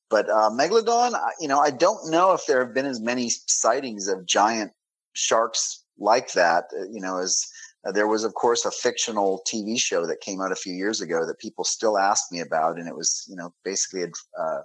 But 0.10 0.30
uh, 0.30 0.49
megalodon, 0.49 1.19
you 1.39 1.47
know, 1.47 1.60
I 1.60 1.71
don't 1.71 2.10
know 2.10 2.32
if 2.32 2.45
there 2.47 2.63
have 2.63 2.73
been 2.73 2.86
as 2.86 3.01
many 3.01 3.30
sightings 3.30 4.08
of 4.08 4.25
giant 4.25 4.71
sharks 5.13 5.84
like 5.97 6.32
that, 6.34 6.65
uh, 6.80 6.84
you 6.89 7.01
know, 7.01 7.17
as 7.17 7.45
uh, 7.86 7.91
there 7.91 8.08
was, 8.08 8.24
of 8.24 8.34
course, 8.34 8.65
a 8.65 8.71
fictional 8.71 9.43
TV 9.48 9.80
show 9.80 10.06
that 10.08 10.21
came 10.21 10.41
out 10.41 10.52
a 10.52 10.56
few 10.56 10.74
years 10.74 11.02
ago 11.02 11.26
that 11.26 11.39
people 11.39 11.63
still 11.63 11.98
ask 11.98 12.32
me 12.32 12.39
about, 12.39 12.78
and 12.78 12.88
it 12.88 12.95
was, 12.95 13.26
you 13.30 13.36
know, 13.36 13.54
basically 13.63 14.04
a, 14.04 14.41
uh, 14.41 14.62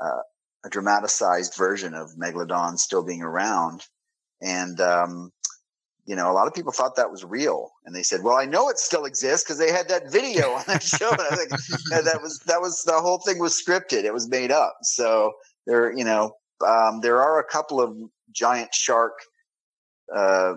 uh, 0.00 0.22
a 0.64 0.68
dramatized 0.70 1.56
version 1.56 1.94
of 1.94 2.10
Megalodon 2.16 2.78
still 2.78 3.04
being 3.04 3.22
around. 3.22 3.82
And, 4.40 4.80
um, 4.80 5.32
you 6.04 6.14
know, 6.14 6.30
a 6.30 6.34
lot 6.34 6.46
of 6.46 6.54
people 6.54 6.70
thought 6.70 6.94
that 6.96 7.10
was 7.10 7.24
real, 7.24 7.72
and 7.84 7.94
they 7.94 8.04
said, 8.04 8.22
"Well, 8.22 8.36
I 8.36 8.44
know 8.44 8.68
it 8.68 8.78
still 8.78 9.06
exists 9.06 9.44
because 9.44 9.58
they 9.58 9.72
had 9.72 9.88
that 9.88 10.08
video 10.08 10.52
on 10.52 10.62
that 10.68 10.82
show." 10.84 11.10
And 11.10 11.20
I 11.20 11.34
think 11.34 11.50
that 11.50 12.20
was 12.22 12.38
that 12.46 12.60
was 12.60 12.84
the 12.84 13.00
whole 13.00 13.18
thing 13.18 13.40
was 13.40 13.60
scripted; 13.60 14.04
it 14.04 14.14
was 14.14 14.28
made 14.28 14.52
up. 14.52 14.76
So 14.82 15.32
there, 15.66 15.92
you 15.96 16.04
know, 16.04 16.36
um, 16.64 17.00
there 17.00 17.20
are 17.20 17.40
a 17.40 17.44
couple 17.44 17.80
of 17.80 17.98
giant 18.30 18.72
shark 18.72 19.14
uh, 20.14 20.54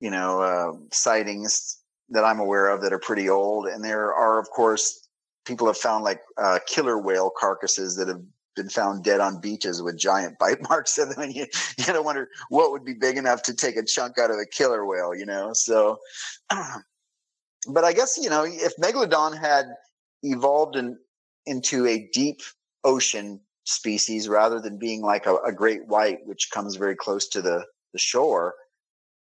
you 0.00 0.10
know, 0.10 0.40
uh, 0.40 0.72
sightings 0.92 1.78
that 2.08 2.24
I'm 2.24 2.40
aware 2.40 2.68
of 2.68 2.82
that 2.82 2.92
are 2.92 2.98
pretty 2.98 3.28
old. 3.28 3.66
And 3.66 3.84
there 3.84 4.12
are, 4.12 4.38
of 4.38 4.50
course, 4.50 5.08
people 5.44 5.66
have 5.66 5.76
found 5.76 6.04
like 6.04 6.20
uh, 6.38 6.58
killer 6.66 6.98
whale 6.98 7.30
carcasses 7.38 7.96
that 7.96 8.08
have 8.08 8.22
been 8.56 8.68
found 8.68 9.04
dead 9.04 9.20
on 9.20 9.40
beaches 9.40 9.82
with 9.82 9.96
giant 9.96 10.38
bite 10.38 10.58
marks 10.68 10.98
in 10.98 11.10
them. 11.10 11.20
And 11.20 11.34
you, 11.34 11.46
you 11.78 11.84
gotta 11.84 12.02
wonder 12.02 12.28
what 12.48 12.72
would 12.72 12.84
be 12.84 12.94
big 12.94 13.16
enough 13.16 13.42
to 13.44 13.54
take 13.54 13.76
a 13.76 13.84
chunk 13.84 14.18
out 14.18 14.30
of 14.30 14.36
a 14.36 14.46
killer 14.46 14.84
whale, 14.84 15.14
you 15.14 15.26
know? 15.26 15.52
So, 15.52 15.98
but 16.50 17.84
I 17.84 17.92
guess, 17.92 18.18
you 18.20 18.30
know, 18.30 18.44
if 18.44 18.76
Megalodon 18.76 19.38
had 19.38 19.66
evolved 20.22 20.76
in, 20.76 20.98
into 21.46 21.86
a 21.86 22.08
deep 22.12 22.40
ocean 22.84 23.40
species 23.64 24.28
rather 24.28 24.60
than 24.60 24.78
being 24.78 25.02
like 25.02 25.26
a, 25.26 25.36
a 25.36 25.52
great 25.52 25.86
white, 25.86 26.18
which 26.26 26.50
comes 26.50 26.76
very 26.76 26.96
close 26.96 27.28
to 27.28 27.40
the, 27.40 27.64
the 27.92 27.98
shore, 27.98 28.54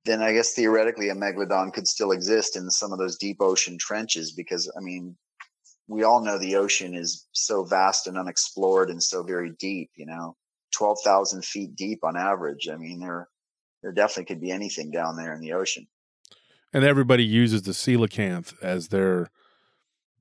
then 0.06 0.22
I 0.22 0.34
guess 0.34 0.54
theoretically 0.54 1.10
a 1.10 1.16
megalodon 1.16 1.74
could 1.74 1.88
still 1.88 2.12
exist 2.12 2.56
in 2.56 2.70
some 2.70 2.91
of 2.91 2.99
those 2.99 3.18
deep 3.18 3.38
ocean 3.39 3.78
trenches 3.78 4.32
because 4.32 4.72
I 4.78 4.82
mean 4.82 5.16
we 5.88 6.04
all 6.04 6.24
know 6.24 6.38
the 6.38 6.56
ocean 6.56 6.93
is 6.93 7.28
so 7.34 7.64
vast 7.64 8.08
and 8.08 8.18
unexplored 8.18 8.89
and 8.89 9.01
so 9.01 9.24
very 9.24 9.51
deep, 9.60 9.91
you 9.95 10.06
know, 10.06 10.36
12,000 10.74 11.43
feet 11.43 11.76
deep 11.76 12.04
on 12.04 12.16
average. 12.16 12.70
I 12.72 12.78
mean, 12.78 12.99
there, 12.99 13.28
there 13.82 13.91
definitely 13.91 14.26
could 14.26 14.41
be 14.41 14.51
anything 14.51 14.91
down 14.91 15.18
there 15.18 15.34
in 15.34 15.41
the 15.41 15.54
ocean. 15.54 15.88
And 16.72 16.84
everybody 16.84 17.24
uses 17.24 17.64
the 17.64 17.72
coelacanth 17.72 18.54
as 18.62 18.88
their 18.88 19.30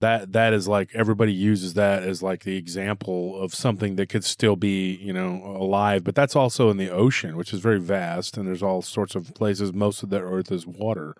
that 0.03 0.33
that 0.33 0.53
is 0.53 0.67
like 0.67 0.91
everybody 0.95 1.33
uses 1.33 1.75
that 1.75 2.03
as 2.03 2.25
like 2.25 2.43
the 2.43 2.57
example 2.57 3.41
of 3.41 3.55
something 3.55 3.95
that 3.95 4.09
could 4.09 4.25
still 4.25 4.57
be 4.57 4.97
you 4.97 5.13
know 5.13 5.57
alive 5.57 6.03
but 6.03 6.17
that's 6.17 6.35
also 6.35 6.71
in 6.71 6.77
the 6.77 6.91
ocean 6.91 7.37
which 7.37 7.53
is 7.53 7.61
very 7.61 7.79
vast 7.79 8.37
and 8.37 8.47
there's 8.47 8.63
all 8.63 8.83
sorts 8.83 9.15
of 9.15 9.33
places. 9.35 9.73
Most 9.73 10.03
of 10.03 10.11
the 10.11 10.21
earth 10.21 10.51
is 10.51 10.67
water. 10.67 11.15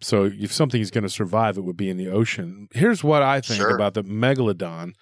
So 0.00 0.24
if 0.32 0.52
something 0.52 0.80
is 0.80 0.90
going 0.90 1.04
to 1.04 1.10
survive 1.10 1.58
it 1.58 1.64
would 1.64 1.76
be 1.76 1.90
in 1.90 1.98
the 1.98 2.08
ocean. 2.08 2.68
Here's 2.72 3.04
what 3.04 3.22
i 3.22 3.40
think 3.42 3.60
sure. 3.60 3.76
about 3.76 3.92
the 3.92 4.02
megalodon 4.02 4.94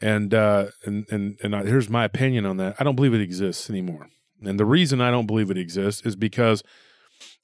and 0.00 0.32
uh 0.32 0.66
and 0.84 1.04
and 1.10 1.38
and 1.42 1.56
I, 1.56 1.64
here's 1.64 1.90
my 1.90 2.04
opinion 2.04 2.46
on 2.46 2.58
that. 2.58 2.76
I 2.78 2.84
don't 2.84 2.96
believe 2.96 3.12
it 3.12 3.20
exists 3.20 3.68
anymore. 3.68 4.08
And 4.40 4.60
the 4.60 4.64
reason 4.64 5.00
i 5.00 5.10
don't 5.10 5.26
believe 5.26 5.50
it 5.50 5.58
exists 5.58 6.06
is 6.06 6.14
because 6.14 6.62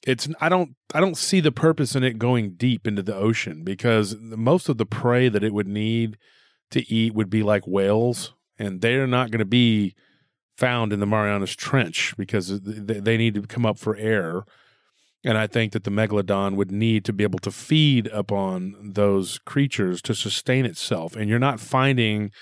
it's 0.06 0.28
I 0.40 0.48
don't 0.48 0.74
I 0.94 1.00
don't 1.00 1.16
see 1.16 1.40
the 1.40 1.52
purpose 1.52 1.94
in 1.94 2.02
it 2.02 2.18
going 2.18 2.54
deep 2.54 2.86
into 2.86 3.02
the 3.02 3.14
ocean 3.14 3.62
because 3.64 4.16
most 4.20 4.68
of 4.68 4.78
the 4.78 4.86
prey 4.86 5.28
that 5.28 5.44
it 5.44 5.54
would 5.54 5.68
need 5.68 6.18
to 6.70 6.90
eat 6.92 7.14
would 7.14 7.30
be 7.30 7.42
like 7.42 7.66
whales, 7.66 8.34
and 8.58 8.80
they're 8.80 9.06
not 9.06 9.30
going 9.30 9.38
to 9.38 9.44
be 9.44 9.94
found 10.56 10.92
in 10.92 11.00
the 11.00 11.06
Marianas 11.06 11.54
Trench 11.54 12.14
because 12.16 12.60
they 12.62 13.16
need 13.16 13.34
to 13.34 13.42
come 13.42 13.66
up 13.66 13.78
for 13.78 13.96
air. 13.96 14.44
And 15.24 15.38
I 15.38 15.46
think 15.46 15.72
that 15.72 15.84
the 15.84 15.90
megalodon 15.90 16.56
would 16.56 16.72
need 16.72 17.04
to 17.04 17.12
be 17.12 17.22
able 17.22 17.38
to 17.40 17.52
feed 17.52 18.08
upon 18.08 18.92
those 18.94 19.38
creatures 19.38 20.02
to 20.02 20.16
sustain 20.16 20.66
itself. 20.66 21.14
And 21.14 21.30
you're 21.30 21.38
not 21.38 21.60
finding, 21.60 22.32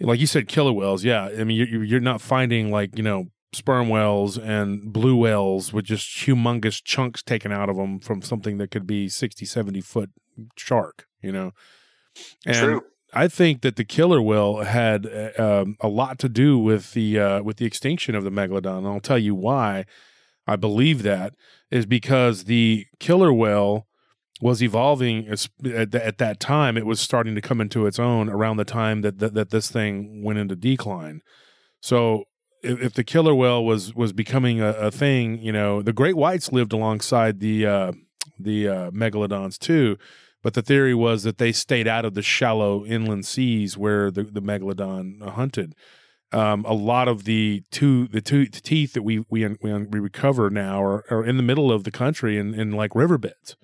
like 0.00 0.18
you 0.18 0.26
said, 0.26 0.48
killer 0.48 0.72
whales. 0.72 1.04
Yeah, 1.04 1.26
I 1.26 1.44
mean 1.44 1.56
you're 1.56 1.84
you're 1.84 2.00
not 2.00 2.20
finding 2.20 2.72
like 2.72 2.96
you 2.96 3.04
know 3.04 3.28
sperm 3.52 3.88
whales 3.88 4.38
and 4.38 4.92
blue 4.92 5.16
whales 5.16 5.72
with 5.72 5.84
just 5.84 6.08
humongous 6.24 6.82
chunks 6.82 7.22
taken 7.22 7.50
out 7.50 7.68
of 7.68 7.76
them 7.76 7.98
from 7.98 8.22
something 8.22 8.58
that 8.58 8.70
could 8.70 8.86
be 8.86 9.08
60 9.08 9.44
70 9.44 9.80
foot 9.80 10.10
shark 10.56 11.06
you 11.20 11.32
know 11.32 11.52
and 12.46 12.56
True. 12.56 12.82
i 13.12 13.26
think 13.26 13.62
that 13.62 13.76
the 13.76 13.84
killer 13.84 14.22
whale 14.22 14.58
had 14.58 15.06
uh, 15.06 15.62
um, 15.62 15.76
a 15.80 15.88
lot 15.88 16.18
to 16.20 16.28
do 16.28 16.58
with 16.58 16.92
the 16.92 17.18
uh, 17.18 17.42
with 17.42 17.56
the 17.56 17.66
extinction 17.66 18.14
of 18.14 18.22
the 18.24 18.30
megalodon 18.30 18.78
and 18.78 18.86
i'll 18.86 19.00
tell 19.00 19.18
you 19.18 19.34
why 19.34 19.84
i 20.46 20.54
believe 20.54 21.02
that 21.02 21.34
is 21.70 21.86
because 21.86 22.44
the 22.44 22.86
killer 23.00 23.32
whale 23.32 23.86
was 24.40 24.62
evolving 24.62 25.28
at, 25.28 25.48
at 25.94 26.16
that 26.16 26.40
time. 26.40 26.78
It 26.78 26.86
was 26.86 26.98
starting 26.98 27.34
to 27.34 27.42
come 27.42 27.60
into 27.60 27.84
its 27.84 27.98
own 27.98 28.30
around 28.30 28.56
the 28.56 28.64
time 28.64 29.02
that 29.02 29.18
that, 29.18 29.34
that 29.34 29.50
this 29.50 29.70
thing 29.70 30.22
went 30.24 30.38
into 30.38 30.56
decline. 30.56 31.20
So 31.82 32.24
if, 32.62 32.80
if 32.82 32.94
the 32.94 33.04
killer 33.04 33.34
whale 33.34 33.64
was 33.64 33.94
was 33.94 34.12
becoming 34.12 34.60
a, 34.60 34.70
a, 34.72 34.90
thing, 34.90 35.38
you 35.38 35.52
know, 35.52 35.82
the 35.82 35.92
great 35.92 36.16
whites 36.16 36.52
lived 36.52 36.72
alongside 36.72 37.40
the 37.40 37.66
uh, 37.66 37.92
the 38.38 38.68
uh, 38.68 38.90
megalodons 38.90 39.58
too. 39.58 39.96
But 40.42 40.54
the 40.54 40.62
theory 40.62 40.94
was 40.94 41.22
that 41.24 41.38
they 41.38 41.52
stayed 41.52 41.86
out 41.86 42.04
of 42.04 42.14
the 42.14 42.22
shallow 42.22 42.84
inland 42.86 43.26
seas 43.26 43.76
where 43.76 44.10
the, 44.10 44.22
the 44.22 44.40
megalodon 44.40 45.20
hunted. 45.28 45.74
Um, 46.32 46.64
a 46.64 46.72
lot 46.72 47.08
of 47.08 47.24
the 47.24 47.64
two 47.70 48.06
the 48.08 48.20
two 48.20 48.46
the 48.46 48.60
teeth 48.60 48.92
that 48.94 49.02
we 49.02 49.24
we 49.28 49.46
we, 49.46 49.98
recover 49.98 50.48
now 50.48 50.82
are, 50.82 51.04
are 51.10 51.24
in 51.24 51.36
the 51.36 51.42
middle 51.42 51.72
of 51.72 51.84
the 51.84 51.90
country 51.90 52.38
in, 52.38 52.54
in 52.54 52.72
like 52.72 52.94
riverbeds. 52.94 53.56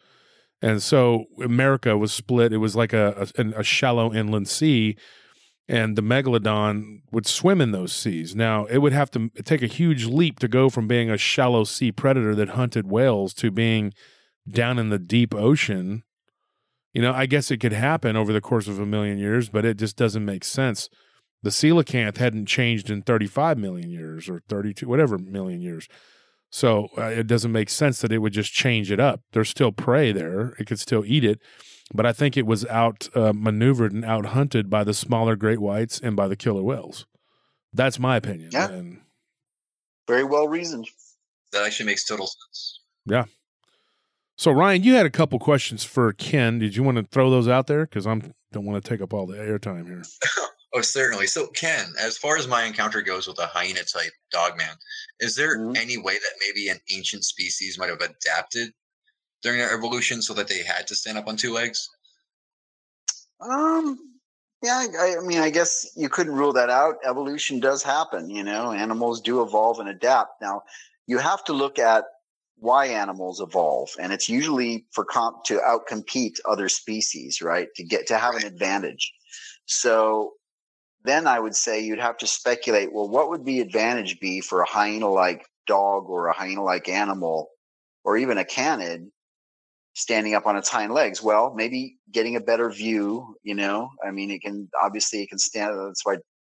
And 0.61 0.82
so 0.82 1.26
America 1.42 1.97
was 1.97 2.12
split. 2.12 2.53
It 2.53 2.59
was 2.59 2.74
like 2.74 2.92
a, 2.92 3.28
a, 3.38 3.61
a 3.61 3.62
shallow 3.62 4.12
inland 4.12 4.49
sea, 4.49 4.97
and 5.68 5.96
the 5.96 6.02
megalodon 6.02 7.00
would 7.10 7.26
swim 7.26 7.60
in 7.60 7.72
those 7.72 7.92
seas. 7.92 8.36
Now, 8.36 8.66
it 8.66 8.78
would 8.78 8.92
have 8.92 9.10
to 9.12 9.30
take 9.44 9.62
a 9.62 9.66
huge 9.66 10.04
leap 10.06 10.38
to 10.40 10.48
go 10.48 10.70
from 10.70 10.86
being 10.86 11.10
a 11.10 11.18
shallow 11.18 11.64
sea 11.64 11.90
predator 11.90 12.34
that 12.36 12.50
hunted 12.50 12.86
whales 12.86 13.34
to 13.34 13.50
being 13.50 13.92
down 14.48 14.78
in 14.78 14.90
the 14.90 14.98
deep 14.98 15.34
ocean. 15.34 16.04
You 16.92 17.02
know, 17.02 17.12
I 17.12 17.26
guess 17.26 17.50
it 17.50 17.58
could 17.58 17.72
happen 17.72 18.16
over 18.16 18.32
the 18.32 18.40
course 18.40 18.68
of 18.68 18.78
a 18.78 18.86
million 18.86 19.18
years, 19.18 19.48
but 19.48 19.64
it 19.64 19.76
just 19.76 19.96
doesn't 19.96 20.24
make 20.24 20.44
sense. 20.44 20.88
The 21.42 21.50
coelacanth 21.50 22.16
hadn't 22.16 22.46
changed 22.46 22.88
in 22.88 23.02
35 23.02 23.58
million 23.58 23.90
years 23.90 24.28
or 24.28 24.42
32, 24.48 24.88
whatever 24.88 25.18
million 25.18 25.60
years. 25.60 25.88
So 26.50 26.88
uh, 26.96 27.02
it 27.02 27.26
doesn't 27.26 27.52
make 27.52 27.68
sense 27.68 28.00
that 28.00 28.12
it 28.12 28.18
would 28.18 28.32
just 28.32 28.52
change 28.52 28.90
it 28.90 29.00
up. 29.00 29.20
There's 29.32 29.50
still 29.50 29.72
prey 29.72 30.12
there; 30.12 30.54
it 30.58 30.66
could 30.66 30.80
still 30.80 31.04
eat 31.04 31.24
it, 31.24 31.40
but 31.95 32.07
I 32.07 32.12
think 32.12 32.37
it 32.37 32.47
was 32.47 32.64
out 32.66 33.09
uh, 33.14 33.32
maneuvered 33.32 33.93
and 33.93 34.05
out 34.05 34.26
hunted 34.26 34.68
by 34.68 34.84
the 34.84 34.95
smaller 34.95 35.37
great 35.37 35.61
whites 35.61 36.01
and 36.01 36.16
by 36.16 36.28
the 36.28 36.37
killer 36.37 36.62
whales. 36.62 37.07
That's 37.72 37.99
my 37.99 38.16
opinion. 38.16 38.51
Yeah, 38.53 38.70
and, 38.70 39.01
very 40.09 40.24
well 40.24 40.49
reasoned. 40.49 40.89
That 41.53 41.64
actually 41.64 41.87
makes 41.87 42.05
total 42.05 42.26
sense. 42.26 42.80
Yeah. 43.07 43.24
So 44.37 44.51
Ryan, 44.51 44.82
you 44.82 44.95
had 44.95 45.07
a 45.07 45.11
couple 45.11 45.39
questions 45.39 45.84
for 45.84 46.12
Ken. 46.12 46.59
Did 46.59 46.76
you 46.76 46.82
want 46.82 46.99
to 46.99 47.05
throw 47.05 47.30
those 47.30 47.49
out 47.49 47.66
there? 47.66 47.87
Because 47.87 48.07
I'm 48.07 48.34
don't 48.53 48.64
want 48.64 48.82
to 48.82 48.89
take 48.89 49.01
up 49.01 49.12
all 49.12 49.26
the 49.26 49.37
airtime 49.37 49.87
here. 49.87 50.03
Oh, 50.74 50.82
certainly. 50.82 51.26
So, 51.26 51.47
Ken, 51.47 51.87
as 51.99 52.18
far 52.18 52.37
as 52.37 52.47
my 52.47 52.64
encounter 52.64 53.01
goes 53.01 53.26
with 53.26 53.39
a 53.39 53.47
hyena 53.47 53.82
type 53.84 54.12
dogman, 54.30 54.76
is 55.20 55.34
there 55.34 55.59
mm-hmm. 55.59 55.74
any 55.74 55.97
way 55.97 56.14
that 56.14 56.32
maybe 56.39 56.68
an 56.68 56.78
ancient 56.91 57.24
species 57.24 57.78
might 57.78 57.89
have 57.89 58.03
adapted 58.03 58.72
during 59.43 59.59
their 59.59 59.72
evolution 59.72 60.22
so 60.22 60.34
that 60.34 60.49
they 60.49 60.62
had 60.62 60.87
to 60.87 60.95
stand 60.95 61.18
up 61.18 61.28
on 61.28 61.37
two 61.37 61.53
legs? 61.53 61.89
Um, 63.41 63.99
yeah, 64.62 64.87
I, 64.99 65.16
I, 65.18 65.26
mean, 65.26 65.39
I 65.39 65.51
guess 65.51 65.91
you 65.97 66.09
couldn't 66.09 66.34
rule 66.34 66.53
that 66.55 66.70
out. 66.70 66.97
Evolution 67.05 67.61
does 67.61 67.82
happen, 67.82 68.30
you 68.30 68.43
know, 68.43 68.72
animals 68.72 69.20
do 69.20 69.43
evolve 69.43 69.78
and 69.78 69.89
adapt. 69.89 70.41
Now, 70.41 70.62
you 71.07 71.18
have 71.18 71.45
to 71.45 71.53
look 71.53 71.78
at 71.78 72.05
why 72.59 72.87
animals 72.87 73.41
evolve, 73.41 73.91
and 74.01 74.12
it's 74.12 74.28
usually 74.28 74.87
for 74.93 75.05
comp 75.05 75.45
to 75.45 75.59
outcompete 75.59 76.39
other 76.49 76.68
species, 76.68 77.43
right? 77.43 77.68
To 77.76 77.84
get 77.84 78.07
to 78.07 78.18
have 78.18 78.34
an 78.34 78.47
advantage. 78.47 79.12
So 79.66 80.32
then 81.05 81.26
I 81.26 81.39
would 81.39 81.55
say 81.55 81.80
you'd 81.80 82.01
have 82.01 82.16
to 82.18 82.26
speculate 82.26 82.93
well, 82.93 83.09
what 83.09 83.28
would 83.28 83.45
the 83.45 83.61
advantage 83.61 84.18
be 84.20 84.41
for 84.41 84.62
a 84.62 84.66
hyena 84.66 85.09
like 85.09 85.47
dog 85.66 86.09
or 86.09 86.28
a 86.28 86.32
hyena 86.32 86.62
like 86.62 86.89
animal 86.89 87.51
or 88.05 88.16
even 88.16 88.39
a 88.39 88.45
canid 88.45 89.11
standing 89.97 90.34
up 90.34 90.47
on 90.47 90.57
its 90.57 90.68
hind 90.68 90.92
legs? 90.92 91.22
Well, 91.22 91.55
maybe 91.57 91.97
getting 92.12 92.36
a 92.36 92.40
better 92.40 92.70
view, 92.70 93.34
you 93.42 93.55
know. 93.55 93.90
I 94.07 94.11
mean, 94.11 94.30
it 94.30 94.42
can 94.42 94.68
obviously 94.80 95.22
it 95.22 95.30
can 95.30 95.38
stand 95.38 95.76
that's 95.76 96.05
why 96.05 96.18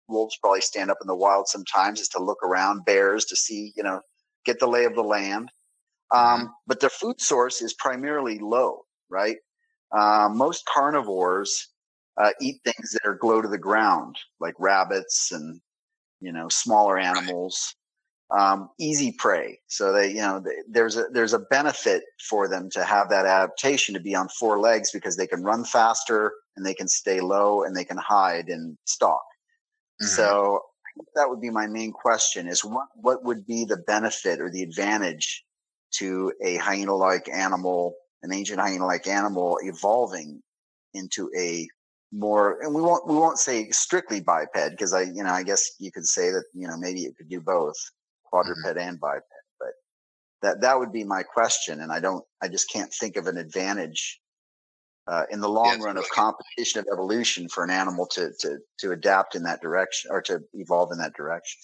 wolves 0.09 0.39
probably 0.41 0.62
stand 0.62 0.91
up 0.91 0.97
in 1.03 1.07
the 1.07 1.14
wild 1.14 1.47
sometimes 1.47 2.01
is 2.01 2.09
to 2.09 2.22
look 2.22 2.43
around, 2.43 2.84
bears 2.84 3.26
to 3.26 3.37
see, 3.37 3.72
you 3.76 3.82
know, 3.82 4.01
get 4.45 4.59
the 4.59 4.66
lay 4.66 4.84
of 4.84 4.95
the 4.95 5.03
land. 5.03 5.51
Mm-hmm. 6.12 6.43
Um, 6.43 6.55
but 6.66 6.80
their 6.80 6.91
food 6.91 7.20
source 7.20 7.61
is 7.61 7.74
primarily 7.74 8.39
low, 8.39 8.84
right? 9.11 9.37
Uh, 9.97 10.28
most 10.32 10.64
carnivores 10.66 11.68
uh, 12.20 12.30
eat 12.41 12.61
things 12.64 12.93
that 12.93 13.07
are 13.07 13.14
glow 13.14 13.43
to 13.43 13.49
the 13.49 13.59
ground, 13.59 14.16
like 14.41 14.55
rabbits 14.59 15.30
and 15.32 15.61
you 16.20 16.32
know 16.32 16.49
smaller 16.49 16.99
animals. 16.99 17.76
Um, 18.37 18.70
easy 18.81 19.12
prey. 19.12 19.61
So 19.68 19.93
they, 19.93 20.09
you 20.09 20.16
know, 20.16 20.41
they, 20.41 20.57
there's 20.68 20.97
a 20.97 21.05
there's 21.12 21.33
a 21.33 21.39
benefit 21.39 22.03
for 22.29 22.49
them 22.49 22.68
to 22.70 22.85
have 22.85 23.09
that 23.11 23.24
adaptation 23.24 23.95
to 23.95 24.01
be 24.01 24.16
on 24.16 24.29
four 24.29 24.59
legs 24.59 24.91
because 24.91 25.16
they 25.16 25.29
can 25.29 25.45
run 25.45 25.64
faster 25.64 26.33
and 26.57 26.66
they 26.66 26.74
can 26.74 26.89
stay 26.89 27.20
low 27.20 27.62
and 27.62 27.77
they 27.77 27.85
can 27.85 27.99
hide 27.99 28.49
and 28.49 28.77
stalk. 28.85 29.22
Mm-hmm. 30.03 30.07
So 30.07 30.61
that 31.14 31.29
would 31.29 31.41
be 31.41 31.51
my 31.51 31.68
main 31.68 31.93
question: 31.93 32.49
is 32.49 32.64
what 32.64 32.89
what 32.97 33.22
would 33.22 33.47
be 33.47 33.64
the 33.64 33.77
benefit 33.77 34.41
or 34.41 34.51
the 34.51 34.62
advantage 34.62 35.45
to 35.99 36.33
a 36.43 36.57
hyena-like 36.57 37.29
animal, 37.29 37.95
an 38.24 38.33
ancient 38.33 38.59
hyena-like 38.59 39.07
animal, 39.07 39.59
evolving 39.62 40.43
into 40.95 41.31
a 41.39 41.68
more 42.12 42.59
and 42.62 42.74
we 42.74 42.81
won't 42.81 43.07
we 43.07 43.14
won't 43.14 43.39
say 43.39 43.68
strictly 43.70 44.20
biped 44.20 44.57
because 44.70 44.95
i 44.95 45.03
you 45.03 45.24
know 45.24 45.33
i 45.33 45.43
guess 45.43 45.72
you 45.79 45.91
could 45.91 46.07
say 46.07 46.31
that 46.31 46.45
you 46.55 46.66
know 46.66 46.77
maybe 46.77 47.01
it 47.01 47.16
could 47.16 47.29
do 47.29 47.41
both 47.41 47.77
quadruped 48.31 48.61
mm-hmm. 48.64 48.79
and 48.79 49.01
biped 49.01 49.27
but 49.59 49.70
that 50.43 50.61
that 50.61 50.79
would 50.79 50.93
be 50.93 51.05
my 51.05 51.22
question 51.22 51.81
and 51.81 51.93
i 51.93 52.01
don't 52.01 52.24
i 52.43 52.49
just 52.49 52.70
can't 52.70 52.93
think 52.93 53.16
of 53.16 53.27
an 53.27 53.37
advantage 53.37 54.20
uh, 55.09 55.24
in 55.31 55.41
the 55.41 55.49
long 55.49 55.81
run 55.81 55.97
of 55.97 56.09
competition 56.11 56.81
of 56.81 56.87
evolution 56.93 57.49
for 57.49 57.62
an 57.62 57.70
animal 57.70 58.07
to 58.07 58.33
to 58.41 58.59
to 58.79 58.93
adapt 58.93 59.35
in 59.35 59.43
that 59.45 59.61
direction 59.61 60.11
or 60.11 60.20
to 60.20 60.41
evolve 60.55 60.91
in 60.93 60.99
that 60.99 61.14
direction. 61.14 61.61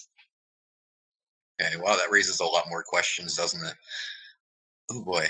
Okay 1.61 1.77
wow 1.77 1.97
that 1.97 2.11
raises 2.11 2.41
a 2.41 2.45
lot 2.45 2.65
more 2.69 2.83
questions 2.83 3.37
doesn't 3.37 3.65
it? 3.65 3.75
Oh 4.91 5.03
boy. 5.03 5.27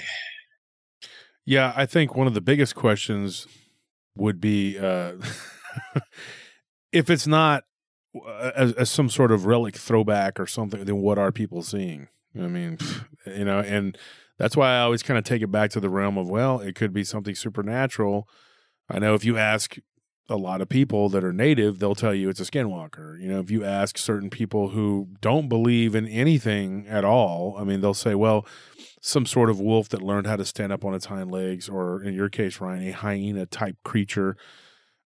Yeah 1.45 1.73
i 1.75 1.87
think 1.87 2.15
one 2.15 2.27
of 2.27 2.35
the 2.35 2.41
biggest 2.41 2.75
questions 2.75 3.47
would 4.15 4.41
be 4.41 4.79
uh, 4.79 5.13
if 6.93 7.09
it's 7.09 7.27
not 7.27 7.65
as, 8.55 8.73
as, 8.75 8.91
some 8.91 9.09
sort 9.09 9.33
of 9.33 9.47
relic 9.47 9.77
throwback 9.77 10.39
or 10.39 10.47
something, 10.47 10.85
then 10.85 10.99
what 10.99 11.19
are 11.19 11.33
people 11.33 11.63
seeing? 11.63 12.09
I 12.37 12.47
mean, 12.47 12.79
you 13.27 13.45
know, 13.45 13.61
and 13.61 13.97
that's 14.39 14.57
why 14.57 14.77
I 14.77 14.81
always 14.81 15.03
kind 15.03 15.19
of 15.19 15.25
take 15.25 15.43
it 15.43 15.51
back 15.51 15.71
to 15.71 15.81
the 15.81 15.89
realm 15.91 16.19
of, 16.19 16.29
well, 16.29 16.61
it 16.61 16.75
could 16.75 16.93
be 16.93 17.05
something 17.05 17.35
supernatural. 17.35 18.29
I 18.89 18.99
know 18.99 19.15
if 19.15 19.25
you 19.25 19.39
ask 19.39 19.79
a 20.29 20.37
lot 20.37 20.61
of 20.61 20.69
people 20.69 21.09
that 21.11 21.25
are 21.25 21.33
native, 21.33 21.79
they'll 21.79 21.95
tell 21.95 22.15
you 22.15 22.29
it's 22.29 22.41
a 22.41 22.45
skinwalker. 22.45 23.21
You 23.21 23.29
know, 23.29 23.41
if 23.41 23.51
you 23.51 23.65
ask 23.65 23.99
certain 23.99 24.31
people 24.31 24.71
who 24.71 25.09
don't 25.21 25.49
believe 25.49 25.95
in 25.95 26.07
anything 26.09 26.87
at 26.89 27.05
all, 27.05 27.57
I 27.59 27.65
mean, 27.65 27.81
they'll 27.81 27.95
say, 27.95 28.15
well, 28.15 28.47
some 29.01 29.27
sort 29.27 29.51
of 29.51 29.61
wolf 29.61 29.89
that 29.91 30.01
learned 30.01 30.27
how 30.27 30.37
to 30.37 30.45
stand 30.45 30.73
up 30.73 30.85
on 30.85 30.95
its 30.95 31.07
hind 31.07 31.31
legs, 31.31 31.69
or 31.69 32.03
in 32.03 32.15
your 32.15 32.29
case, 32.29 32.61
Ryan, 32.61 32.89
a 32.89 32.93
hyena 32.93 33.47
type 33.47 33.77
creature. 33.85 34.37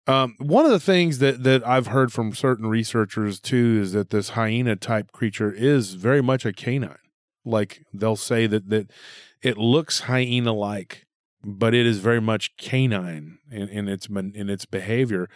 Um, 0.07 0.36
one 0.38 0.64
of 0.64 0.70
the 0.70 0.80
things 0.80 1.18
that 1.18 1.42
that 1.42 1.66
I've 1.66 1.88
heard 1.88 2.12
from 2.12 2.32
certain 2.32 2.68
researchers 2.68 3.40
too 3.40 3.80
is 3.82 3.92
that 3.92 4.11
this 4.11 4.30
hyena 4.30 4.76
type 4.76 5.12
creature 5.12 5.52
is 5.52 5.94
very 5.94 6.22
much 6.22 6.44
a 6.44 6.52
canine. 6.52 6.98
Like 7.44 7.82
they'll 7.92 8.16
say 8.16 8.46
that 8.46 8.68
that 8.70 8.90
it 9.42 9.59
looks 9.59 10.00
hyena 10.00 10.52
like, 10.52 11.07
but 11.44 11.74
it 11.74 11.86
is 11.86 11.98
very 11.98 12.20
much 12.20 12.57
canine 12.57 13.38
in, 13.50 13.68
in 13.68 13.88
its 13.88 14.07
in 14.07 14.48
its 14.48 14.64
behavior. 14.64 15.28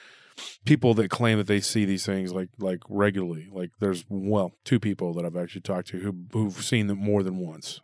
People 0.65 0.95
that 0.95 1.11
claim 1.11 1.37
that 1.37 1.49
they 1.49 1.61
see 1.61 1.85
these 1.85 2.07
things 2.07 2.33
like 2.33 2.49
like 2.59 2.81
regularly, 2.89 3.49
like 3.53 3.71
there's 3.81 4.05
well 4.09 4.53
two 4.65 4.79
people 4.79 5.13
that 5.15 5.25
I've 5.25 5.37
actually 5.37 5.63
talked 5.63 5.89
to 5.89 5.99
who 5.99 6.15
who've 6.33 6.65
seen 6.65 6.87
them 6.87 6.99
more 6.99 7.23
than 7.23 7.39
once 7.39 7.81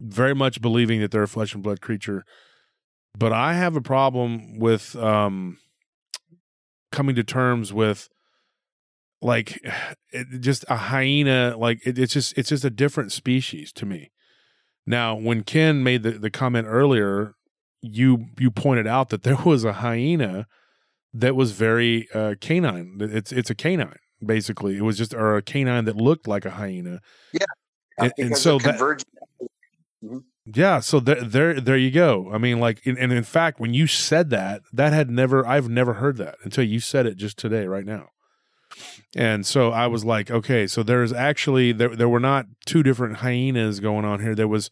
very 0.00 0.34
much 0.34 0.60
believing 0.60 1.00
that 1.00 1.10
they're 1.10 1.22
a 1.22 1.28
flesh 1.28 1.54
and 1.54 1.62
blood 1.62 1.80
creature. 1.80 2.24
But 3.16 3.32
I 3.32 3.54
have 3.54 3.76
a 3.76 3.80
problem 3.80 4.58
with 4.58 4.96
um, 4.96 5.58
coming 6.92 7.14
to 7.16 7.24
terms 7.24 7.72
with 7.72 8.08
like 9.22 9.60
it, 10.12 10.40
just 10.40 10.64
a 10.68 10.76
hyena. 10.76 11.56
Like 11.56 11.80
it, 11.86 11.98
it's 11.98 12.12
just 12.12 12.36
it's 12.38 12.50
just 12.50 12.64
a 12.64 12.70
different 12.70 13.12
species 13.12 13.72
to 13.74 13.86
me. 13.86 14.10
Now, 14.86 15.14
when 15.14 15.42
Ken 15.42 15.82
made 15.82 16.02
the, 16.02 16.12
the 16.12 16.30
comment 16.30 16.66
earlier, 16.68 17.34
you 17.80 18.26
you 18.38 18.50
pointed 18.50 18.86
out 18.86 19.10
that 19.10 19.22
there 19.22 19.36
was 19.44 19.64
a 19.64 19.74
hyena 19.74 20.46
that 21.12 21.34
was 21.34 21.52
very 21.52 22.08
uh, 22.14 22.34
canine. 22.40 22.98
It's 23.00 23.32
it's 23.32 23.50
a 23.50 23.54
canine 23.54 23.96
basically. 24.24 24.76
It 24.76 24.82
was 24.82 24.98
just 24.98 25.14
or 25.14 25.36
a 25.36 25.42
canine 25.42 25.86
that 25.86 25.96
looked 25.96 26.28
like 26.28 26.44
a 26.44 26.50
hyena. 26.50 27.00
Yeah, 27.32 27.46
and, 27.98 28.12
and 28.18 28.36
so 28.36 28.58
that 28.58 29.04
Mm-hmm. 30.02 30.18
Yeah, 30.46 30.80
so 30.80 31.00
there, 31.00 31.22
there, 31.22 31.60
there 31.60 31.76
you 31.76 31.90
go. 31.90 32.30
I 32.32 32.38
mean, 32.38 32.60
like, 32.60 32.80
and 32.86 32.98
in 32.98 33.22
fact, 33.22 33.60
when 33.60 33.74
you 33.74 33.86
said 33.86 34.30
that, 34.30 34.62
that 34.72 34.92
had 34.92 35.10
never, 35.10 35.46
I've 35.46 35.68
never 35.68 35.94
heard 35.94 36.16
that 36.16 36.36
until 36.42 36.64
you 36.64 36.80
said 36.80 37.06
it 37.06 37.16
just 37.16 37.38
today, 37.38 37.66
right 37.66 37.84
now. 37.84 38.08
And 39.16 39.44
so 39.44 39.70
I 39.70 39.86
was 39.86 40.04
like, 40.04 40.30
okay, 40.30 40.66
so 40.66 40.82
there's 40.82 41.12
actually 41.12 41.72
there, 41.72 41.94
there 41.94 42.08
were 42.08 42.20
not 42.20 42.46
two 42.66 42.82
different 42.82 43.18
hyenas 43.18 43.80
going 43.80 44.04
on 44.04 44.20
here. 44.20 44.34
There 44.34 44.48
was 44.48 44.70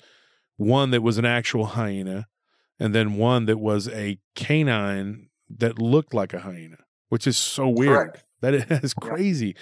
one 0.57 0.91
that 0.91 1.03
was 1.03 1.19
an 1.19 1.25
actual 1.25 1.67
hyena, 1.67 2.27
and 2.79 2.95
then 2.95 3.17
one 3.17 3.47
that 3.47 3.59
was 3.59 3.89
a 3.89 4.19
canine 4.35 5.29
that 5.51 5.79
looked 5.79 6.15
like 6.15 6.33
a 6.33 6.41
hyena, 6.41 6.79
which 7.09 7.27
is 7.27 7.37
so 7.37 7.69
weird. 7.69 8.13
Correct. 8.13 8.25
That 8.41 8.55
is 8.85 8.95
crazy. 9.01 9.57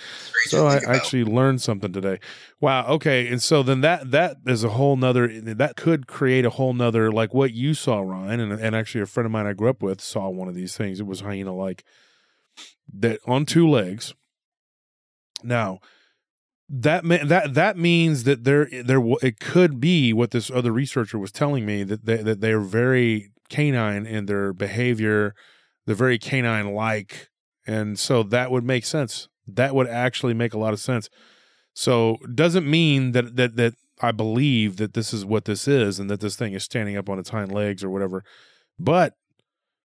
So 0.47 0.67
I 0.67 0.77
about. 0.77 0.95
actually 0.95 1.25
learned 1.25 1.63
something 1.63 1.93
today. 1.93 2.19
Wow. 2.61 2.87
Okay. 2.89 3.29
And 3.29 3.43
so 3.43 3.63
then 3.63 3.81
that 3.81 4.11
that 4.11 4.39
is 4.47 4.65
a 4.65 4.71
whole 4.71 4.97
nother 4.97 5.29
that 5.29 5.77
could 5.77 6.07
create 6.07 6.45
a 6.45 6.51
whole 6.51 6.75
nother 6.75 7.11
like 7.11 7.33
what 7.33 7.53
you 7.53 7.75
saw, 7.75 8.01
Ryan, 8.01 8.41
and 8.41 8.53
and 8.53 8.77
actually 8.77 9.03
a 9.03 9.07
friend 9.07 9.27
of 9.27 9.33
mine 9.33 9.47
I 9.47 9.53
grew 9.53 9.71
up 9.71 9.83
with 9.83 10.01
saw 10.01 10.29
one 10.29 10.49
of 10.49 10.55
these 10.55 10.77
things. 10.77 11.01
It 11.01 11.07
was 11.07 11.21
hyena 11.21 11.55
like 11.55 11.85
that 12.93 13.21
on 13.27 13.47
two 13.47 13.69
legs. 13.69 14.15
Now 15.43 15.81
that 16.69 17.05
that 17.05 17.55
that 17.55 17.77
means 17.79 18.25
that 18.25 18.45
there 18.45 18.69
there 18.85 19.01
it 19.23 19.39
could 19.39 19.81
be 19.81 20.13
what 20.13 20.33
this 20.33 20.51
other 20.51 20.73
researcher 20.73 21.19
was 21.19 21.31
telling 21.31 21.65
me 21.65 21.85
that 21.85 22.05
they, 22.05 22.17
that 22.17 22.41
they're 22.41 22.61
very 22.61 23.31
canine 23.49 24.07
in 24.07 24.27
their 24.27 24.53
behavior, 24.53 25.35
they're 25.87 25.95
very 25.95 26.19
canine 26.19 26.75
like, 26.75 27.29
and 27.67 27.99
so 27.99 28.23
that 28.23 28.51
would 28.51 28.65
make 28.65 28.85
sense. 28.85 29.29
That 29.47 29.75
would 29.75 29.89
actually 29.89 30.35
make 30.35 30.55
a 30.55 30.59
lot 30.59 30.73
of 30.73 30.81
sense. 30.81 31.09
So 31.75 32.19
doesn't 32.35 32.69
mean 32.69 33.13
that 33.13 33.37
that 33.37 33.57
that 33.57 33.75
I 34.01 34.13
believe 34.13 34.77
that 34.77 34.95
this 34.95 35.13
is 35.13 35.25
what 35.25 35.45
this 35.45 35.67
is 35.67 35.99
and 35.99 36.11
that 36.11 36.21
this 36.21 36.37
thing 36.37 36.53
is 36.53 36.65
standing 36.65 36.97
up 36.97 37.09
on 37.09 37.19
its 37.19 37.31
hind 37.31 37.53
legs 37.53 37.83
or 37.83 37.91
whatever, 37.91 38.25
but 38.79 39.15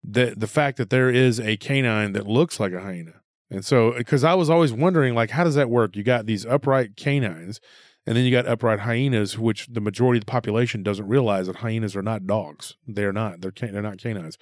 the 0.02 0.34
the 0.36 0.46
fact 0.46 0.76
that 0.78 0.90
there 0.90 1.10
is 1.10 1.40
a 1.40 1.56
canine 1.56 2.12
that 2.12 2.26
looks 2.26 2.60
like 2.60 2.72
a 2.72 2.80
hyena 2.80 3.22
and 3.50 3.64
so, 3.64 3.92
because 3.92 4.24
I 4.24 4.34
was 4.34 4.50
always 4.50 4.72
wondering, 4.72 5.14
like, 5.14 5.30
how 5.30 5.44
does 5.44 5.54
that 5.54 5.70
work? 5.70 5.96
You 5.96 6.02
got 6.02 6.26
these 6.26 6.44
upright 6.46 6.96
canines, 6.96 7.60
and 8.06 8.16
then 8.16 8.24
you 8.24 8.30
got 8.30 8.48
upright 8.48 8.80
hyenas, 8.80 9.38
which 9.38 9.68
the 9.68 9.80
majority 9.80 10.18
of 10.18 10.26
the 10.26 10.30
population 10.30 10.82
doesn't 10.82 11.06
realize 11.06 11.46
that 11.46 11.56
hyenas 11.56 11.94
are 11.94 12.02
not 12.02 12.26
dogs. 12.26 12.74
They're 12.86 13.12
not. 13.12 13.40
They're 13.40 13.52
can- 13.52 13.72
they're 13.72 13.82
not 13.82 13.98
canines. 13.98 14.38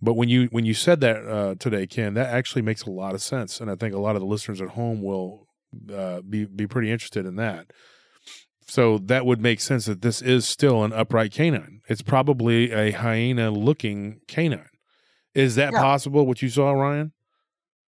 But 0.00 0.14
when 0.14 0.28
you 0.28 0.48
when 0.50 0.64
you 0.64 0.74
said 0.74 1.00
that 1.00 1.16
uh, 1.26 1.54
today, 1.58 1.86
Ken, 1.86 2.14
that 2.14 2.28
actually 2.28 2.62
makes 2.62 2.82
a 2.82 2.90
lot 2.90 3.14
of 3.14 3.22
sense, 3.22 3.60
and 3.60 3.70
I 3.70 3.74
think 3.76 3.94
a 3.94 3.98
lot 4.00 4.14
of 4.16 4.20
the 4.20 4.26
listeners 4.26 4.60
at 4.60 4.70
home 4.70 5.02
will 5.02 5.46
uh, 5.92 6.20
be 6.22 6.44
be 6.44 6.66
pretty 6.66 6.90
interested 6.90 7.26
in 7.26 7.36
that. 7.36 7.70
So 8.66 8.98
that 8.98 9.26
would 9.26 9.40
make 9.40 9.60
sense 9.60 9.84
that 9.86 10.00
this 10.00 10.22
is 10.22 10.48
still 10.48 10.84
an 10.84 10.92
upright 10.92 11.32
canine. 11.32 11.80
It's 11.88 12.02
probably 12.02 12.72
a 12.72 12.92
hyena 12.92 13.50
looking 13.50 14.20
canine. 14.26 14.68
Is 15.34 15.56
that 15.56 15.72
Yeah. 15.72 15.80
possible? 15.80 16.26
What 16.26 16.40
you 16.40 16.48
saw, 16.48 16.70
Ryan? 16.72 17.12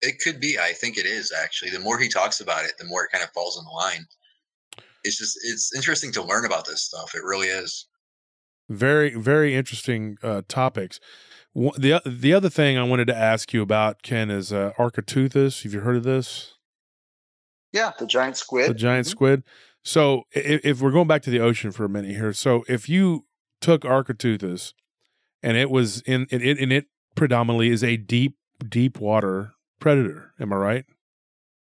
It 0.00 0.18
could 0.22 0.40
be. 0.40 0.58
I 0.58 0.72
think 0.72 0.96
it 0.98 1.06
is 1.06 1.32
actually. 1.32 1.70
The 1.72 1.80
more 1.80 1.98
he 1.98 2.08
talks 2.08 2.40
about 2.40 2.64
it, 2.64 2.72
the 2.78 2.84
more 2.86 3.04
it 3.04 3.10
kind 3.12 3.22
of 3.22 3.30
falls 3.32 3.58
in 3.58 3.64
the 3.64 3.70
line. 3.70 4.06
It's 5.04 5.18
just 5.18 5.36
it's 5.42 5.74
interesting 5.74 6.12
to 6.12 6.22
learn 6.22 6.44
about 6.44 6.64
this 6.66 6.82
stuff. 6.84 7.14
It 7.14 7.22
really 7.24 7.48
is. 7.48 7.86
very 8.70 9.14
very 9.16 9.54
interesting 9.54 10.16
uh, 10.22 10.42
topics 10.48 10.98
Wh- 10.98 11.31
the 11.54 12.00
the 12.06 12.32
other 12.32 12.48
thing 12.48 12.78
i 12.78 12.82
wanted 12.82 13.06
to 13.06 13.16
ask 13.16 13.52
you 13.52 13.62
about 13.62 14.02
ken 14.02 14.30
is 14.30 14.52
uh, 14.52 14.72
architeuthis 14.78 15.62
have 15.62 15.72
you 15.72 15.80
heard 15.80 15.96
of 15.96 16.02
this 16.04 16.54
Yeah, 17.72 17.92
the 17.98 18.06
giant 18.06 18.36
squid. 18.36 18.70
the 18.70 18.74
giant 18.74 19.06
Mhm. 19.06 19.10
squid 19.10 19.42
so 19.84 20.22
if, 20.32 20.64
if 20.64 20.80
we're 20.80 20.92
going 20.92 21.08
back 21.08 21.22
to 21.22 21.30
the 21.30 21.40
ocean 21.40 21.72
for 21.72 21.84
a 21.84 21.88
minute 21.88 22.12
here 22.12 22.32
so 22.32 22.64
if 22.68 22.88
you 22.88 23.26
took 23.60 23.82
architeuthis 23.82 24.72
and 25.42 25.56
it 25.56 25.70
was 25.70 26.00
in 26.02 26.26
it, 26.30 26.42
it 26.42 26.58
and 26.58 26.72
it 26.72 26.86
predominantly 27.14 27.68
is 27.68 27.84
a 27.84 27.96
deep 27.96 28.36
deep 28.68 28.98
water 29.00 29.52
predator 29.80 30.32
am 30.40 30.52
i 30.52 30.56
right 30.56 30.84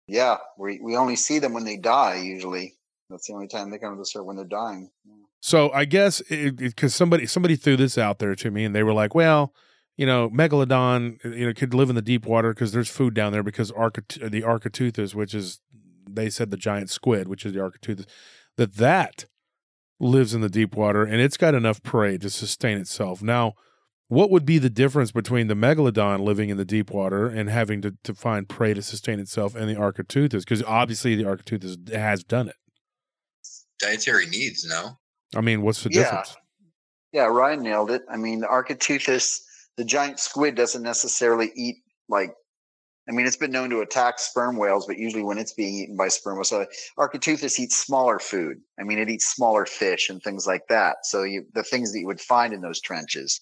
Yeah, 0.09 0.37
we 0.59 0.81
we 0.83 0.97
only 0.97 1.17
see 1.17 1.39
them 1.39 1.55
when 1.55 1.65
they 1.65 1.77
die. 1.79 2.17
Usually, 2.17 2.75
that's 3.09 3.29
the 3.29 3.35
only 3.35 3.47
time 3.49 3.71
they 3.71 3.79
come 3.79 3.95
to 3.95 3.99
the 3.99 4.05
surface 4.05 4.27
when 4.27 4.37
they're 4.37 4.45
dying. 4.45 4.91
Yeah. 5.07 5.22
So 5.45 5.73
I 5.73 5.85
guess 5.87 6.23
because 6.31 6.95
somebody 6.95 7.27
somebody 7.27 7.57
threw 7.57 7.77
this 7.77 7.99
out 7.99 8.21
there 8.21 8.37
to 8.37 8.51
me, 8.51 8.65
and 8.65 8.75
they 8.75 8.85
were 8.85 8.93
like, 8.93 9.13
"Well, 9.13 9.53
you 9.97 10.07
know, 10.07 10.31
megalodon, 10.31 11.23
you 11.25 11.47
know, 11.47 11.53
could 11.53 11.75
live 11.75 11.91
in 11.91 11.97
the 11.97 12.01
deep 12.01 12.27
water 12.27 12.55
because 12.55 12.71
there's 12.71 12.89
food 12.89 13.13
down 13.13 13.33
there 13.33 13.43
because 13.43 13.73
Archit- 13.73 14.31
the 14.31 14.43
Architeuthis, 14.43 15.17
which 15.17 15.35
is 15.35 15.61
they 16.09 16.31
said 16.31 16.51
the 16.51 16.57
giant 16.57 16.91
squid, 16.91 17.27
which 17.27 17.45
is 17.45 17.53
the 17.53 17.59
Architeuthis, 17.59 18.07
that 18.57 18.77
that 18.77 19.27
lives 19.99 20.33
in 20.33 20.41
the 20.41 20.49
deep 20.49 20.75
water 20.75 21.05
and 21.05 21.21
it's 21.21 21.37
got 21.37 21.55
enough 21.55 21.83
prey 21.83 22.19
to 22.19 22.31
sustain 22.31 22.79
itself. 22.79 23.23
Now, 23.23 23.55
what 24.09 24.31
would 24.31 24.45
be 24.45 24.59
the 24.59 24.71
difference 24.71 25.13
between 25.13 25.47
the 25.47 25.55
megalodon 25.55 26.21
living 26.21 26.51
in 26.51 26.57
the 26.57 26.65
deep 26.65 26.91
water 26.91 27.27
and 27.27 27.49
having 27.49 27.81
to, 27.83 27.95
to 28.05 28.15
find 28.15 28.49
prey 28.49 28.75
to 28.75 28.83
sustain 28.83 29.21
itself 29.21 29.55
and 29.55 29.69
the 29.69 29.75
Architeuthis? 29.75 30.41
Because 30.41 30.63
obviously 30.65 31.15
the 31.15 31.25
Architeuthis 31.25 31.93
has 31.95 32.23
done 32.25 32.49
it. 32.49 32.57
Dietary 33.81 34.27
needs, 34.27 34.65
no? 34.65 34.99
I 35.35 35.41
mean, 35.41 35.63
what's 35.63 35.83
the 35.83 35.91
Yeah. 35.91 36.03
difference? 36.03 36.37
Yeah, 37.13 37.27
Ryan 37.27 37.63
nailed 37.63 37.91
it. 37.91 38.03
I 38.11 38.17
mean, 38.17 38.41
the 38.41 38.47
Architeuthis, 38.47 39.41
the 39.77 39.85
giant 39.85 40.19
squid, 40.19 40.55
doesn't 40.55 40.83
necessarily 40.83 41.53
eat 41.55 41.77
like. 42.09 42.35
I 43.09 43.13
mean, 43.13 43.27
it's 43.27 43.37
been 43.37 43.51
known 43.51 43.69
to 43.71 43.81
attack 43.81 44.21
sperm 44.21 44.57
whales, 44.57 44.87
but 44.87 44.97
usually 44.97 45.25
when 45.25 45.37
it's 45.37 45.53
being 45.53 45.75
eaten 45.75 45.97
by 45.97 46.07
sperm 46.07 46.37
whales, 46.37 46.51
so 46.51 46.65
Architeuthis 46.97 47.59
eats 47.59 47.77
smaller 47.77 48.21
food. 48.21 48.59
I 48.79 48.85
mean, 48.85 49.01
it 49.01 49.11
eats 49.11 49.27
smaller 49.27 49.67
fish 49.67 50.09
and 50.09 50.23
things 50.23 50.47
like 50.47 50.69
that. 50.69 50.99
So 51.03 51.25
you, 51.25 51.45
the 51.53 51.65
things 51.65 51.93
that 51.93 51.99
you 51.99 52.07
would 52.07 52.21
find 52.21 52.55
in 52.55 52.61
those 52.61 52.81
trenches, 52.81 53.41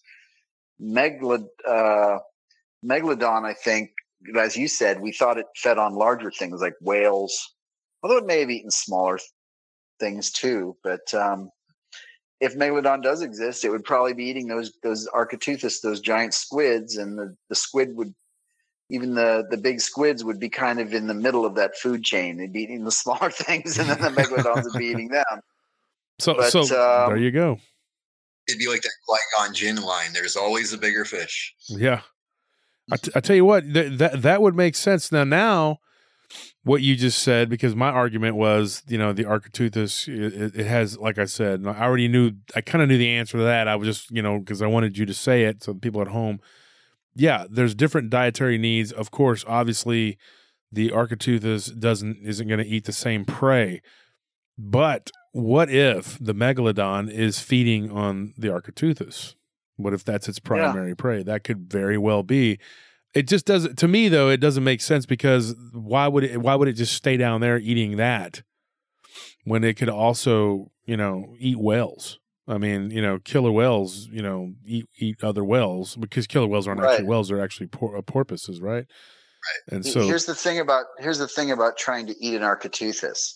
Megalod, 0.80 1.44
uh, 1.68 2.20
megalodon, 2.82 3.44
I 3.44 3.52
think, 3.52 3.90
as 4.38 4.56
you 4.56 4.66
said, 4.66 4.98
we 4.98 5.12
thought 5.12 5.38
it 5.38 5.46
fed 5.56 5.76
on 5.76 5.94
larger 5.94 6.30
things 6.30 6.62
like 6.62 6.74
whales, 6.80 7.54
although 8.02 8.16
it 8.16 8.26
may 8.26 8.40
have 8.40 8.50
eaten 8.50 8.70
smaller 8.70 9.18
things 9.98 10.30
too. 10.32 10.76
But 10.82 11.12
um, 11.12 11.50
if 12.40 12.56
megalodon 12.56 13.02
does 13.02 13.22
exist, 13.22 13.64
it 13.64 13.70
would 13.70 13.84
probably 13.84 14.14
be 14.14 14.24
eating 14.24 14.48
those 14.48 14.72
those 14.82 15.08
architeuthis, 15.08 15.82
those 15.82 16.00
giant 16.00 16.34
squids, 16.34 16.96
and 16.96 17.18
the, 17.18 17.36
the 17.48 17.54
squid 17.54 17.94
would 17.96 18.14
even 18.88 19.14
the 19.14 19.46
the 19.50 19.56
big 19.56 19.80
squids 19.80 20.24
would 20.24 20.40
be 20.40 20.48
kind 20.48 20.80
of 20.80 20.94
in 20.94 21.06
the 21.06 21.14
middle 21.14 21.44
of 21.44 21.54
that 21.56 21.76
food 21.76 22.02
chain. 22.02 22.38
They'd 22.38 22.52
be 22.52 22.62
eating 22.62 22.84
the 22.84 22.90
smaller 23.02 23.30
things, 23.30 23.78
and 23.78 23.88
then 23.88 24.00
the 24.00 24.08
megalodons 24.08 24.64
would 24.64 24.78
be 24.78 24.86
eating 24.86 25.08
them. 25.10 25.40
So, 26.18 26.34
But, 26.34 26.50
so 26.50 26.60
um, 26.60 27.10
there 27.10 27.16
you 27.16 27.30
go. 27.30 27.58
It'd 28.48 28.58
be 28.58 28.68
like 28.68 28.82
that 28.82 28.90
Qui-Gon 29.06 29.54
Jinn 29.54 29.76
line. 29.76 30.12
There's 30.12 30.36
always 30.36 30.72
a 30.72 30.78
bigger 30.78 31.04
fish. 31.04 31.54
Yeah. 31.68 32.00
I, 32.90 32.96
t- 32.96 33.12
I 33.14 33.20
tell 33.20 33.36
you 33.36 33.44
what, 33.44 33.72
th- 33.72 33.98
that 33.98 34.22
that 34.22 34.42
would 34.42 34.56
make 34.56 34.74
sense. 34.74 35.12
Now, 35.12 35.22
now, 35.22 35.78
what 36.62 36.82
you 36.82 36.94
just 36.94 37.20
said, 37.22 37.48
because 37.48 37.74
my 37.74 37.88
argument 37.88 38.36
was, 38.36 38.82
you 38.86 38.98
know, 38.98 39.12
the 39.12 39.24
Architeuthis, 39.24 40.08
it, 40.08 40.54
it 40.54 40.66
has, 40.66 40.98
like 40.98 41.18
I 41.18 41.24
said, 41.24 41.66
I 41.66 41.82
already 41.82 42.08
knew, 42.08 42.32
I 42.54 42.60
kind 42.60 42.82
of 42.82 42.88
knew 42.88 42.98
the 42.98 43.08
answer 43.08 43.38
to 43.38 43.44
that. 43.44 43.66
I 43.66 43.76
was 43.76 43.88
just, 43.88 44.10
you 44.10 44.20
know, 44.20 44.38
because 44.38 44.60
I 44.60 44.66
wanted 44.66 44.98
you 44.98 45.06
to 45.06 45.14
say 45.14 45.44
it 45.44 45.62
so 45.62 45.72
the 45.72 45.80
people 45.80 46.02
at 46.02 46.08
home, 46.08 46.40
yeah, 47.14 47.46
there's 47.50 47.74
different 47.74 48.10
dietary 48.10 48.58
needs. 48.58 48.92
Of 48.92 49.10
course, 49.10 49.44
obviously, 49.48 50.18
the 50.70 50.90
Architeuthis 50.90 51.78
doesn't 51.78 52.18
isn't 52.22 52.46
going 52.46 52.60
to 52.60 52.66
eat 52.66 52.84
the 52.84 52.92
same 52.92 53.24
prey, 53.24 53.82
but 54.56 55.10
what 55.32 55.70
if 55.70 56.18
the 56.20 56.34
megalodon 56.34 57.10
is 57.10 57.40
feeding 57.40 57.90
on 57.90 58.34
the 58.36 58.48
Architeuthis? 58.48 59.34
What 59.76 59.94
if 59.94 60.04
that's 60.04 60.28
its 60.28 60.38
primary 60.38 60.94
prey? 60.94 61.22
That 61.22 61.42
could 61.42 61.70
very 61.72 61.98
well 61.98 62.22
be. 62.22 62.58
It 63.14 63.26
just 63.26 63.44
doesn't 63.44 63.76
to 63.78 63.88
me 63.88 64.08
though, 64.08 64.28
it 64.28 64.38
doesn't 64.38 64.64
make 64.64 64.80
sense 64.80 65.06
because 65.06 65.54
why 65.72 66.06
would 66.06 66.24
it 66.24 66.40
why 66.40 66.54
would 66.54 66.68
it 66.68 66.74
just 66.74 66.94
stay 66.94 67.16
down 67.16 67.40
there 67.40 67.58
eating 67.58 67.96
that 67.96 68.42
when 69.44 69.64
it 69.64 69.76
could 69.76 69.88
also, 69.88 70.70
you 70.84 70.96
know, 70.96 71.34
eat 71.38 71.58
whales? 71.58 72.20
I 72.46 72.58
mean, 72.58 72.90
you 72.90 73.00
know, 73.02 73.18
killer 73.18 73.52
whales, 73.52 74.08
you 74.12 74.22
know, 74.22 74.52
eat 74.64 74.88
eat 74.98 75.22
other 75.22 75.44
whales 75.44 75.96
because 75.96 76.26
killer 76.26 76.46
whales 76.46 76.66
aren't 76.66 76.82
actually 76.82 77.06
whales; 77.06 77.28
they're 77.28 77.42
actually 77.42 77.68
por- 77.68 77.96
uh, 77.96 78.02
porpoises, 78.02 78.60
right? 78.60 78.86
Right. 78.86 79.74
And 79.74 79.86
so, 79.86 80.02
here's 80.02 80.26
the 80.26 80.34
thing 80.34 80.58
about 80.58 80.86
here's 80.98 81.18
the 81.18 81.28
thing 81.28 81.50
about 81.50 81.78
trying 81.78 82.06
to 82.06 82.24
eat 82.24 82.34
an 82.34 82.42
architeuthis. 82.42 83.34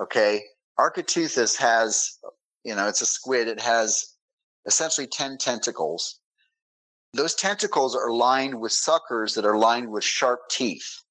Okay, 0.00 0.42
architeuthis 0.78 1.56
has, 1.56 2.18
you 2.64 2.74
know, 2.74 2.88
it's 2.88 3.00
a 3.00 3.06
squid. 3.06 3.48
It 3.48 3.60
has 3.60 4.04
essentially 4.66 5.06
ten 5.06 5.38
tentacles. 5.38 6.20
Those 7.16 7.34
tentacles 7.34 7.96
are 7.96 8.10
lined 8.10 8.60
with 8.60 8.72
suckers 8.72 9.34
that 9.34 9.44
are 9.44 9.58
lined 9.58 9.90
with 9.90 10.04
sharp 10.04 10.40
teeth. 10.50 11.02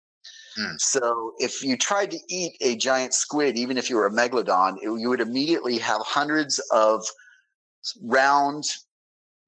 Hmm. 0.55 0.75
So 0.77 1.33
if 1.39 1.63
you 1.63 1.77
tried 1.77 2.11
to 2.11 2.19
eat 2.29 2.53
a 2.61 2.75
giant 2.75 3.13
squid, 3.13 3.57
even 3.57 3.77
if 3.77 3.89
you 3.89 3.97
were 3.97 4.07
a 4.07 4.11
megalodon, 4.11 4.77
it, 4.77 4.99
you 4.99 5.09
would 5.09 5.21
immediately 5.21 5.77
have 5.79 6.01
hundreds 6.01 6.59
of 6.71 7.05
round, 8.01 8.63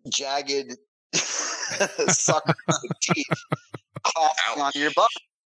jagged 0.09 0.75
suckers 1.13 2.55
with 2.67 2.91
teeth 3.01 3.25
clasping 4.03 4.61
Ouch. 4.61 4.65
onto 4.67 4.79
your 4.79 4.91
body. 4.91 5.07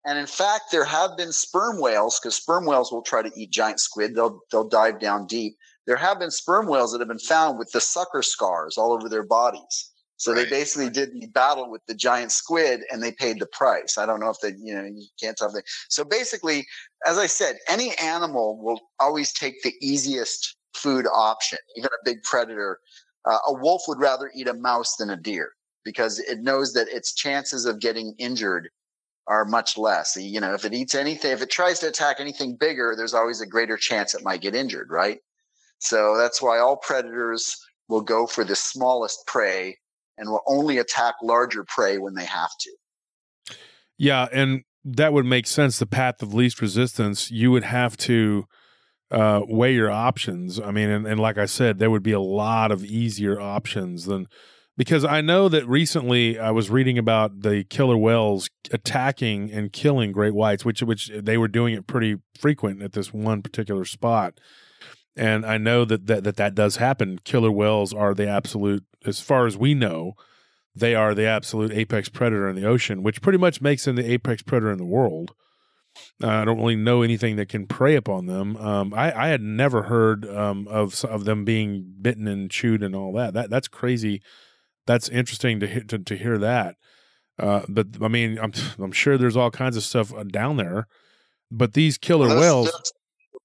And 0.05 0.17
in 0.17 0.25
fact, 0.25 0.65
there 0.71 0.85
have 0.85 1.17
been 1.17 1.33
sperm 1.33 1.81
whales 1.81 2.19
because 2.19 2.35
sperm 2.35 2.65
whales 2.65 2.91
will 2.91 3.01
try 3.01 3.21
to 3.21 3.31
eat 3.35 3.51
giant 3.51 3.79
squid. 3.79 4.15
They'll 4.15 4.39
they'll 4.51 4.67
dive 4.67 4.99
down 4.99 5.27
deep. 5.27 5.57
There 5.85 5.97
have 5.97 6.19
been 6.19 6.31
sperm 6.31 6.67
whales 6.67 6.91
that 6.91 6.99
have 6.99 7.07
been 7.07 7.19
found 7.19 7.57
with 7.57 7.71
the 7.71 7.81
sucker 7.81 8.21
scars 8.21 8.77
all 8.77 8.93
over 8.93 9.09
their 9.09 9.23
bodies. 9.23 9.91
So 10.17 10.33
they 10.33 10.41
Right. 10.41 10.49
basically 10.49 10.89
did 10.89 11.13
the 11.13 11.27
battle 11.27 11.69
with 11.69 11.85
the 11.87 11.95
giant 11.95 12.31
squid 12.31 12.81
and 12.91 13.01
they 13.01 13.11
paid 13.11 13.39
the 13.39 13.47
price. 13.47 13.97
I 13.97 14.05
don't 14.05 14.19
know 14.19 14.29
if 14.29 14.39
they, 14.41 14.53
you 14.57 14.73
know, 14.75 14.83
you 14.83 15.07
can't 15.21 15.37
tell. 15.37 15.47
If 15.49 15.53
they, 15.55 15.61
so 15.89 16.03
basically, 16.03 16.65
as 17.05 17.17
I 17.17 17.27
said, 17.27 17.57
any 17.67 17.95
animal 17.97 18.57
will 18.61 18.81
always 18.99 19.31
take 19.33 19.61
the 19.61 19.73
easiest 19.81 20.57
food 20.73 21.07
option. 21.13 21.59
Even 21.75 21.89
a 21.93 22.05
big 22.05 22.23
predator, 22.23 22.79
Uh, 23.25 23.39
a 23.47 23.53
wolf 23.53 23.83
would 23.87 23.99
rather 23.99 24.31
eat 24.35 24.47
a 24.47 24.53
mouse 24.53 24.95
than 24.95 25.09
a 25.09 25.17
deer 25.17 25.51
because 25.83 26.19
it 26.19 26.39
knows 26.39 26.71
that 26.73 26.87
its 26.87 27.13
chances 27.13 27.65
of 27.65 27.79
getting 27.81 28.15
injured 28.17 28.69
are 29.27 29.45
much 29.45 29.77
less. 29.77 30.15
You 30.15 30.39
know, 30.39 30.53
if 30.53 30.63
it 30.65 30.73
eats 30.73 30.95
anything, 30.95 31.31
if 31.31 31.41
it 31.41 31.49
tries 31.51 31.79
to 31.79 31.89
attack 31.89 32.19
anything 32.19 32.55
bigger, 32.55 32.95
there's 32.95 33.13
always 33.13 33.41
a 33.41 33.45
greater 33.45 33.77
chance 33.77 34.15
it 34.15 34.23
might 34.23 34.41
get 34.41 34.55
injured, 34.55 34.89
right? 34.89 35.19
So 35.79 36.15
that's 36.17 36.41
why 36.41 36.59
all 36.59 36.77
predators 36.77 37.57
will 37.89 38.01
go 38.01 38.27
for 38.27 38.45
the 38.45 38.55
smallest 38.55 39.25
prey 39.27 39.77
and 40.17 40.29
will 40.29 40.43
only 40.47 40.77
attack 40.77 41.15
larger 41.21 41.63
prey 41.63 41.97
when 41.97 42.15
they 42.15 42.25
have 42.25 42.51
to. 42.59 43.55
Yeah, 43.97 44.27
and 44.31 44.63
that 44.85 45.13
would 45.13 45.25
make 45.25 45.47
sense. 45.47 45.79
The 45.79 45.85
path 45.85 46.21
of 46.21 46.33
least 46.33 46.61
resistance, 46.61 47.31
you 47.31 47.51
would 47.51 47.63
have 47.63 47.97
to 47.97 48.45
uh, 49.11 49.41
weigh 49.47 49.73
your 49.73 49.89
options. 49.89 50.59
I 50.59 50.71
mean, 50.71 50.89
and, 50.89 51.07
and 51.07 51.19
like 51.19 51.37
I 51.37 51.45
said, 51.45 51.79
there 51.79 51.91
would 51.91 52.03
be 52.03 52.11
a 52.11 52.19
lot 52.19 52.71
of 52.71 52.83
easier 52.83 53.39
options 53.39 54.05
than 54.05 54.27
because 54.77 55.03
I 55.03 55.21
know 55.21 55.49
that 55.49 55.67
recently 55.67 56.37
I 56.37 56.51
was 56.51 56.69
reading 56.69 56.97
about 56.97 57.41
the 57.41 57.63
killer 57.63 57.97
whales 57.97 58.49
attacking 58.71 59.51
and 59.51 59.73
killing 59.73 60.11
great 60.11 60.35
whites, 60.35 60.63
which 60.63 60.83
which 60.83 61.09
they 61.13 61.37
were 61.37 61.47
doing 61.47 61.73
it 61.73 61.87
pretty 61.87 62.17
frequent 62.39 62.81
at 62.83 62.93
this 62.93 63.11
one 63.11 63.41
particular 63.41 63.85
spot. 63.85 64.39
And 65.17 65.45
I 65.45 65.57
know 65.57 65.85
that 65.85 66.07
that 66.07 66.23
that, 66.23 66.37
that 66.37 66.55
does 66.55 66.77
happen. 66.77 67.19
Killer 67.23 67.51
whales 67.51 67.93
are 67.93 68.13
the 68.13 68.27
absolute, 68.27 68.83
as 69.05 69.19
far 69.19 69.45
as 69.45 69.57
we 69.57 69.73
know, 69.73 70.13
they 70.75 70.93
are 70.95 71.15
the 71.15 71.25
absolute 71.25 71.71
apex 71.71 72.09
predator 72.09 72.47
in 72.47 72.55
the 72.55 72.65
ocean, 72.65 73.03
which 73.03 73.21
pretty 73.21 73.39
much 73.39 73.61
makes 73.61 73.85
them 73.85 73.95
the 73.95 74.11
apex 74.11 74.43
predator 74.43 74.71
in 74.71 74.77
the 74.77 74.85
world. 74.85 75.33
Uh, 76.21 76.27
I 76.27 76.45
don't 76.45 76.59
really 76.59 76.75
know 76.75 77.01
anything 77.01 77.35
that 77.37 77.49
can 77.49 77.65
prey 77.65 77.95
upon 77.95 78.27
them. 78.27 78.55
Um, 78.57 78.93
I, 78.93 79.11
I, 79.11 79.27
had 79.29 79.41
never 79.41 79.83
heard 79.83 80.27
um, 80.27 80.67
of 80.67 81.03
of 81.05 81.25
them 81.25 81.43
being 81.43 81.95
bitten 81.99 82.27
and 82.27 82.51
chewed 82.51 82.83
and 82.83 82.95
all 82.95 83.11
that. 83.13 83.33
That 83.33 83.49
that's 83.49 83.67
crazy. 83.67 84.21
That's 84.85 85.09
interesting 85.09 85.59
to 85.61 85.83
to, 85.85 85.97
to 85.97 86.15
hear 86.15 86.37
that. 86.37 86.75
Uh, 87.39 87.61
but 87.67 87.87
I 88.01 88.07
mean, 88.07 88.37
I'm 88.39 88.53
I'm 88.79 88.91
sure 88.91 89.17
there's 89.17 89.37
all 89.37 89.51
kinds 89.51 89.77
of 89.77 89.83
stuff 89.83 90.13
uh, 90.13 90.23
down 90.23 90.57
there. 90.57 90.87
But 91.49 91.73
these 91.73 91.97
killer 91.97 92.27
well, 92.27 92.39
whales, 92.39 92.93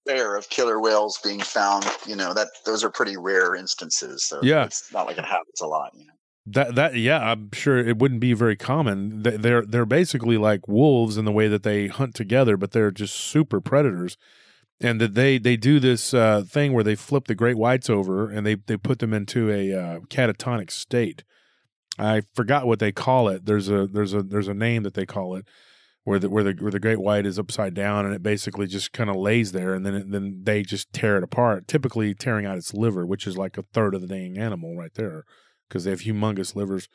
rare 0.07 0.37
of 0.37 0.49
killer 0.51 0.81
whales 0.81 1.19
being 1.23 1.41
found. 1.41 1.87
You 2.07 2.17
know 2.17 2.35
that 2.35 2.49
those 2.65 2.85
are 2.85 2.91
pretty 2.91 3.17
rare 3.17 3.55
instances. 3.55 4.25
So 4.25 4.41
yeah, 4.43 4.65
it's 4.65 4.93
not 4.93 5.07
like 5.07 5.19
it 5.19 5.25
happens 5.25 5.61
a 5.61 5.67
lot. 5.67 5.93
You 5.95 6.07
know. 6.07 6.13
That 6.47 6.75
that 6.75 6.97
yeah, 6.97 7.19
I'm 7.19 7.51
sure 7.53 7.79
it 7.79 7.99
wouldn't 7.99 8.21
be 8.21 8.33
very 8.33 8.57
common. 8.57 9.23
They're 9.23 9.65
they're 9.65 9.87
basically 9.87 10.39
like 10.39 10.67
wolves 10.67 11.17
in 11.17 11.25
the 11.25 11.33
way 11.33 11.49
that 11.49 11.63
they 11.63 11.87
hunt 11.87 12.15
together, 12.15 12.57
but 12.57 12.73
they're 12.73 12.91
just 12.91 13.15
super 13.15 13.61
predators. 13.61 14.17
And 14.81 15.01
that 15.01 15.15
they 15.15 15.39
they 15.39 15.57
do 15.57 15.79
this 15.79 16.13
uh, 16.13 16.43
thing 16.49 16.73
where 16.73 16.83
they 16.83 16.97
flip 16.97 17.27
the 17.27 17.37
great 17.37 17.57
whites 17.57 17.89
over 17.89 18.29
and 18.29 18.45
they 18.45 18.57
they 18.57 18.77
put 18.77 18.99
them 18.99 19.15
into 19.15 19.49
a 19.51 19.73
uh, 19.73 20.01
catatonic 20.09 20.73
state. 20.73 21.23
I 21.99 22.23
forgot 22.35 22.67
what 22.67 22.81
they 22.81 22.91
call 22.91 23.29
it. 23.29 23.47
There's 23.47 23.69
a 23.69 23.87
there's 23.87 24.13
a 24.13 24.25
there's 24.25 24.49
a 24.49 24.55
name 24.55 24.83
that 24.83 24.95
they 24.95 25.07
call 25.07 25.37
it 25.37 25.47
where 26.05 26.19
the 26.19 26.29
where 26.29 26.45
the 26.45 26.53
where 26.55 26.71
the 26.71 26.81
great 26.81 27.01
white 27.01 27.27
is 27.27 27.39
upside 27.39 27.75
down 27.75 28.05
and 28.05 28.15
it 28.15 28.23
basically 28.23 28.67
just 28.67 28.93
kind 28.93 29.09
of 29.09 29.17
lays 29.17 29.53
there 29.53 29.75
and 29.75 29.87
then 29.87 29.95
it, 29.95 30.11
then 30.11 30.41
they 30.43 30.63
just 30.63 30.93
tear 30.93 31.17
it 31.17 31.23
apart, 31.23 31.69
typically 31.69 32.15
tearing 32.15 32.47
out 32.47 32.59
its 32.59 32.75
liver, 32.75 33.07
which 33.07 33.27
is 33.27 33.37
like 33.37 33.57
a 33.57 33.63
third 33.73 33.95
of 33.95 34.01
the 34.01 34.09
dang 34.09 34.39
animal 34.39 34.77
right 34.77 34.95
there 34.95 35.25
because 35.69 35.85
they 35.85 35.91
have 35.91 36.01
humongous 36.01 36.55
livers. 36.55 36.89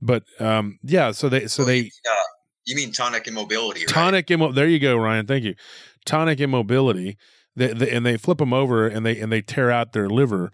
But 0.00 0.24
um, 0.40 0.78
yeah, 0.82 1.10
so 1.12 1.28
they 1.28 1.46
so 1.48 1.64
they. 1.64 1.90
Uh, 2.08 2.14
you 2.64 2.76
mean 2.76 2.92
tonic 2.92 3.28
immobility? 3.28 3.80
Right? 3.80 3.88
Tonic 3.88 4.30
immo- 4.30 4.52
There 4.52 4.66
you 4.66 4.80
go, 4.80 4.96
Ryan. 4.96 5.26
Thank 5.26 5.44
you. 5.44 5.54
Tonic 6.04 6.40
immobility. 6.40 7.16
They, 7.54 7.72
they, 7.72 7.90
and 7.90 8.04
they 8.04 8.16
flip 8.16 8.38
them 8.38 8.52
over 8.52 8.86
and 8.86 9.06
they 9.06 9.18
and 9.18 9.32
they 9.32 9.42
tear 9.42 9.70
out 9.70 9.92
their 9.92 10.08
liver. 10.08 10.50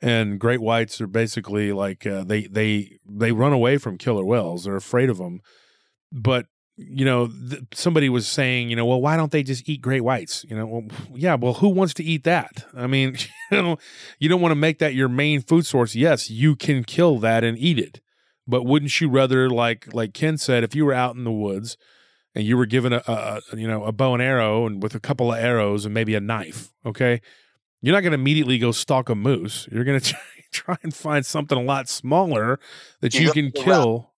And 0.00 0.38
great 0.38 0.60
whites 0.60 1.00
are 1.00 1.06
basically 1.06 1.72
like 1.72 2.06
uh, 2.06 2.24
they 2.24 2.42
they 2.42 2.98
they 3.06 3.32
run 3.32 3.52
away 3.52 3.78
from 3.78 3.98
killer 3.98 4.24
whales. 4.24 4.64
They're 4.64 4.76
afraid 4.76 5.10
of 5.10 5.18
them. 5.18 5.40
But 6.12 6.46
you 6.76 7.04
know, 7.04 7.28
th- 7.28 7.62
somebody 7.72 8.08
was 8.08 8.26
saying, 8.26 8.68
you 8.68 8.76
know, 8.76 8.84
well, 8.84 9.00
why 9.00 9.16
don't 9.16 9.30
they 9.30 9.42
just 9.42 9.68
eat 9.68 9.80
great 9.80 10.02
whites? 10.02 10.44
You 10.48 10.56
know, 10.56 10.66
well, 10.66 10.82
yeah, 11.14 11.34
well, 11.34 11.54
who 11.54 11.68
wants 11.68 11.94
to 11.94 12.04
eat 12.04 12.24
that? 12.24 12.64
I 12.74 12.86
mean, 12.86 13.16
you 13.50 13.62
know, 13.62 13.78
you 14.18 14.28
don't 14.28 14.40
want 14.40 14.52
to 14.52 14.56
make 14.56 14.78
that 14.80 14.94
your 14.94 15.08
main 15.08 15.40
food 15.40 15.66
source. 15.66 15.94
Yes, 15.94 16.30
you 16.30 16.56
can 16.56 16.84
kill 16.84 17.18
that 17.18 17.44
and 17.44 17.56
eat 17.58 17.78
it, 17.78 18.00
but 18.46 18.64
wouldn't 18.64 19.00
you 19.00 19.08
rather, 19.08 19.48
like 19.48 19.92
like 19.94 20.14
Ken 20.14 20.36
said, 20.36 20.64
if 20.64 20.74
you 20.74 20.84
were 20.84 20.94
out 20.94 21.14
in 21.14 21.24
the 21.24 21.32
woods 21.32 21.76
and 22.34 22.44
you 22.44 22.56
were 22.56 22.66
given 22.66 22.92
a, 22.92 23.02
a 23.06 23.40
you 23.56 23.68
know 23.68 23.84
a 23.84 23.92
bow 23.92 24.14
and 24.14 24.22
arrow 24.22 24.66
and 24.66 24.82
with 24.82 24.94
a 24.94 25.00
couple 25.00 25.32
of 25.32 25.38
arrows 25.38 25.84
and 25.84 25.94
maybe 25.94 26.14
a 26.14 26.20
knife, 26.20 26.72
okay, 26.84 27.20
you're 27.82 27.94
not 27.94 28.00
going 28.00 28.12
to 28.12 28.18
immediately 28.18 28.58
go 28.58 28.72
stalk 28.72 29.08
a 29.08 29.14
moose. 29.14 29.68
You're 29.70 29.84
going 29.84 30.00
to 30.00 30.16
try 30.50 30.76
and 30.82 30.92
find 30.92 31.24
something 31.24 31.56
a 31.56 31.62
lot 31.62 31.88
smaller 31.88 32.58
that 33.00 33.14
you, 33.14 33.26
you 33.26 33.32
can 33.32 33.52
kill. 33.52 34.10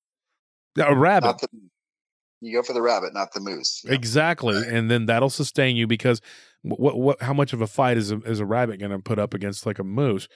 A 0.79 0.95
rabbit. 0.95 1.39
The, 1.39 1.49
you 2.41 2.53
go 2.53 2.63
for 2.63 2.73
the 2.73 2.83
rabbit, 2.83 3.15
not 3.15 3.33
the 3.33 3.41
moose. 3.41 3.83
Exactly, 3.87 4.57
right. 4.57 4.67
and 4.67 4.91
then 4.91 5.07
that'll 5.07 5.31
sustain 5.31 5.77
you 5.77 5.87
because 5.87 6.21
what 6.63 6.99
what 6.99 7.23
how 7.23 7.33
much 7.33 7.53
of 7.53 7.61
a 7.61 7.67
fight 7.67 7.97
is 7.97 8.11
a, 8.11 8.19
is 8.21 8.41
a 8.41 8.47
rabbit 8.47 8.81
going 8.81 8.91
to 8.91 8.99
put 8.99 9.19
up 9.19 9.35
against 9.35 9.67
like 9.67 9.79
a 9.79 9.85
moose? 9.85 10.29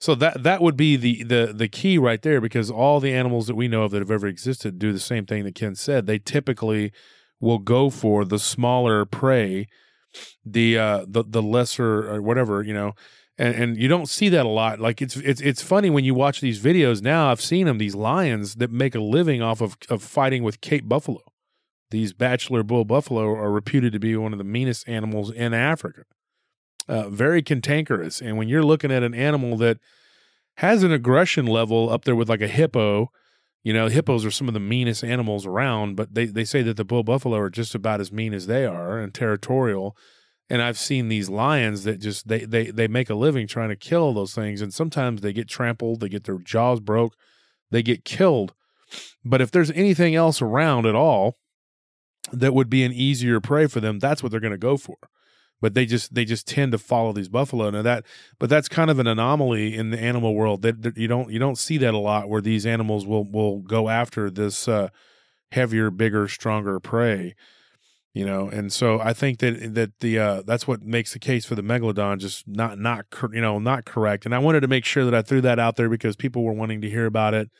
So 0.00 0.14
that 0.16 0.42
that 0.42 0.60
would 0.60 0.76
be 0.76 0.96
the 0.96 1.22
the 1.22 1.52
the 1.54 1.68
key 1.68 1.98
right 1.98 2.20
there 2.20 2.40
because 2.40 2.70
all 2.70 3.00
the 3.00 3.12
animals 3.12 3.46
that 3.46 3.54
we 3.54 3.68
know 3.68 3.84
of 3.84 3.92
that 3.92 4.00
have 4.00 4.10
ever 4.10 4.26
existed 4.26 4.78
do 4.78 4.92
the 4.92 4.98
same 4.98 5.26
thing 5.26 5.44
that 5.44 5.54
Ken 5.54 5.74
said. 5.74 6.06
They 6.06 6.18
typically 6.18 6.92
will 7.40 7.58
go 7.58 7.90
for 7.90 8.24
the 8.24 8.38
smaller 8.38 9.04
prey, 9.04 9.68
the 10.44 10.78
uh 10.78 11.04
the 11.06 11.24
the 11.26 11.42
lesser 11.42 12.10
or 12.12 12.20
whatever 12.20 12.62
you 12.62 12.74
know. 12.74 12.92
And, 13.36 13.54
and 13.56 13.76
you 13.76 13.88
don't 13.88 14.08
see 14.08 14.28
that 14.28 14.46
a 14.46 14.48
lot. 14.48 14.78
Like 14.78 15.02
it's 15.02 15.16
it's 15.16 15.40
it's 15.40 15.62
funny 15.62 15.90
when 15.90 16.04
you 16.04 16.14
watch 16.14 16.40
these 16.40 16.60
videos 16.60 17.02
now. 17.02 17.30
I've 17.30 17.40
seen 17.40 17.66
them. 17.66 17.78
These 17.78 17.96
lions 17.96 18.56
that 18.56 18.70
make 18.70 18.94
a 18.94 19.00
living 19.00 19.42
off 19.42 19.60
of 19.60 19.76
of 19.88 20.02
fighting 20.02 20.42
with 20.42 20.60
Cape 20.60 20.88
buffalo 20.88 21.20
these 21.94 22.12
bachelor 22.12 22.64
bull 22.64 22.84
buffalo 22.84 23.24
are 23.28 23.52
reputed 23.52 23.92
to 23.92 24.00
be 24.00 24.16
one 24.16 24.32
of 24.32 24.38
the 24.38 24.44
meanest 24.44 24.88
animals 24.88 25.30
in 25.30 25.54
Africa. 25.54 26.02
Uh, 26.88 27.08
very 27.08 27.40
cantankerous. 27.40 28.20
And 28.20 28.36
when 28.36 28.48
you're 28.48 28.64
looking 28.64 28.90
at 28.90 29.04
an 29.04 29.14
animal 29.14 29.56
that 29.58 29.78
has 30.56 30.82
an 30.82 30.90
aggression 30.90 31.46
level 31.46 31.88
up 31.88 32.04
there 32.04 32.16
with 32.16 32.28
like 32.28 32.40
a 32.40 32.48
hippo, 32.48 33.12
you 33.62 33.72
know, 33.72 33.86
hippos 33.86 34.24
are 34.24 34.32
some 34.32 34.48
of 34.48 34.54
the 34.54 34.60
meanest 34.60 35.04
animals 35.04 35.46
around, 35.46 35.94
but 35.94 36.14
they, 36.14 36.26
they 36.26 36.44
say 36.44 36.62
that 36.62 36.76
the 36.76 36.84
bull 36.84 37.04
buffalo 37.04 37.38
are 37.38 37.48
just 37.48 37.76
about 37.76 38.00
as 38.00 38.10
mean 38.10 38.34
as 38.34 38.48
they 38.48 38.66
are 38.66 38.98
and 38.98 39.14
territorial. 39.14 39.96
And 40.50 40.60
I've 40.60 40.78
seen 40.78 41.08
these 41.08 41.30
lions 41.30 41.84
that 41.84 42.00
just 42.00 42.26
they 42.26 42.44
they 42.44 42.72
they 42.72 42.88
make 42.88 43.08
a 43.08 43.14
living 43.14 43.46
trying 43.46 43.70
to 43.70 43.76
kill 43.76 44.12
those 44.12 44.34
things, 44.34 44.60
and 44.60 44.74
sometimes 44.74 45.22
they 45.22 45.32
get 45.32 45.48
trampled, 45.48 46.00
they 46.00 46.10
get 46.10 46.24
their 46.24 46.38
jaws 46.38 46.80
broke, 46.80 47.14
they 47.70 47.82
get 47.82 48.04
killed. 48.04 48.52
But 49.24 49.40
if 49.40 49.50
there's 49.50 49.70
anything 49.70 50.14
else 50.14 50.42
around 50.42 50.84
at 50.84 50.94
all, 50.94 51.38
that 52.32 52.54
would 52.54 52.70
be 52.70 52.84
an 52.84 52.92
easier 52.92 53.40
prey 53.40 53.66
for 53.66 53.80
them, 53.80 53.98
that's 53.98 54.22
what 54.22 54.32
they're 54.32 54.40
going 54.40 54.52
to 54.52 54.58
go 54.58 54.76
for. 54.76 54.96
But 55.60 55.74
they 55.74 55.86
just 55.86 56.14
they 56.14 56.24
just 56.24 56.46
tend 56.46 56.72
to 56.72 56.78
follow 56.78 57.12
these 57.12 57.28
buffalo. 57.28 57.70
Now 57.70 57.82
that, 57.82 58.04
but 58.38 58.50
that's 58.50 58.68
kind 58.68 58.90
of 58.90 58.98
an 58.98 59.06
anomaly 59.06 59.74
in 59.74 59.90
the 59.90 59.98
animal 59.98 60.34
world. 60.34 60.62
That, 60.62 60.82
that 60.82 60.98
you 60.98 61.08
don't 61.08 61.30
you 61.30 61.38
don't 61.38 61.56
see 61.56 61.78
that 61.78 61.94
a 61.94 61.98
lot, 61.98 62.28
where 62.28 62.42
these 62.42 62.66
animals 62.66 63.06
will 63.06 63.24
will 63.24 63.60
go 63.60 63.88
after 63.88 64.30
this 64.30 64.68
uh, 64.68 64.88
heavier, 65.52 65.90
bigger, 65.90 66.28
stronger 66.28 66.80
prey. 66.80 67.34
You 68.12 68.26
know, 68.26 68.48
and 68.48 68.72
so 68.72 69.00
I 69.00 69.12
think 69.12 69.38
that 69.38 69.74
that 69.74 70.00
the 70.00 70.18
uh, 70.18 70.42
that's 70.42 70.68
what 70.68 70.82
makes 70.82 71.14
the 71.14 71.18
case 71.18 71.46
for 71.46 71.54
the 71.54 71.62
megalodon 71.62 72.18
just 72.18 72.46
not 72.46 72.78
not 72.78 73.06
you 73.32 73.40
know 73.40 73.58
not 73.58 73.86
correct. 73.86 74.26
And 74.26 74.34
I 74.34 74.38
wanted 74.38 74.60
to 74.60 74.68
make 74.68 74.84
sure 74.84 75.04
that 75.04 75.14
I 75.14 75.22
threw 75.22 75.40
that 75.40 75.58
out 75.58 75.76
there 75.76 75.88
because 75.88 76.14
people 76.14 76.42
were 76.42 76.52
wanting 76.52 76.82
to 76.82 76.90
hear 76.90 77.06
about 77.06 77.32
it 77.32 77.50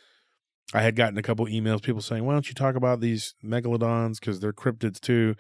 I 0.72 0.82
had 0.82 0.96
gotten 0.96 1.18
a 1.18 1.22
couple 1.22 1.46
emails, 1.46 1.82
people 1.82 2.00
saying, 2.00 2.24
"Why 2.24 2.32
don't 2.32 2.48
you 2.48 2.54
talk 2.54 2.74
about 2.74 3.00
these 3.00 3.34
megalodons 3.44 4.18
because 4.18 4.40
they're 4.40 4.52
cryptids 4.52 5.00
too?" 5.00 5.34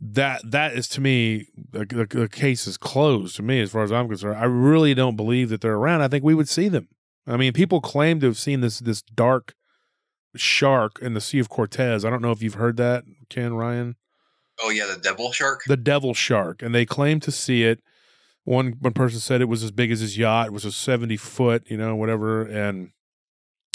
That 0.00 0.42
that 0.50 0.74
is 0.74 0.88
to 0.88 1.00
me 1.00 1.48
the, 1.56 1.86
the, 1.86 2.06
the, 2.06 2.28
case 2.28 2.66
is 2.66 2.76
closed 2.76 3.36
to 3.36 3.42
me 3.42 3.60
as 3.60 3.70
far 3.70 3.82
as 3.82 3.92
I'm 3.92 4.08
concerned. 4.08 4.38
I 4.38 4.44
really 4.44 4.94
don't 4.94 5.16
believe 5.16 5.48
that 5.48 5.62
they're 5.62 5.74
around. 5.74 6.02
I 6.02 6.08
think 6.08 6.22
we 6.22 6.34
would 6.34 6.48
see 6.48 6.68
them. 6.68 6.88
I 7.26 7.36
mean, 7.36 7.52
people 7.52 7.80
claim 7.80 8.20
to 8.20 8.26
have 8.26 8.38
seen 8.38 8.60
this 8.60 8.78
this 8.78 9.02
dark 9.02 9.54
shark 10.36 10.98
in 11.00 11.14
the 11.14 11.20
Sea 11.20 11.38
of 11.38 11.48
Cortez. 11.48 12.04
I 12.04 12.10
don't 12.10 12.22
know 12.22 12.30
if 12.30 12.42
you've 12.42 12.54
heard 12.54 12.76
that, 12.76 13.04
Ken 13.28 13.54
Ryan. 13.54 13.96
Oh 14.62 14.70
yeah, 14.70 14.86
the 14.86 15.00
devil 15.00 15.32
shark. 15.32 15.62
The 15.66 15.76
devil 15.76 16.14
shark, 16.14 16.62
and 16.62 16.74
they 16.74 16.86
claim 16.86 17.20
to 17.20 17.32
see 17.32 17.64
it. 17.64 17.80
One 18.44 18.76
one 18.80 18.92
person 18.92 19.20
said 19.20 19.40
it 19.40 19.46
was 19.46 19.62
as 19.62 19.72
big 19.72 19.90
as 19.90 20.00
his 20.00 20.16
yacht. 20.16 20.48
It 20.48 20.52
was 20.52 20.64
a 20.64 20.72
seventy 20.72 21.16
foot, 21.16 21.64
you 21.68 21.76
know, 21.76 21.96
whatever, 21.96 22.42
and 22.42 22.90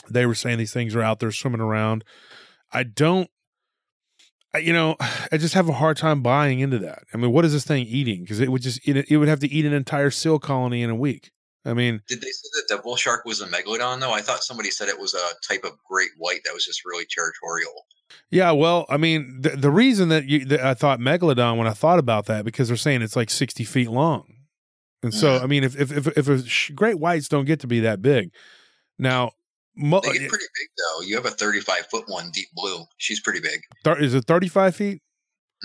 they 0.10 0.26
were 0.26 0.36
saying 0.36 0.58
these 0.58 0.74
things 0.74 0.96
are 0.96 1.02
out 1.02 1.20
there 1.20 1.32
swimming 1.32 1.62
around. 1.62 2.04
I 2.72 2.84
don't, 2.84 3.30
I, 4.54 4.60
you 4.60 4.74
know, 4.74 4.96
I 5.32 5.38
just 5.38 5.54
have 5.54 5.70
a 5.70 5.74
hard 5.74 5.98
time 5.98 6.22
buying 6.22 6.60
into 6.60 6.80
that. 6.80 7.04
I 7.14 7.18
mean, 7.18 7.32
what 7.32 7.46
is 7.46 7.54
this 7.54 7.66
thing 7.66 7.86
eating? 7.86 8.22
Because 8.22 8.40
it 8.40 8.52
would 8.52 8.62
just 8.62 8.88
it, 8.88 9.10
it 9.10 9.18
would 9.18 9.28
have 9.28 9.40
to 9.42 9.52
eat 9.52 9.66
an 9.66 9.74
entire 9.74 10.12
seal 10.12 10.40
colony 10.40 10.82
in 10.82 10.90
a 10.90 10.96
week. 10.96 11.32
I 11.64 11.74
mean, 11.74 12.02
did 12.08 12.22
they 12.22 12.32
say 12.32 12.50
that 12.56 12.76
the 12.76 12.82
bull 12.82 12.96
shark 12.96 13.24
was 13.24 13.40
a 13.40 13.48
megalodon 13.48 14.00
though? 14.00 14.12
I 14.12 14.22
thought 14.22 14.44
somebody 14.44 14.72
said 14.72 14.88
it 14.88 15.00
was 15.00 15.14
a 15.14 15.48
type 15.48 15.64
of 15.64 15.78
great 15.88 16.10
white 16.18 16.42
that 16.46 16.54
was 16.54 16.66
just 16.66 16.84
really 16.86 17.06
territorial. 17.06 17.86
Yeah, 18.30 18.52
well, 18.52 18.86
I 18.90 18.98
mean, 18.98 19.42
the, 19.42 19.50
the 19.52 19.70
reason 19.70 20.10
that, 20.10 20.26
you, 20.26 20.44
that 20.46 20.62
I 20.62 20.74
thought 20.74 21.00
megalodon 21.00 21.58
when 21.58 21.68
I 21.68 21.74
thought 21.74 22.00
about 22.00 22.26
that 22.26 22.46
because 22.46 22.68
they're 22.68 22.78
saying 22.78 23.02
it's 23.04 23.16
like 23.16 23.30
sixty 23.30 23.64
feet 23.64 23.92
long, 23.92 24.26
and 25.04 25.14
so 25.14 25.40
mm. 25.40 25.44
I 25.44 25.46
mean, 25.46 25.64
if 25.64 25.80
if 25.80 26.08
if, 26.08 26.28
if 26.28 26.76
great 26.76 27.00
whites 27.00 27.28
don't 27.28 27.46
get 27.46 27.60
to 27.60 27.68
be 27.68 27.80
that 27.82 28.02
big, 28.02 28.32
Now, 28.98 29.32
mo- 29.76 30.02
They 30.02 30.14
get 30.14 30.30
pretty 30.30 30.46
big 30.46 30.70
though. 30.78 31.02
You 31.02 31.16
have 31.16 31.26
a 31.26 31.32
35 31.32 31.88
foot 31.88 32.04
one, 32.08 32.30
deep 32.32 32.48
blue. 32.54 32.84
She's 32.98 33.20
pretty 33.20 33.40
big. 33.40 33.62
thir- 33.84 34.00
is 34.00 34.14
it 34.14 34.26
35 34.26 34.76
feet? 34.76 35.02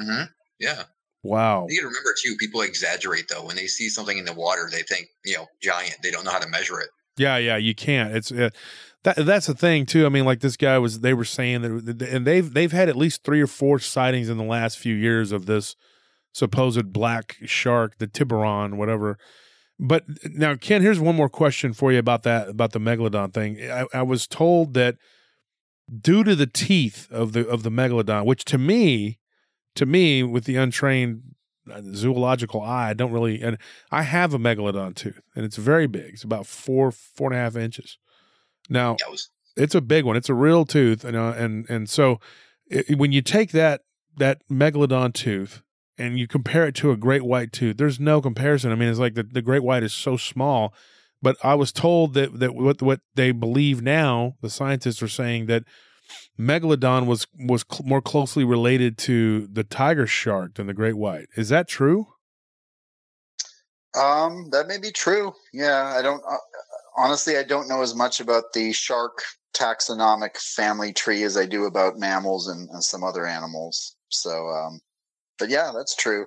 Mm-hmm. 0.00 0.24
Yeah. 0.60 0.84
Wow. 1.22 1.66
You 1.68 1.78
remember 1.82 2.14
too. 2.22 2.36
People 2.38 2.60
exaggerate 2.62 3.26
though 3.28 3.44
when 3.44 3.56
they 3.56 3.66
see 3.66 3.88
something 3.88 4.16
in 4.18 4.24
the 4.24 4.32
water. 4.32 4.68
They 4.70 4.82
think 4.82 5.08
you 5.24 5.36
know 5.36 5.46
giant. 5.62 5.96
They 6.02 6.10
don't 6.10 6.24
know 6.24 6.30
how 6.30 6.38
to 6.38 6.48
measure 6.48 6.80
it. 6.80 6.88
Yeah, 7.16 7.38
yeah, 7.38 7.56
you 7.56 7.74
can't. 7.74 8.14
It's 8.14 8.30
uh, 8.30 8.50
that 9.04 9.16
that's 9.24 9.46
the 9.46 9.54
thing 9.54 9.86
too. 9.86 10.06
I 10.06 10.08
mean, 10.10 10.24
like 10.24 10.40
this 10.40 10.56
guy 10.56 10.78
was. 10.78 11.00
They 11.00 11.14
were 11.14 11.24
saying 11.24 11.62
that, 11.62 12.02
and 12.12 12.26
they've 12.26 12.52
they've 12.52 12.70
had 12.72 12.88
at 12.88 12.96
least 12.96 13.24
three 13.24 13.40
or 13.40 13.46
four 13.46 13.78
sightings 13.78 14.28
in 14.28 14.36
the 14.36 14.44
last 14.44 14.78
few 14.78 14.94
years 14.94 15.32
of 15.32 15.46
this 15.46 15.74
supposed 16.32 16.92
black 16.92 17.36
shark, 17.46 17.96
the 17.98 18.06
Tiburon, 18.06 18.76
whatever. 18.76 19.18
But 19.78 20.04
now, 20.24 20.54
Ken, 20.54 20.80
here's 20.80 21.00
one 21.00 21.16
more 21.16 21.28
question 21.28 21.72
for 21.72 21.92
you 21.92 21.98
about 21.98 22.22
that 22.22 22.48
about 22.48 22.72
the 22.72 22.80
megalodon 22.80 23.32
thing. 23.32 23.60
I, 23.70 23.86
I 23.92 24.02
was 24.02 24.26
told 24.26 24.74
that 24.74 24.96
due 26.00 26.24
to 26.24 26.34
the 26.34 26.46
teeth 26.46 27.10
of 27.10 27.32
the 27.32 27.46
of 27.46 27.62
the 27.62 27.70
megalodon, 27.70 28.24
which 28.24 28.44
to 28.46 28.58
me, 28.58 29.18
to 29.74 29.84
me, 29.84 30.22
with 30.22 30.44
the 30.44 30.56
untrained 30.56 31.22
uh, 31.70 31.82
zoological 31.92 32.62
eye, 32.62 32.90
I 32.90 32.94
don't 32.94 33.12
really. 33.12 33.42
And 33.42 33.58
I 33.90 34.02
have 34.02 34.32
a 34.32 34.38
megalodon 34.38 34.94
tooth, 34.94 35.20
and 35.34 35.44
it's 35.44 35.56
very 35.56 35.86
big. 35.86 36.14
It's 36.14 36.24
about 36.24 36.46
four 36.46 36.90
four 36.90 37.30
and 37.30 37.38
a 37.38 37.42
half 37.42 37.54
inches. 37.54 37.98
Now 38.70 38.96
was 39.10 39.28
it's 39.56 39.74
a 39.74 39.82
big 39.82 40.04
one. 40.04 40.16
It's 40.16 40.30
a 40.30 40.34
real 40.34 40.64
tooth, 40.64 41.04
and 41.04 41.16
uh, 41.16 41.34
and 41.36 41.68
and 41.68 41.88
so 41.88 42.18
it, 42.66 42.98
when 42.98 43.12
you 43.12 43.22
take 43.22 43.52
that 43.52 43.82
that 44.16 44.40
megalodon 44.50 45.12
tooth 45.12 45.62
and 45.98 46.18
you 46.18 46.26
compare 46.26 46.66
it 46.66 46.74
to 46.76 46.90
a 46.90 46.96
great 46.96 47.22
white 47.22 47.52
tooth, 47.52 47.76
there's 47.76 48.00
no 48.00 48.20
comparison. 48.20 48.72
I 48.72 48.74
mean, 48.74 48.88
it's 48.88 48.98
like 48.98 49.14
the, 49.14 49.22
the 49.22 49.42
great 49.42 49.62
white 49.62 49.82
is 49.82 49.92
so 49.92 50.16
small. 50.16 50.74
But 51.22 51.36
I 51.42 51.54
was 51.54 51.72
told 51.72 52.14
that 52.14 52.38
that 52.40 52.54
what 52.54 52.82
what 52.82 53.00
they 53.14 53.32
believe 53.32 53.82
now, 53.82 54.34
the 54.42 54.50
scientists 54.50 55.02
are 55.02 55.08
saying 55.08 55.46
that 55.46 55.64
megalodon 56.38 57.06
was 57.06 57.26
was 57.38 57.64
cl- 57.70 57.88
more 57.88 58.02
closely 58.02 58.44
related 58.44 58.98
to 58.98 59.46
the 59.46 59.64
tiger 59.64 60.06
shark 60.06 60.54
than 60.54 60.66
the 60.66 60.74
great 60.74 60.96
white. 60.96 61.26
Is 61.36 61.48
that 61.48 61.68
true? 61.68 62.08
Um, 63.96 64.50
that 64.50 64.66
may 64.68 64.78
be 64.78 64.92
true. 64.92 65.32
Yeah, 65.54 65.94
I 65.96 66.02
don't. 66.02 66.22
Uh, 66.28 66.36
honestly, 66.96 67.38
I 67.38 67.42
don't 67.42 67.68
know 67.68 67.80
as 67.80 67.94
much 67.94 68.20
about 68.20 68.52
the 68.52 68.72
shark 68.72 69.22
taxonomic 69.56 70.36
family 70.36 70.92
tree 70.92 71.22
as 71.22 71.36
I 71.36 71.46
do 71.46 71.64
about 71.64 71.98
mammals 71.98 72.48
and, 72.48 72.68
and 72.70 72.84
some 72.84 73.02
other 73.02 73.26
animals. 73.26 73.96
So, 74.10 74.48
um, 74.48 74.80
but 75.38 75.48
yeah, 75.48 75.72
that's 75.74 75.94
true. 75.94 76.26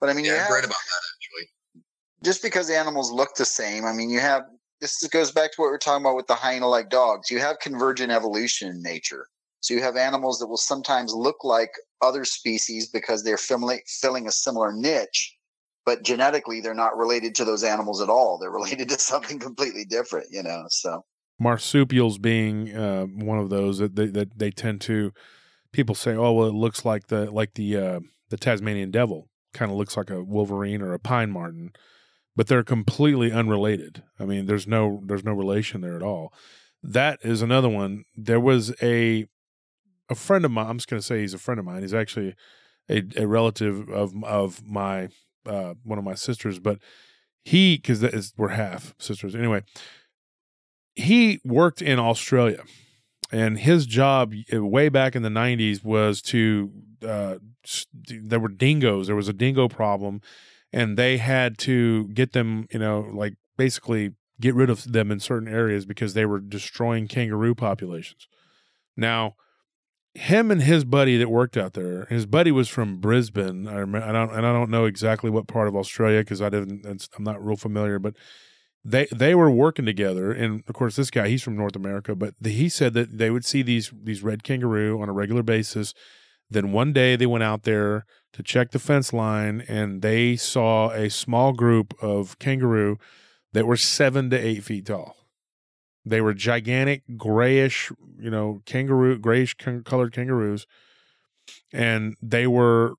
But 0.00 0.10
I 0.10 0.14
mean, 0.14 0.24
yeah. 0.24 0.34
you 0.34 0.40
I've 0.40 0.50
read 0.50 0.64
about 0.64 0.70
that 0.70 1.02
actually. 1.16 1.84
just 2.24 2.42
because 2.42 2.70
animals 2.70 3.10
look 3.10 3.34
the 3.36 3.44
same, 3.44 3.84
I 3.84 3.92
mean, 3.92 4.10
you 4.10 4.20
have 4.20 4.44
this 4.80 5.06
goes 5.08 5.30
back 5.30 5.52
to 5.52 5.60
what 5.60 5.66
we 5.66 5.72
we're 5.72 5.78
talking 5.78 6.04
about 6.04 6.16
with 6.16 6.26
the 6.26 6.34
hyena-like 6.34 6.88
dogs. 6.88 7.30
You 7.30 7.38
have 7.38 7.58
convergent 7.58 8.10
evolution 8.10 8.68
in 8.68 8.82
nature. 8.82 9.26
So 9.60 9.74
you 9.74 9.82
have 9.82 9.96
animals 9.96 10.38
that 10.38 10.46
will 10.46 10.56
sometimes 10.56 11.12
look 11.12 11.44
like 11.44 11.70
other 12.00 12.24
species 12.24 12.88
because 12.88 13.22
they're 13.22 13.36
filling, 13.36 13.80
filling 13.86 14.26
a 14.26 14.32
similar 14.32 14.72
niche, 14.72 15.36
but 15.84 16.02
genetically 16.02 16.62
they're 16.62 16.74
not 16.74 16.96
related 16.96 17.34
to 17.36 17.44
those 17.44 17.62
animals 17.62 18.00
at 18.00 18.08
all. 18.08 18.38
They're 18.38 18.50
related 18.60 18.88
to 18.88 18.98
something 18.98 19.38
completely 19.38 19.84
different, 19.84 20.28
you 20.30 20.42
know. 20.42 20.64
So 20.70 21.04
marsupials 21.38 22.18
being 22.18 22.74
uh, 22.74 23.04
one 23.04 23.38
of 23.38 23.50
those 23.50 23.78
that 23.78 23.96
they, 23.96 24.06
that 24.06 24.38
they 24.38 24.50
tend 24.50 24.80
to 24.82 25.12
people 25.72 25.94
say 25.94 26.14
oh 26.14 26.32
well 26.32 26.48
it 26.48 26.54
looks 26.54 26.84
like 26.84 27.06
the 27.06 27.30
like 27.30 27.54
the 27.54 27.76
uh, 27.76 28.00
the 28.30 28.36
Tasmanian 28.36 28.90
devil 28.90 29.28
kind 29.52 29.70
of 29.70 29.76
looks 29.76 29.96
like 29.96 30.10
a 30.10 30.22
wolverine 30.22 30.82
or 30.82 30.92
a 30.92 30.98
pine 30.98 31.30
marten 31.30 31.72
but 32.36 32.46
they're 32.46 32.62
completely 32.64 33.32
unrelated. 33.32 34.02
I 34.18 34.24
mean 34.24 34.46
there's 34.46 34.66
no 34.66 35.02
there's 35.04 35.24
no 35.24 35.32
relation 35.32 35.80
there 35.80 35.96
at 35.96 36.02
all. 36.02 36.32
That 36.82 37.18
is 37.22 37.42
another 37.42 37.68
one. 37.68 38.04
There 38.16 38.40
was 38.40 38.74
a 38.82 39.26
a 40.08 40.14
friend 40.14 40.44
of 40.44 40.50
mine 40.50 40.66
i'm 40.66 40.78
just 40.78 40.88
going 40.88 41.00
to 41.00 41.06
say 41.06 41.20
he's 41.20 41.34
a 41.34 41.38
friend 41.38 41.60
of 41.60 41.66
mine. 41.66 41.82
He's 41.82 41.94
actually 41.94 42.34
a, 42.88 43.02
a 43.16 43.26
relative 43.26 43.88
of 43.90 44.12
of 44.24 44.64
my 44.64 45.08
uh, 45.46 45.74
one 45.84 45.98
of 45.98 46.04
my 46.04 46.14
sisters 46.14 46.58
but 46.58 46.78
he 47.44 47.76
because 47.76 48.00
that 48.00 48.14
is 48.14 48.32
we're 48.36 48.48
half 48.48 48.94
sisters. 48.98 49.34
Anyway 49.34 49.62
he 50.94 51.40
worked 51.44 51.82
in 51.82 51.98
Australia, 51.98 52.62
and 53.30 53.58
his 53.58 53.86
job 53.86 54.34
uh, 54.52 54.64
way 54.64 54.88
back 54.88 55.14
in 55.14 55.22
the 55.22 55.28
'90s 55.28 55.84
was 55.84 56.20
to 56.22 56.70
uh, 57.06 57.36
there 58.04 58.40
were 58.40 58.48
dingoes. 58.48 59.06
There 59.06 59.16
was 59.16 59.28
a 59.28 59.32
dingo 59.32 59.68
problem, 59.68 60.20
and 60.72 60.96
they 60.96 61.18
had 61.18 61.58
to 61.58 62.08
get 62.08 62.32
them, 62.32 62.66
you 62.70 62.78
know, 62.78 63.08
like 63.12 63.34
basically 63.56 64.12
get 64.40 64.54
rid 64.54 64.70
of 64.70 64.90
them 64.90 65.10
in 65.10 65.20
certain 65.20 65.48
areas 65.48 65.84
because 65.84 66.14
they 66.14 66.24
were 66.24 66.40
destroying 66.40 67.06
kangaroo 67.06 67.54
populations. 67.54 68.26
Now, 68.96 69.36
him 70.14 70.50
and 70.50 70.62
his 70.62 70.84
buddy 70.84 71.16
that 71.18 71.28
worked 71.28 71.56
out 71.56 71.74
there, 71.74 72.06
his 72.06 72.26
buddy 72.26 72.50
was 72.50 72.68
from 72.68 73.00
Brisbane. 73.00 73.68
I, 73.68 73.78
remember, 73.78 74.06
I 74.06 74.12
don't, 74.12 74.34
and 74.34 74.46
I 74.46 74.52
don't 74.52 74.70
know 74.70 74.86
exactly 74.86 75.30
what 75.30 75.46
part 75.46 75.68
of 75.68 75.76
Australia 75.76 76.20
because 76.20 76.42
I 76.42 76.48
didn't. 76.48 76.84
I'm 77.16 77.24
not 77.24 77.44
real 77.44 77.56
familiar, 77.56 77.98
but 77.98 78.14
they 78.84 79.06
they 79.12 79.34
were 79.34 79.50
working 79.50 79.84
together 79.84 80.32
and 80.32 80.62
of 80.66 80.74
course 80.74 80.96
this 80.96 81.10
guy 81.10 81.28
he's 81.28 81.42
from 81.42 81.56
north 81.56 81.76
america 81.76 82.14
but 82.14 82.34
the, 82.40 82.50
he 82.50 82.68
said 82.68 82.94
that 82.94 83.18
they 83.18 83.30
would 83.30 83.44
see 83.44 83.62
these 83.62 83.92
these 84.02 84.22
red 84.22 84.42
kangaroo 84.42 85.00
on 85.00 85.08
a 85.08 85.12
regular 85.12 85.42
basis 85.42 85.92
then 86.50 86.72
one 86.72 86.92
day 86.92 87.16
they 87.16 87.26
went 87.26 87.44
out 87.44 87.62
there 87.62 88.04
to 88.32 88.42
check 88.42 88.70
the 88.70 88.78
fence 88.78 89.12
line 89.12 89.64
and 89.68 90.02
they 90.02 90.36
saw 90.36 90.90
a 90.90 91.08
small 91.08 91.52
group 91.52 91.94
of 92.02 92.38
kangaroo 92.38 92.98
that 93.52 93.66
were 93.66 93.76
seven 93.76 94.30
to 94.30 94.38
eight 94.38 94.64
feet 94.64 94.86
tall 94.86 95.16
they 96.04 96.20
were 96.20 96.34
gigantic 96.34 97.02
grayish 97.16 97.92
you 98.18 98.30
know 98.30 98.62
kangaroo 98.64 99.18
grayish 99.18 99.54
colored 99.84 100.12
kangaroos 100.12 100.66
and 101.72 102.16
they 102.22 102.46
were 102.46 102.94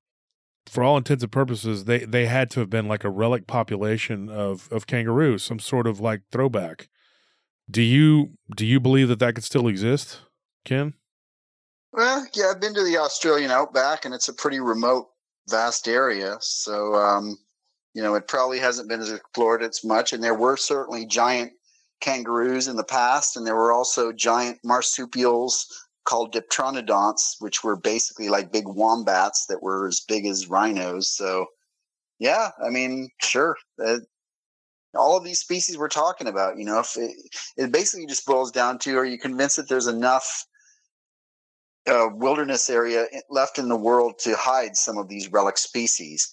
for 0.69 0.83
all 0.83 0.97
intents 0.97 1.23
and 1.23 1.31
purposes, 1.31 1.85
they 1.85 1.99
they 1.99 2.27
had 2.27 2.49
to 2.51 2.59
have 2.59 2.69
been 2.69 2.87
like 2.87 3.03
a 3.03 3.09
relic 3.09 3.47
population 3.47 4.29
of 4.29 4.69
of 4.71 4.87
kangaroos, 4.87 5.43
some 5.43 5.59
sort 5.59 5.87
of 5.87 5.99
like 5.99 6.21
throwback. 6.31 6.89
Do 7.69 7.81
you 7.81 8.37
do 8.55 8.65
you 8.65 8.79
believe 8.79 9.07
that 9.07 9.19
that 9.19 9.35
could 9.35 9.43
still 9.43 9.67
exist, 9.67 10.21
Ken? 10.65 10.93
Well, 11.93 12.25
yeah, 12.33 12.51
I've 12.51 12.61
been 12.61 12.73
to 12.73 12.83
the 12.83 12.97
Australian 12.97 13.51
outback, 13.51 14.05
and 14.05 14.13
it's 14.13 14.29
a 14.29 14.33
pretty 14.33 14.59
remote, 14.59 15.07
vast 15.49 15.87
area. 15.87 16.37
So, 16.39 16.95
um, 16.95 17.37
you 17.93 18.01
know, 18.01 18.15
it 18.15 18.27
probably 18.27 18.59
hasn't 18.59 18.87
been 18.87 19.01
explored 19.01 19.61
as 19.61 19.83
much. 19.83 20.13
And 20.13 20.23
there 20.23 20.35
were 20.35 20.55
certainly 20.55 21.05
giant 21.05 21.51
kangaroos 21.99 22.67
in 22.67 22.77
the 22.77 22.83
past, 22.83 23.35
and 23.35 23.45
there 23.45 23.55
were 23.55 23.73
also 23.73 24.13
giant 24.13 24.59
marsupials 24.63 25.67
called 26.05 26.33
diprotodonts, 26.33 27.35
which 27.39 27.63
were 27.63 27.75
basically 27.75 28.29
like 28.29 28.53
big 28.53 28.67
wombats 28.67 29.45
that 29.47 29.61
were 29.61 29.87
as 29.87 29.99
big 30.07 30.25
as 30.25 30.47
rhinos. 30.47 31.09
So, 31.09 31.47
yeah, 32.19 32.51
I 32.63 32.69
mean, 32.69 33.09
sure. 33.21 33.57
Uh, 33.83 33.97
all 34.95 35.17
of 35.17 35.23
these 35.23 35.39
species 35.39 35.77
we're 35.77 35.89
talking 35.89 36.27
about, 36.27 36.57
you 36.57 36.65
know, 36.65 36.79
if 36.79 36.95
it, 36.97 37.11
it 37.57 37.71
basically 37.71 38.05
just 38.05 38.25
boils 38.25 38.51
down 38.51 38.79
to 38.79 38.97
are 38.97 39.05
you 39.05 39.17
convinced 39.17 39.57
that 39.57 39.69
there's 39.69 39.87
enough 39.87 40.45
uh, 41.87 42.09
wilderness 42.13 42.69
area 42.69 43.05
left 43.29 43.57
in 43.57 43.69
the 43.69 43.75
world 43.75 44.19
to 44.19 44.35
hide 44.35 44.75
some 44.75 44.97
of 44.97 45.07
these 45.07 45.31
relic 45.31 45.57
species? 45.57 46.31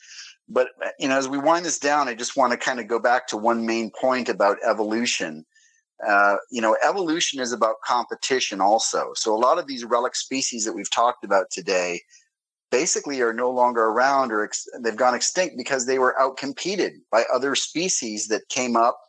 But, 0.49 0.69
uh, 0.85 0.91
you 0.99 1.09
know, 1.09 1.19
as 1.19 1.29
we 1.29 1.39
wind 1.39 1.65
this 1.65 1.79
down, 1.79 2.09
I 2.09 2.15
just 2.15 2.37
want 2.37 2.53
to 2.53 2.59
kind 2.59 2.81
of 2.81 2.89
go 2.89 2.99
back 2.99 3.27
to 3.29 3.37
one 3.37 3.67
main 3.67 3.91
point 3.91 4.29
about 4.29 4.59
evolution 4.65 5.45
uh, 6.07 6.37
you 6.51 6.61
know, 6.61 6.77
evolution 6.85 7.41
is 7.41 7.53
about 7.53 7.81
competition 7.85 8.61
also. 8.61 9.13
So 9.15 9.35
a 9.35 9.39
lot 9.39 9.59
of 9.59 9.67
these 9.67 9.85
relic 9.85 10.15
species 10.15 10.65
that 10.65 10.73
we've 10.73 10.91
talked 10.91 11.25
about 11.25 11.51
today 11.51 12.01
basically 12.71 13.21
are 13.21 13.33
no 13.33 13.51
longer 13.51 13.87
around 13.87 14.31
or 14.31 14.45
ex- 14.45 14.69
they've 14.81 14.97
gone 14.97 15.15
extinct 15.15 15.57
because 15.57 15.87
they 15.87 15.99
were 15.99 16.15
outcompeted 16.21 16.93
by 17.11 17.25
other 17.33 17.55
species 17.55 18.29
that 18.29 18.49
came 18.49 18.77
up, 18.77 19.01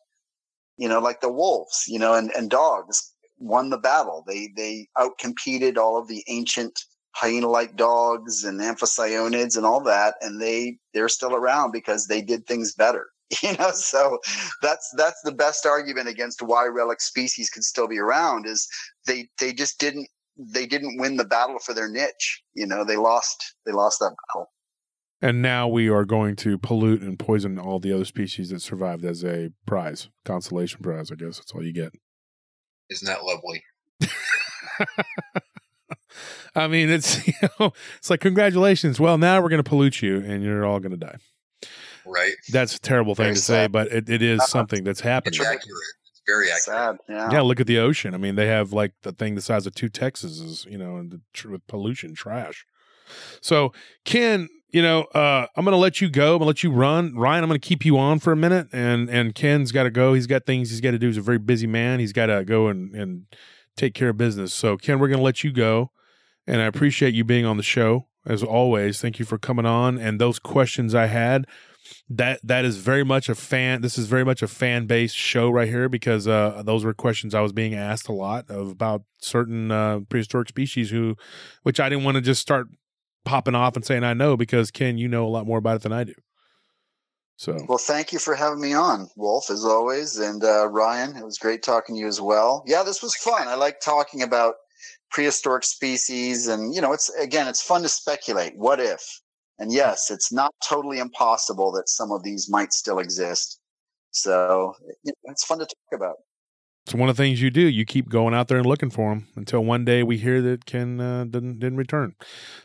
you 0.78 0.88
know, 0.88 1.00
like 1.00 1.22
the 1.22 1.32
wolves, 1.32 1.84
you 1.88 2.00
know, 2.00 2.16
and, 2.16 2.32
and 2.32 2.50
dogs 2.50 3.14
won 3.40 3.70
the 3.70 3.78
battle. 3.78 4.24
They, 4.28 4.50
they 4.56 4.88
outcompeted 4.98 5.78
all 5.78 5.98
of 5.98 6.08
the 6.08 6.24
ancient 6.28 6.80
hyena-like 7.16 7.76
dogs 7.76 8.44
and 8.44 8.60
amphicyonids 8.60 9.58
and 9.58 9.66
all 9.66 9.82
that. 9.84 10.16
And 10.22 10.42
they, 10.42 10.78
they're 10.94 11.10
still 11.10 11.36
around 11.36 11.72
because 11.72 12.08
they 12.08 12.22
did 12.22 12.46
things 12.46 12.74
better. 12.74 13.08
you 13.44 13.56
know 13.58 13.72
so 13.72 14.20
that's 14.62 14.92
that's 14.98 15.22
the 15.24 15.32
best 15.32 15.66
argument 15.66 16.08
against 16.08 16.42
why 16.42 16.66
relic 16.66 17.02
species 17.02 17.50
can 17.50 17.62
still 17.62 17.88
be 17.88 18.00
around 18.00 18.48
is 18.48 18.68
they 19.06 19.28
they 19.40 19.54
just 19.54 19.80
didn't 19.80 20.08
they 20.38 20.66
didn't 20.66 21.00
win 21.00 21.18
the 21.18 21.26
battle 21.26 21.60
for 21.60 21.74
their 21.74 21.90
niche 21.90 22.42
you 22.54 22.66
know 22.66 22.84
they 22.84 22.98
lost 22.98 23.56
they 23.66 23.72
lost 23.72 24.00
that 24.00 24.16
battle 24.28 24.50
and 25.22 25.42
now 25.42 25.68
we 25.68 25.90
are 25.90 26.06
going 26.06 26.36
to 26.36 26.58
pollute 26.58 27.02
and 27.02 27.20
poison 27.20 27.60
all 27.60 27.80
the 27.80 27.94
other 27.94 28.06
species 28.06 28.50
that 28.50 28.62
survived 28.62 29.06
as 29.06 29.24
a 29.24 29.52
prize 29.66 30.10
consolation 30.26 30.82
prize 30.82 31.12
i 31.12 31.16
guess 31.16 31.38
that's 31.38 31.52
all 31.52 31.64
you 31.64 31.74
get 31.74 31.94
isn't 32.90 33.06
that 33.08 33.24
lovely 33.24 33.64
i 36.56 36.68
mean 36.68 36.90
it's 36.90 37.26
you 37.28 37.34
know 37.60 37.72
it's 37.98 38.10
like 38.10 38.20
congratulations 38.20 39.00
well 39.00 39.18
now 39.18 39.42
we're 39.42 39.50
going 39.50 39.64
to 39.64 39.70
pollute 39.70 40.02
you 40.02 40.18
and 40.18 40.44
you're 40.44 40.66
all 40.66 40.80
going 40.80 40.92
to 40.92 40.98
die 40.98 41.18
right? 42.06 42.34
That's 42.52 42.76
a 42.76 42.80
terrible 42.80 43.14
thing 43.14 43.26
Very 43.26 43.36
to 43.36 43.42
say, 43.42 43.68
but 43.68 43.88
it, 43.92 44.10
it 44.10 44.24
is 44.24 44.40
Uh-uh. 44.40 44.48
something 44.48 44.84
that's 44.84 45.02
happening. 45.02 45.40
It's 45.40 45.46
accurate. 45.48 45.62
It's 46.08 46.22
Very 46.26 46.46
accurate. 46.50 46.62
Sad. 46.64 46.98
Yeah. 47.08 47.30
Yeah, 47.34 47.42
look 47.42 47.60
at 47.60 47.68
the 47.68 47.78
ocean. 47.78 48.16
I 48.16 48.18
mean, 48.18 48.34
they 48.34 48.48
have 48.48 48.74
like 48.74 48.94
the 49.04 49.12
thing 49.12 49.36
the 49.36 49.42
size 49.42 49.68
of 49.68 49.76
two 49.76 49.90
Texases, 49.90 50.66
you 50.66 50.80
know, 50.80 50.96
and 50.96 51.12
the, 51.12 51.48
with 51.48 51.68
pollution, 51.68 52.16
trash. 52.16 52.66
So, 53.42 53.74
Ken, 54.06 54.50
you 54.72 54.82
know, 54.82 55.04
uh, 55.04 55.48
I'm 55.56 55.66
going 55.66 55.74
to 55.74 55.80
let 55.80 56.02
you 56.02 56.10
go. 56.10 56.34
I'm 56.34 56.40
going 56.40 56.42
to 56.42 56.46
let 56.46 56.64
you 56.64 56.72
run. 56.72 57.16
Ryan, 57.16 57.44
I'm 57.44 57.50
going 57.50 57.60
to 57.60 57.68
keep 57.68 57.86
you 57.86 57.98
on 57.98 58.20
for 58.20 58.32
a 58.32 58.36
minute. 58.36 58.68
And 58.72 59.10
and 59.10 59.34
Ken's 59.34 59.72
got 59.72 59.84
to 59.84 59.90
go. 59.90 60.14
He's 60.14 60.28
got 60.28 60.46
things 60.46 60.70
he's 60.70 60.82
got 60.82 60.92
to 60.92 61.00
do. 61.00 61.08
He's 61.08 61.18
a 61.18 61.22
very 61.22 61.40
busy 61.40 61.68
man. 61.68 62.00
He's 62.00 62.14
got 62.14 62.28
to 62.28 62.44
go 62.46 62.68
and, 62.68 62.94
and 62.94 63.26
take 63.76 63.94
care 63.94 64.10
of 64.10 64.18
business. 64.18 64.54
So, 64.54 64.78
Ken, 64.78 65.00
we're 65.00 65.08
going 65.08 65.20
to 65.20 65.24
let 65.24 65.44
you 65.44 65.52
go. 65.52 65.92
And 66.46 66.62
I 66.62 66.66
appreciate 66.66 67.14
you 67.14 67.24
being 67.24 67.46
on 67.46 67.58
the 67.58 67.64
show 67.64 68.08
as 68.26 68.44
always. 68.44 69.02
Thank 69.02 69.20
you 69.20 69.26
for 69.26 69.38
coming 69.38 69.66
on. 69.66 69.98
And 69.98 70.20
those 70.20 70.40
questions 70.40 70.94
I 70.94 71.08
had, 71.08 71.46
that 72.10 72.40
that 72.44 72.66
is 72.66 72.78
very 72.78 73.04
much 73.04 73.30
a 73.30 73.36
fan. 73.36 73.82
This 73.82 73.98
is 73.98 74.08
very 74.08 74.24
much 74.24 74.42
a 74.42 74.48
fan 74.48 74.86
based 74.86 75.16
show 75.16 75.50
right 75.50 75.68
here 75.68 75.90
because 75.90 76.28
uh, 76.28 76.62
those 76.66 76.86
were 76.86 76.94
questions 76.94 77.34
I 77.34 77.42
was 77.42 77.54
being 77.54 77.74
asked 77.74 78.08
a 78.08 78.14
lot 78.14 78.50
of 78.50 78.70
about 78.70 79.04
certain 79.22 79.72
uh, 79.72 80.02
prehistoric 80.10 80.50
species 80.50 80.90
who, 80.92 81.16
which 81.64 81.80
I 81.80 81.90
didn't 81.90 82.04
want 82.04 82.16
to 82.16 82.22
just 82.22 82.42
start 82.42 82.68
popping 83.26 83.56
off 83.56 83.76
and 83.76 83.86
saying 83.86 84.04
I 84.04 84.14
know 84.14 84.38
because 84.38 84.72
Ken, 84.72 84.98
you 84.98 85.08
know 85.08 85.26
a 85.26 85.30
lot 85.30 85.46
more 85.46 85.58
about 85.58 85.78
it 85.78 85.82
than 85.84 85.94
I 85.94 86.04
do. 86.04 86.14
So 87.38 87.58
Well, 87.70 87.78
thank 87.78 88.12
you 88.12 88.20
for 88.20 88.36
having 88.36 88.60
me 88.60 88.74
on, 88.74 89.10
Wolf, 89.16 89.50
as 89.50 89.64
always. 89.64 90.18
And 90.18 90.44
uh, 90.44 90.68
Ryan, 90.68 91.16
it 91.16 91.24
was 91.24 91.38
great 91.38 91.64
talking 91.64 91.96
to 91.96 92.00
you 92.02 92.08
as 92.08 92.20
well. 92.20 92.64
Yeah, 92.68 92.84
this 92.84 93.02
was 93.02 93.16
fun. 93.16 93.48
I 93.48 93.56
like 93.56 93.80
talking 93.80 94.22
about 94.22 94.56
prehistoric 95.10 95.64
species. 95.64 96.48
And, 96.48 96.76
you 96.76 96.82
know, 96.82 96.92
it's 96.92 97.10
again, 97.12 97.48
it's 97.48 97.62
fun 97.62 97.82
to 97.84 97.90
speculate. 97.90 98.58
What 98.58 98.82
if? 98.82 99.02
And 99.58 99.72
yes, 99.72 100.12
it's 100.12 100.32
not 100.32 100.54
totally 100.68 101.00
impossible 101.00 101.72
that 101.74 101.88
some 101.88 102.12
of 102.12 102.24
these 102.24 102.50
might 102.50 102.74
still 102.74 103.00
exist. 103.00 103.60
So 104.12 104.74
it's 105.24 105.46
fun 105.46 105.60
to 105.60 105.66
talk 105.66 105.94
about. 105.94 106.16
It's 106.90 106.96
one 106.96 107.08
of 107.08 107.16
the 107.16 107.22
things 107.22 107.40
you 107.40 107.52
do. 107.52 107.62
You 107.62 107.86
keep 107.86 108.10
going 108.10 108.34
out 108.34 108.48
there 108.48 108.58
and 108.58 108.66
looking 108.66 108.90
for 108.90 109.12
them 109.12 109.28
until 109.36 109.64
one 109.64 109.86
day 109.86 110.02
we 110.02 110.18
hear 110.18 110.42
that 110.42 110.66
Ken 110.66 111.00
uh, 111.00 111.24
didn't 111.26 111.60
didn't 111.60 111.78
return. 111.78 112.16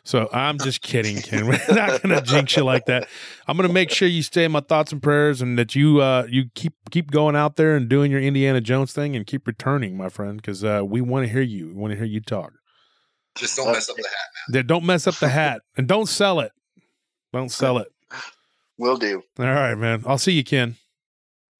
So 0.03 0.31
I'm 0.33 0.57
just 0.57 0.81
kidding, 0.81 1.19
Ken. 1.19 1.47
We're 1.47 1.59
not 1.75 2.01
going 2.03 2.15
to 2.15 2.23
jinx 2.23 2.57
you 2.57 2.65
like 2.65 2.87
that. 2.87 3.07
I'm 3.47 3.59
going 3.59 3.69
to 3.69 3.75
make 3.75 3.91
sure 3.91 4.09
you 4.09 4.23
stay 4.23 4.45
in 4.45 4.53
my 4.53 4.61
thoughts 4.61 4.93
and 4.93 5.03
prayers, 5.03 5.43
and 5.43 5.59
that 5.59 5.75
you 5.75 6.01
uh, 6.01 6.27
you 6.31 6.45
keep 6.55 6.73
keep 6.91 7.11
going 7.11 7.37
out 7.37 7.57
there 7.57 7.77
and 7.77 7.87
doing 7.87 8.11
your 8.11 8.21
Indiana 8.21 8.63
Jones 8.63 8.95
thing, 8.95 9.15
and 9.15 9.27
keep 9.27 9.47
returning, 9.47 9.95
my 9.95 10.09
friend, 10.09 10.39
because 10.39 10.65
uh, 10.65 10.81
we 10.83 11.03
want 11.03 11.27
to 11.27 11.31
hear 11.31 11.43
you. 11.43 11.67
We 11.69 11.75
want 11.75 11.91
to 11.91 11.97
hear 11.99 12.07
you 12.07 12.23
talk. 12.23 12.55
Just 13.35 13.59
don't 13.59 13.73
mess 13.73 13.91
up 13.91 13.97
the 13.97 14.05
hat. 14.05 14.29
Then 14.49 14.67
don't 14.67 14.87
mess 14.87 15.07
up 15.07 15.17
the 15.17 15.29
hat, 15.29 15.61
and 15.77 15.87
don't 15.87 16.09
sell 16.09 16.41
it. 16.41 16.53
Don't 17.35 17.51
sell 17.51 17.77
it. 17.77 17.89
Will 18.79 18.97
do. 18.97 19.23
All 19.39 19.45
right, 19.45 19.75
man. 19.75 20.03
I'll 20.07 20.17
see 20.17 20.33
you, 20.33 20.45
Ken. 20.45 20.77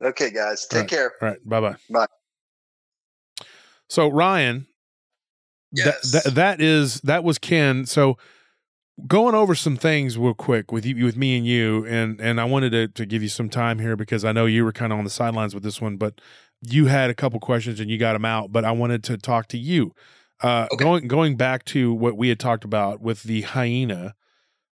Okay, 0.03 0.31
guys. 0.31 0.67
Take 0.67 0.81
Right. 0.81 0.89
care. 0.89 1.13
All 1.21 1.29
right. 1.29 1.39
Bye 1.47 1.61
bye 1.61 1.77
bye. 1.91 2.07
So 3.89 4.09
Ryan, 4.09 4.67
that 5.73 5.97
Yes. 6.03 6.13
that 6.13 6.35
that 6.35 6.61
is 6.61 7.01
that 7.03 7.25
was 7.25 7.39
Ken. 7.39 7.87
So 7.87 8.17
going 9.07 9.35
over 9.35 9.55
some 9.55 9.77
things 9.77 10.17
real 10.17 10.35
quick 10.35 10.71
with 10.73 10.87
you 10.87 11.05
with 11.05 11.17
me 11.17 11.37
and 11.37 11.47
you 11.47 11.85
and 11.87 12.21
and 12.21 12.41
I 12.41 12.45
wanted 12.45 12.71
to 12.71 12.89
to 12.89 13.07
give 13.07 13.23
you 13.23 13.29
some 13.29 13.49
time 13.49 13.79
here 13.79 13.97
because 13.97 14.25
I 14.25 14.33
know 14.33 14.47
you 14.47 14.65
were 14.65 14.73
kind 14.73 14.93
of 14.93 14.99
on 14.99 15.05
the 15.05 15.11
sidelines 15.11 15.55
with 15.55 15.65
this 15.65 15.81
one, 15.81 15.97
but 15.97 16.21
you 16.63 16.87
had 16.87 17.11
a 17.11 17.15
couple 17.15 17.41
questions 17.41 17.81
and 17.81 17.91
you 17.91 17.99
got 17.99 18.15
them 18.15 18.25
out, 18.25 18.53
but 18.53 18.65
I 18.65 18.71
wanted 18.73 19.03
to 19.05 19.17
talk 19.19 19.49
to 19.49 19.59
you. 19.59 19.93
Uh 20.43 20.69
Okay. 20.73 20.85
going 20.85 21.09
going 21.09 21.37
back 21.37 21.65
to 21.67 21.93
what 21.93 22.17
we 22.17 22.29
had 22.29 22.39
talked 22.39 22.65
about 22.65 23.01
with 23.01 23.25
the 23.25 23.43
hyena 23.43 24.15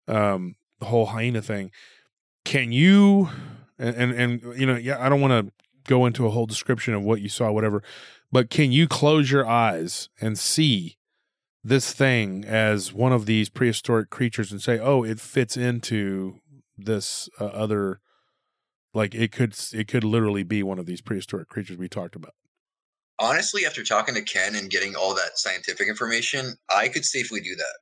um 0.09 0.57
the 0.81 0.87
whole 0.87 1.07
hyena 1.07 1.43
thing. 1.43 1.71
Can 2.45 2.73
you 2.73 3.29
and 3.79 3.97
and, 3.97 4.13
and 4.43 4.61
you 4.61 4.67
know, 4.67 4.77
yeah, 4.77 5.05
I 5.05 5.09
don't 5.09 5.21
want 5.21 5.47
to 5.47 5.53
go 5.89 6.07
into 6.07 6.27
a 6.27 6.31
whole 6.31 6.47
description 6.47 6.95
of 6.95 7.03
what 7.03 7.21
you 7.21 7.29
saw 7.29 7.51
whatever, 7.51 7.83
but 8.33 8.51
can 8.51 8.73
you 8.73 8.87
close 8.87 9.31
your 9.31 9.47
eyes 9.47 10.09
and 10.21 10.39
see 10.39 10.97
this 11.63 11.93
thing 11.93 12.45
as 12.45 12.93
one 12.93 13.13
of 13.13 13.27
these 13.27 13.49
prehistoric 13.49 14.11
creatures 14.11 14.51
and 14.51 14.63
say, 14.63 14.79
"Oh, 14.79 15.03
it 15.03 15.21
fits 15.21 15.57
into 15.57 16.41
this 16.77 17.29
uh, 17.41 17.47
other 17.47 18.01
like 18.95 19.15
it 19.15 19.33
could 19.33 19.55
it 19.73 19.89
could 19.89 20.05
literally 20.05 20.43
be 20.43 20.63
one 20.63 20.79
of 20.79 20.87
these 20.87 21.01
prehistoric 21.01 21.49
creatures 21.49 21.77
we 21.77 21.89
talked 21.89 22.17
about." 22.17 22.35
Honestly, 23.19 23.67
after 23.67 23.85
talking 23.85 24.15
to 24.15 24.23
Ken 24.23 24.55
and 24.55 24.71
getting 24.71 24.97
all 24.97 25.15
that 25.15 25.37
scientific 25.39 25.89
information, 25.89 26.57
I 26.75 26.89
could 26.89 27.05
safely 27.05 27.41
do 27.41 27.55
that. 27.55 27.79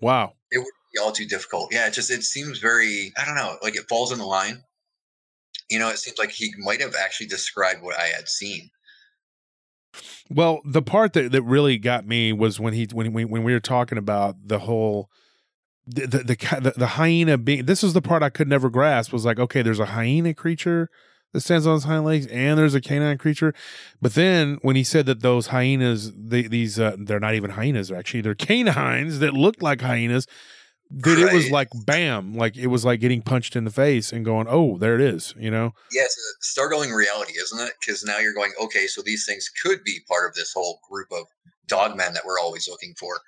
Wow. 0.00 0.32
It'd 0.50 0.66
be 0.92 1.00
all 1.00 1.12
too 1.12 1.26
difficult. 1.26 1.72
Yeah, 1.72 1.86
it 1.86 1.92
just 1.92 2.10
it 2.10 2.24
seems 2.24 2.58
very 2.58 3.12
I 3.16 3.24
don't 3.24 3.36
know, 3.36 3.58
like 3.62 3.76
it 3.76 3.88
falls 3.88 4.10
in 4.10 4.18
the 4.18 4.26
line. 4.26 4.62
You 5.70 5.78
know, 5.78 5.88
it 5.88 5.98
seems 5.98 6.18
like 6.18 6.30
he 6.30 6.52
might 6.58 6.80
have 6.80 6.94
actually 6.96 7.28
described 7.28 7.82
what 7.82 7.98
I 7.98 8.08
had 8.08 8.28
seen. 8.28 8.68
Well, 10.30 10.60
the 10.64 10.82
part 10.82 11.12
that, 11.14 11.32
that 11.32 11.42
really 11.42 11.78
got 11.78 12.06
me 12.06 12.32
was 12.32 12.58
when 12.58 12.74
he 12.74 12.86
when 12.92 13.12
we 13.12 13.24
when 13.24 13.44
we 13.44 13.52
were 13.52 13.60
talking 13.60 13.98
about 13.98 14.36
the 14.44 14.60
whole 14.60 15.10
the 15.86 16.06
the, 16.06 16.18
the 16.24 16.74
the 16.76 16.86
hyena 16.86 17.38
being 17.38 17.66
this 17.66 17.82
is 17.82 17.92
the 17.92 18.02
part 18.02 18.22
I 18.22 18.30
could 18.30 18.48
never 18.48 18.70
grasp 18.70 19.12
was 19.12 19.24
like 19.24 19.38
okay 19.38 19.62
there's 19.62 19.80
a 19.80 19.86
hyena 19.86 20.34
creature 20.34 20.88
that 21.32 21.40
stands 21.40 21.66
on 21.66 21.76
its 21.76 21.84
hind 21.84 22.04
legs 22.04 22.26
and 22.26 22.58
there's 22.58 22.74
a 22.74 22.80
canine 22.80 23.18
creature. 23.18 23.54
But 24.00 24.14
then 24.14 24.58
when 24.62 24.76
he 24.76 24.84
said 24.84 25.06
that 25.06 25.20
those 25.20 25.48
hyenas 25.48 26.12
they, 26.14 26.42
these 26.42 26.78
uh, 26.78 26.96
they're 26.98 27.20
not 27.20 27.34
even 27.34 27.50
hyenas 27.50 27.90
actually 27.90 28.20
they're 28.20 28.34
canines 28.34 29.18
that 29.18 29.34
look 29.34 29.60
like 29.62 29.80
hyenas 29.80 30.26
that 30.94 31.18
it 31.18 31.32
was 31.32 31.50
like 31.50 31.68
bam 31.86 32.36
like 32.36 32.56
it 32.56 32.66
was 32.66 32.84
like 32.84 33.00
getting 33.00 33.22
punched 33.22 33.56
in 33.56 33.64
the 33.64 33.70
face 33.70 34.12
and 34.12 34.24
going 34.24 34.46
oh 34.48 34.76
there 34.78 34.94
it 34.94 35.00
is 35.00 35.34
you 35.38 35.50
know 35.50 35.72
Yeah, 35.92 36.02
it's 36.02 36.16
a 36.16 36.44
startling 36.44 36.92
reality, 36.92 37.32
isn't 37.40 37.60
it? 37.60 37.72
Because 37.80 38.04
now 38.04 38.18
you're 38.18 38.34
going, 38.34 38.52
okay, 38.62 38.86
so 38.86 39.02
these 39.02 39.24
things 39.26 39.50
could 39.62 39.82
be 39.84 40.00
part 40.08 40.28
of 40.28 40.34
this 40.34 40.52
whole 40.52 40.80
group 40.88 41.08
of 41.10 41.24
dogmen 41.70 42.12
that 42.14 42.22
we're 42.26 42.38
always 42.38 42.68
looking 42.68 42.94
for. 42.98 43.20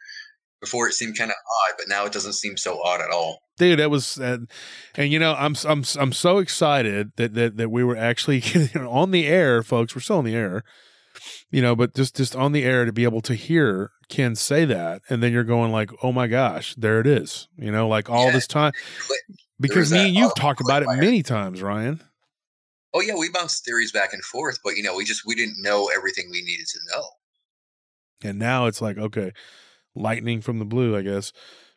Before 0.61 0.89
it 0.89 0.95
seemed 0.95 1.19
kind 1.19 1.31
of 1.31 1.37
odd, 1.37 1.75
but 1.79 1.89
now 1.89 2.07
it 2.07 2.13
doesn't 2.13 2.33
seem 2.35 2.57
so 2.57 2.81
odd 2.83 3.01
at 3.03 3.11
all. 3.11 3.41
dude 3.59 3.79
that 3.79 3.91
was 3.91 4.19
uh, 4.19 4.39
and 4.95 5.13
you 5.13 5.19
know 5.19 5.35
i'm 5.35 5.55
i'm 5.67 5.85
i'm 5.99 6.13
so 6.13 6.39
excited 6.39 7.13
that 7.17 7.35
that, 7.35 7.57
that 7.57 7.71
we 7.71 7.85
were 7.85 7.97
actually 7.97 8.43
on 8.77 9.11
the 9.11 9.27
air 9.27 9.63
folks 9.63 9.95
we're 9.95 10.01
still 10.01 10.19
on 10.19 10.25
the 10.25 10.35
air 10.35 10.63
you 11.55 11.63
know 11.63 11.77
but 11.77 11.95
just 11.95 12.17
just 12.17 12.35
on 12.35 12.51
the 12.53 12.65
air 12.65 12.85
to 12.85 12.93
be 12.93 13.05
able 13.05 13.21
to 13.21 13.35
hear 13.35 13.93
ken 14.09 14.35
say 14.35 14.65
that 14.65 15.01
and 15.09 15.23
then 15.23 15.33
you're 15.33 15.45
going 15.45 15.71
like 15.71 15.91
oh 16.03 16.11
my 16.11 16.27
gosh 16.27 16.75
there 16.75 16.99
it 16.99 17.07
is 17.07 17.47
you 17.57 17.71
know 17.71 17.87
like 17.87 18.11
all 18.11 18.27
Yeah. 18.27 18.33
this 18.33 18.47
time 18.49 18.73
because 19.61 19.93
me 19.93 20.09
and 20.09 20.17
you've 20.17 20.35
talked 20.35 20.61
about 20.61 20.83
it 20.83 20.87
click 20.87 20.99
many 21.01 21.23
times 21.23 21.63
ryan 21.63 22.01
Oh 22.97 23.01
yeah, 23.01 23.17
we 23.17 23.29
bounced 23.29 23.65
theories 23.65 23.91
back 23.91 24.13
and 24.13 24.23
forth, 24.23 24.61
but 24.63 24.77
you 24.77 24.83
know, 24.85 24.95
we 24.95 25.05
just 25.05 25.27
we 25.27 25.35
didn't 25.35 25.61
know 25.61 25.91
everything 25.97 26.29
we 26.31 26.43
needed 26.43 26.67
to 26.69 26.79
know. 26.93 27.03
and 28.23 28.39
now 28.39 28.67
it's 28.67 28.81
like 28.81 28.97
okay 28.99 29.33
lightning 29.97 30.41
from 30.41 30.59
the 30.61 30.65
blue 30.65 30.97
i 30.97 31.03
guess 31.03 31.33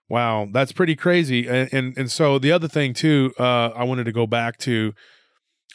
wow 0.10 0.48
that's 0.52 0.72
pretty 0.72 0.96
crazy 0.96 1.48
and 1.48 1.74
and, 1.74 1.98
and 1.98 2.12
so 2.12 2.38
the 2.40 2.52
other 2.52 2.68
thing 2.68 2.94
too 2.94 3.32
uh 3.40 3.70
i 3.76 3.84
wanted 3.84 4.04
to 4.06 4.12
go 4.12 4.26
back 4.28 4.58
to 4.58 4.94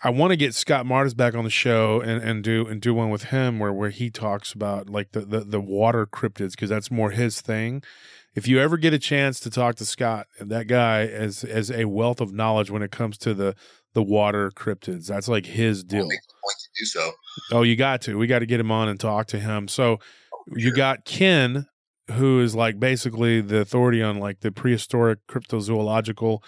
i 0.03 0.11
want 0.11 0.31
to 0.31 0.37
get 0.37 0.55
scott 0.55 0.87
martis 0.87 1.15
back 1.15 1.35
on 1.35 1.45
the 1.45 1.51
show 1.51 2.01
and 2.01 2.23
and 2.23 2.45
do 2.45 2.67
and 2.67 2.81
do 2.81 2.95
one 2.95 3.11
with 3.11 3.25
him 3.25 3.59
where 3.59 3.73
where 3.73 3.91
he 3.91 4.11
talks 4.11 4.53
about 4.53 4.89
like 4.89 5.13
the 5.13 5.21
the, 5.21 5.41
the 5.41 5.61
water 5.61 6.07
cryptids 6.07 6.53
because 6.53 6.71
that's 6.71 6.91
more 6.91 7.11
his 7.11 7.41
thing 7.41 7.83
if 8.35 8.49
you 8.49 8.59
ever 8.59 8.77
get 8.77 8.95
a 8.95 8.99
chance 8.99 9.41
to 9.41 9.51
talk 9.51 9.75
to 9.77 9.85
scott 9.85 10.27
that 10.41 10.67
guy 10.67 11.03
is 11.03 11.45
as 11.45 11.71
a 11.71 11.85
wealth 11.87 12.21
of 12.21 12.33
knowledge 12.33 12.71
when 12.71 12.83
it 12.83 12.91
comes 12.91 13.19
to 13.19 13.35
the 13.35 13.55
the 13.95 14.03
water 14.03 14.51
cryptids 14.51 15.07
that's 15.07 15.29
like 15.29 15.47
his 15.47 15.85
deal 15.85 16.07
make 16.07 16.21
point 16.43 16.57
to 16.59 16.69
do 16.79 16.85
so. 16.85 17.13
Oh, 17.53 17.63
you 17.63 17.77
got 17.77 18.03
to. 18.03 18.19
We 18.19 18.27
got 18.27 18.41
to 18.41 18.47
get 18.47 18.61
him 18.61 18.71
on 18.71 18.89
and 18.89 18.99
talk 18.99 19.27
to 19.29 19.39
him. 19.39 19.69
So 19.69 19.99
you 20.55 20.69
sure. 20.69 20.77
got 20.77 21.05
Ken, 21.05 21.67
who 22.13 22.41
is 22.41 22.55
like 22.55 22.79
basically 22.79 23.41
the 23.41 23.59
authority 23.59 24.03
on 24.03 24.19
like 24.19 24.41
the 24.41 24.53
prehistoric 24.53 25.21
cryptozoological. 25.29 26.41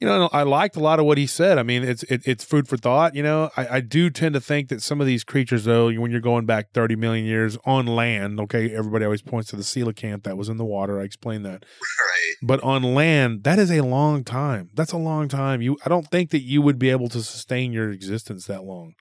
You 0.00 0.08
know, 0.08 0.30
I 0.32 0.44
liked 0.44 0.76
a 0.76 0.80
lot 0.80 0.98
of 0.98 1.04
what 1.04 1.18
he 1.18 1.26
said. 1.26 1.58
I 1.58 1.62
mean, 1.62 1.84
it's 1.84 2.02
it, 2.04 2.22
it's 2.24 2.42
food 2.42 2.66
for 2.66 2.78
thought. 2.78 3.14
You 3.14 3.22
know, 3.22 3.50
I, 3.54 3.68
I 3.68 3.80
do 3.80 4.08
tend 4.08 4.32
to 4.32 4.40
think 4.40 4.70
that 4.70 4.80
some 4.80 4.98
of 4.98 5.06
these 5.06 5.24
creatures, 5.24 5.64
though, 5.64 5.92
when 5.92 6.10
you're 6.10 6.20
going 6.20 6.46
back 6.46 6.72
30 6.72 6.96
million 6.96 7.26
years 7.26 7.58
on 7.66 7.86
land, 7.86 8.40
okay, 8.40 8.74
everybody 8.74 9.04
always 9.04 9.20
points 9.20 9.50
to 9.50 9.56
the 9.56 9.62
coelacanth 9.62 10.22
that 10.22 10.38
was 10.38 10.48
in 10.48 10.56
the 10.56 10.64
water. 10.64 10.98
I 10.98 11.04
explained 11.04 11.44
that. 11.44 11.66
Right. 11.80 12.34
But 12.42 12.62
on 12.62 12.82
land, 12.82 13.44
that 13.44 13.58
is 13.58 13.70
a 13.70 13.82
long 13.82 14.24
time. 14.24 14.70
That's 14.74 14.92
a 14.92 14.98
long 14.98 15.28
time. 15.28 15.60
You, 15.60 15.76
I 15.84 15.90
don't 15.90 16.08
think 16.10 16.30
that 16.30 16.40
you 16.42 16.62
would 16.62 16.78
be 16.78 16.88
able 16.88 17.10
to 17.10 17.22
sustain 17.22 17.72
your 17.72 17.90
existence 17.90 18.46
that 18.46 18.64
long. 18.64 18.94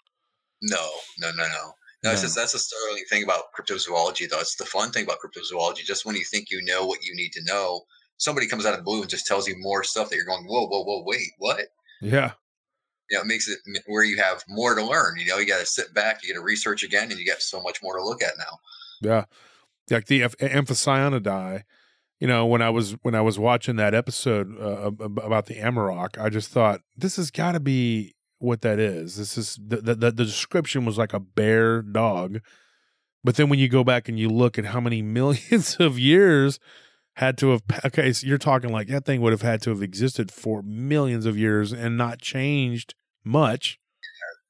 No, 0.61 0.85
no, 1.19 1.31
no, 1.31 1.47
no. 1.47 1.73
No, 2.03 2.11
it's 2.11 2.21
just 2.21 2.35
that's 2.35 2.53
the 2.53 2.59
startling 2.59 3.03
thing 3.09 3.23
about 3.23 3.51
cryptozoology, 3.57 4.29
though. 4.29 4.39
It's 4.39 4.55
the 4.55 4.65
fun 4.65 4.91
thing 4.91 5.03
about 5.03 5.17
cryptozoology. 5.19 5.83
Just 5.83 6.05
when 6.05 6.15
you 6.15 6.23
think 6.23 6.49
you 6.49 6.61
know 6.63 6.85
what 6.85 7.03
you 7.03 7.13
need 7.13 7.33
to 7.33 7.43
know, 7.43 7.81
somebody 8.19 8.47
comes 8.47 8.65
out 8.65 8.73
of 8.73 8.79
the 8.79 8.83
blue 8.83 9.01
and 9.01 9.09
just 9.09 9.25
tells 9.25 9.47
you 9.47 9.55
more 9.57 9.83
stuff 9.83 10.09
that 10.09 10.15
you're 10.15 10.25
going, 10.25 10.45
whoa, 10.45 10.67
whoa, 10.67 10.83
whoa, 10.83 11.03
wait, 11.05 11.31
what? 11.39 11.61
Yeah. 12.01 12.33
You 13.09 13.17
know, 13.17 13.23
it 13.23 13.27
makes 13.27 13.49
it 13.49 13.57
where 13.87 14.03
you 14.03 14.17
have 14.17 14.43
more 14.47 14.75
to 14.75 14.85
learn. 14.85 15.17
You 15.17 15.25
know, 15.25 15.37
you 15.37 15.47
got 15.47 15.59
to 15.59 15.65
sit 15.65 15.93
back, 15.95 16.19
you 16.21 16.31
got 16.31 16.39
to 16.39 16.45
research 16.45 16.83
again, 16.83 17.09
and 17.09 17.19
you 17.19 17.25
got 17.25 17.41
so 17.41 17.59
much 17.61 17.81
more 17.81 17.97
to 17.97 18.03
look 18.03 18.21
at 18.21 18.33
now. 18.37 18.59
Yeah, 19.01 19.25
like 19.89 20.05
the 20.05 20.21
Amphicyonidae. 20.21 21.63
You 22.19 22.27
know, 22.27 22.45
when 22.45 22.61
I 22.61 22.69
was 22.69 22.91
when 23.01 23.15
I 23.15 23.21
was 23.21 23.39
watching 23.39 23.77
that 23.77 23.95
episode 23.95 24.55
uh, 24.61 24.91
about 25.03 25.47
the 25.47 25.55
Amarok, 25.55 26.21
I 26.21 26.29
just 26.29 26.51
thought 26.51 26.81
this 26.95 27.15
has 27.15 27.31
got 27.31 27.53
to 27.53 27.59
be 27.59 28.13
what 28.37 28.61
that 28.61 28.77
is. 28.77 29.15
This 29.15 29.37
is 29.37 29.57
the, 29.65 29.77
the 29.77 29.95
the 29.95 30.11
description 30.11 30.85
was 30.85 30.97
like 30.97 31.13
a 31.13 31.19
bear 31.19 31.81
dog, 31.81 32.41
but 33.23 33.37
then 33.37 33.49
when 33.49 33.57
you 33.57 33.69
go 33.69 33.83
back 33.83 34.07
and 34.07 34.19
you 34.19 34.29
look 34.29 34.59
at 34.59 34.65
how 34.65 34.81
many 34.81 35.01
millions 35.01 35.77
of 35.79 35.97
years 35.97 36.59
had 37.19 37.37
to 37.37 37.49
have 37.49 37.63
okay, 37.83 38.13
so 38.13 38.25
you're 38.25 38.37
talking 38.37 38.71
like 38.71 38.87
that 38.87 39.05
thing 39.05 39.19
would 39.19 39.33
have 39.33 39.41
had 39.41 39.61
to 39.63 39.71
have 39.71 39.83
existed 39.83 40.31
for 40.31 40.61
millions 40.61 41.25
of 41.25 41.37
years 41.37 41.73
and 41.73 41.97
not 41.97 42.21
changed 42.21 42.95
much. 43.25 43.77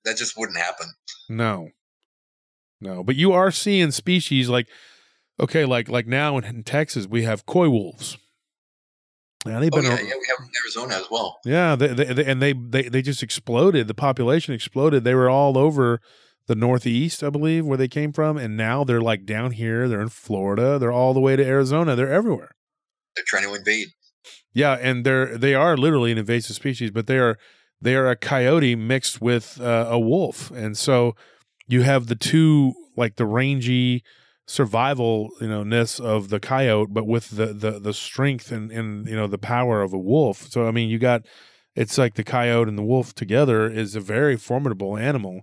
That 0.06 0.18
just 0.18 0.38
wouldn't 0.38 0.60
happen. 0.60 0.86
No, 1.28 1.70
no, 2.80 3.04
but 3.04 3.16
you 3.16 3.32
are 3.32 3.50
seeing 3.50 3.90
species 3.90 4.50
like 4.50 4.68
okay, 5.40 5.66
like 5.66 5.90
like 5.90 6.06
now 6.06 6.38
in, 6.38 6.44
in 6.44 6.64
Texas 6.64 7.08
we 7.08 7.24
have 7.24 7.48
coy 7.48 7.70
wolves. 7.70 8.20
Yeah, 9.48 9.60
they've 9.60 9.72
oh, 9.74 9.78
been. 9.78 9.86
Yeah, 9.86 9.98
yeah, 9.98 10.04
we 10.04 10.28
have 10.28 10.38
in 10.40 10.52
Arizona 10.64 10.94
as 10.96 11.10
well. 11.10 11.40
Yeah, 11.46 11.76
they, 11.76 11.88
they, 11.88 12.14
they, 12.14 12.26
and 12.26 12.40
they, 12.40 12.54
they 12.54 12.84
they 12.84 13.02
just 13.02 13.24
exploded. 13.24 13.88
The 13.88 13.96
population 13.96 14.54
exploded. 14.54 15.04
They 15.04 15.16
were 15.16 15.30
all 15.30 15.58
over 15.58 16.02
the 16.46 16.56
Northeast, 16.56 17.24
I 17.24 17.32
believe, 17.32 17.66
where 17.66 17.78
they 17.80 17.88
came 17.88 18.14
from, 18.14 18.38
and 18.38 18.56
now 18.56 18.84
they're 18.84 19.02
like 19.02 19.26
down 19.26 19.54
here. 19.54 19.88
They're 19.88 20.02
in 20.02 20.10
Florida. 20.10 20.78
They're 20.78 20.92
all 20.92 21.16
the 21.16 21.20
way 21.20 21.36
to 21.36 21.44
Arizona. 21.44 21.96
They're 21.96 22.14
everywhere. 22.14 22.52
They're 23.20 23.40
trying 23.42 23.44
to 23.52 23.54
invade. 23.54 23.90
Yeah, 24.54 24.78
and 24.80 25.06
they're 25.06 25.38
they 25.38 25.54
are 25.54 25.76
literally 25.76 26.12
an 26.12 26.18
invasive 26.18 26.56
species, 26.56 26.92
but 26.92 27.08
they 27.08 27.18
are 27.18 27.38
they 27.82 27.96
are 27.96 28.10
a 28.10 28.16
coyote 28.16 28.76
mixed 28.76 29.22
with 29.22 29.60
uh, 29.60 29.88
a 29.90 30.00
wolf, 30.00 30.52
and 30.52 30.78
so 30.78 31.16
you 31.68 31.82
have 31.82 32.08
the 32.08 32.16
two 32.16 32.74
like 32.96 33.18
the 33.18 33.26
rangy 33.26 34.04
survival 34.48 35.30
you 35.40 35.48
know 35.48 35.64
ness 35.64 36.00
of 36.00 36.30
the 36.30 36.40
coyote 36.40 36.92
but 36.92 37.06
with 37.06 37.30
the 37.30 37.54
the 37.54 37.80
the 37.80 37.94
strength 37.94 38.52
and 38.52 38.72
and 38.72 39.08
you 39.08 39.16
know 39.16 39.28
the 39.28 39.38
power 39.38 39.82
of 39.82 39.94
a 39.94 39.98
wolf. 39.98 40.48
So 40.50 40.68
i 40.68 40.72
mean 40.72 40.90
you 40.90 40.98
got 40.98 41.22
it's 41.76 42.00
like 42.00 42.16
the 42.16 42.24
coyote 42.24 42.68
and 42.68 42.78
the 42.78 42.84
wolf 42.84 43.14
together 43.14 43.70
is 43.70 43.96
a 43.96 44.00
very 44.02 44.36
formidable 44.38 44.98
animal. 44.98 45.42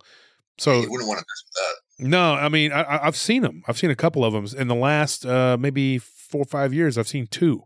So 0.59 0.81
you 0.81 0.91
wouldn't 0.91 1.09
want 1.09 1.21
to 1.21 1.25
mess 1.25 1.45
with 1.45 1.55
that. 1.55 2.09
No 2.11 2.35
i 2.35 2.49
mean 2.49 2.73
I, 2.73 3.07
i've 3.07 3.17
seen 3.17 3.43
them 3.43 3.63
i've 3.69 3.79
seen 3.79 3.91
a 3.91 3.97
couple 3.97 4.25
of 4.25 4.33
them 4.33 4.47
in 4.61 4.67
the 4.67 4.75
last 4.75 5.25
uh 5.25 5.57
maybe 5.59 5.99
four 6.27 6.43
or 6.43 6.47
five 6.47 6.75
years 6.75 6.99
i've 6.99 7.09
seen 7.09 7.27
two 7.27 7.63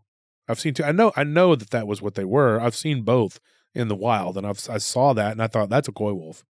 i've 0.47 0.59
seen 0.59 0.73
two 0.73 0.83
i 0.83 0.91
know 0.91 1.11
i 1.15 1.23
know 1.23 1.55
that 1.55 1.71
that 1.71 1.87
was 1.87 2.01
what 2.01 2.15
they 2.15 2.25
were 2.25 2.59
i've 2.59 2.75
seen 2.75 3.03
both 3.03 3.39
in 3.73 3.87
the 3.87 3.95
wild 3.95 4.37
and 4.37 4.45
I've, 4.45 4.59
i 4.69 4.77
saw 4.77 5.13
that 5.13 5.31
and 5.31 5.41
i 5.41 5.47
thought 5.47 5.69
that's 5.69 5.87
a 5.87 5.93
coy 5.93 6.13
wolf 6.13 6.43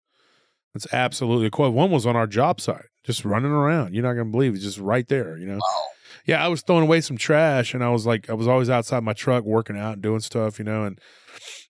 it's 0.76 0.91
absolutely 0.93 1.47
a 1.47 1.51
coy 1.51 1.70
one 1.70 1.91
was 1.91 2.05
on 2.05 2.16
our 2.16 2.28
job 2.28 2.62
site 2.62 2.86
just 3.03 3.26
running 3.26 3.51
around. 3.51 3.93
You're 3.93 4.03
not 4.03 4.14
going 4.14 4.28
to 4.28 4.32
believe 4.32 4.53
it's 4.53 4.64
just 4.64 4.78
right 4.78 5.07
there, 5.07 5.38
you 5.38 5.47
know? 5.47 5.55
Wow. 5.55 5.84
Yeah, 6.26 6.43
I 6.43 6.47
was 6.47 6.62
throwing 6.62 6.84
away 6.84 7.01
some 7.01 7.18
trash 7.18 7.74
and 7.74 7.84
I 7.84 7.89
was 7.89 8.05
like, 8.05 8.30
I 8.30 8.34
was 8.34 8.47
always 8.47 8.70
outside 8.70 9.03
my 9.03 9.14
truck 9.14 9.45
working 9.45 9.78
out 9.78 9.93
and 9.93 10.01
doing 10.01 10.20
stuff, 10.20 10.60
you 10.60 10.66
know, 10.66 10.84
and, 10.84 10.99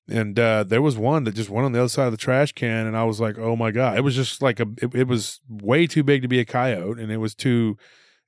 and 0.10 0.38
uh, 0.38 0.64
there 0.64 0.82
was 0.82 0.98
one 0.98 1.24
that 1.26 1.36
just 1.36 1.50
went 1.50 1.66
on 1.66 1.72
the 1.72 1.80
other 1.80 1.88
side 1.88 2.08
of 2.08 2.12
the 2.12 2.18
trash 2.18 2.52
can, 2.52 2.88
and 2.88 2.98
I 2.98 3.04
was 3.04 3.22
like, 3.22 3.38
"Oh 3.38 3.56
my 3.56 3.70
god!" 3.70 3.96
It 3.96 4.02
was 4.02 4.16
just 4.16 4.42
like 4.42 4.60
a, 4.60 4.66
it, 4.82 4.96
it 4.96 5.08
was 5.08 5.40
way 5.48 5.86
too 5.86 6.02
big 6.02 6.24
to 6.24 6.28
be 6.28 6.40
a 6.40 6.46
coyote, 6.46 7.00
and 7.00 7.12
it 7.12 7.18
was 7.18 7.36
too, 7.36 7.78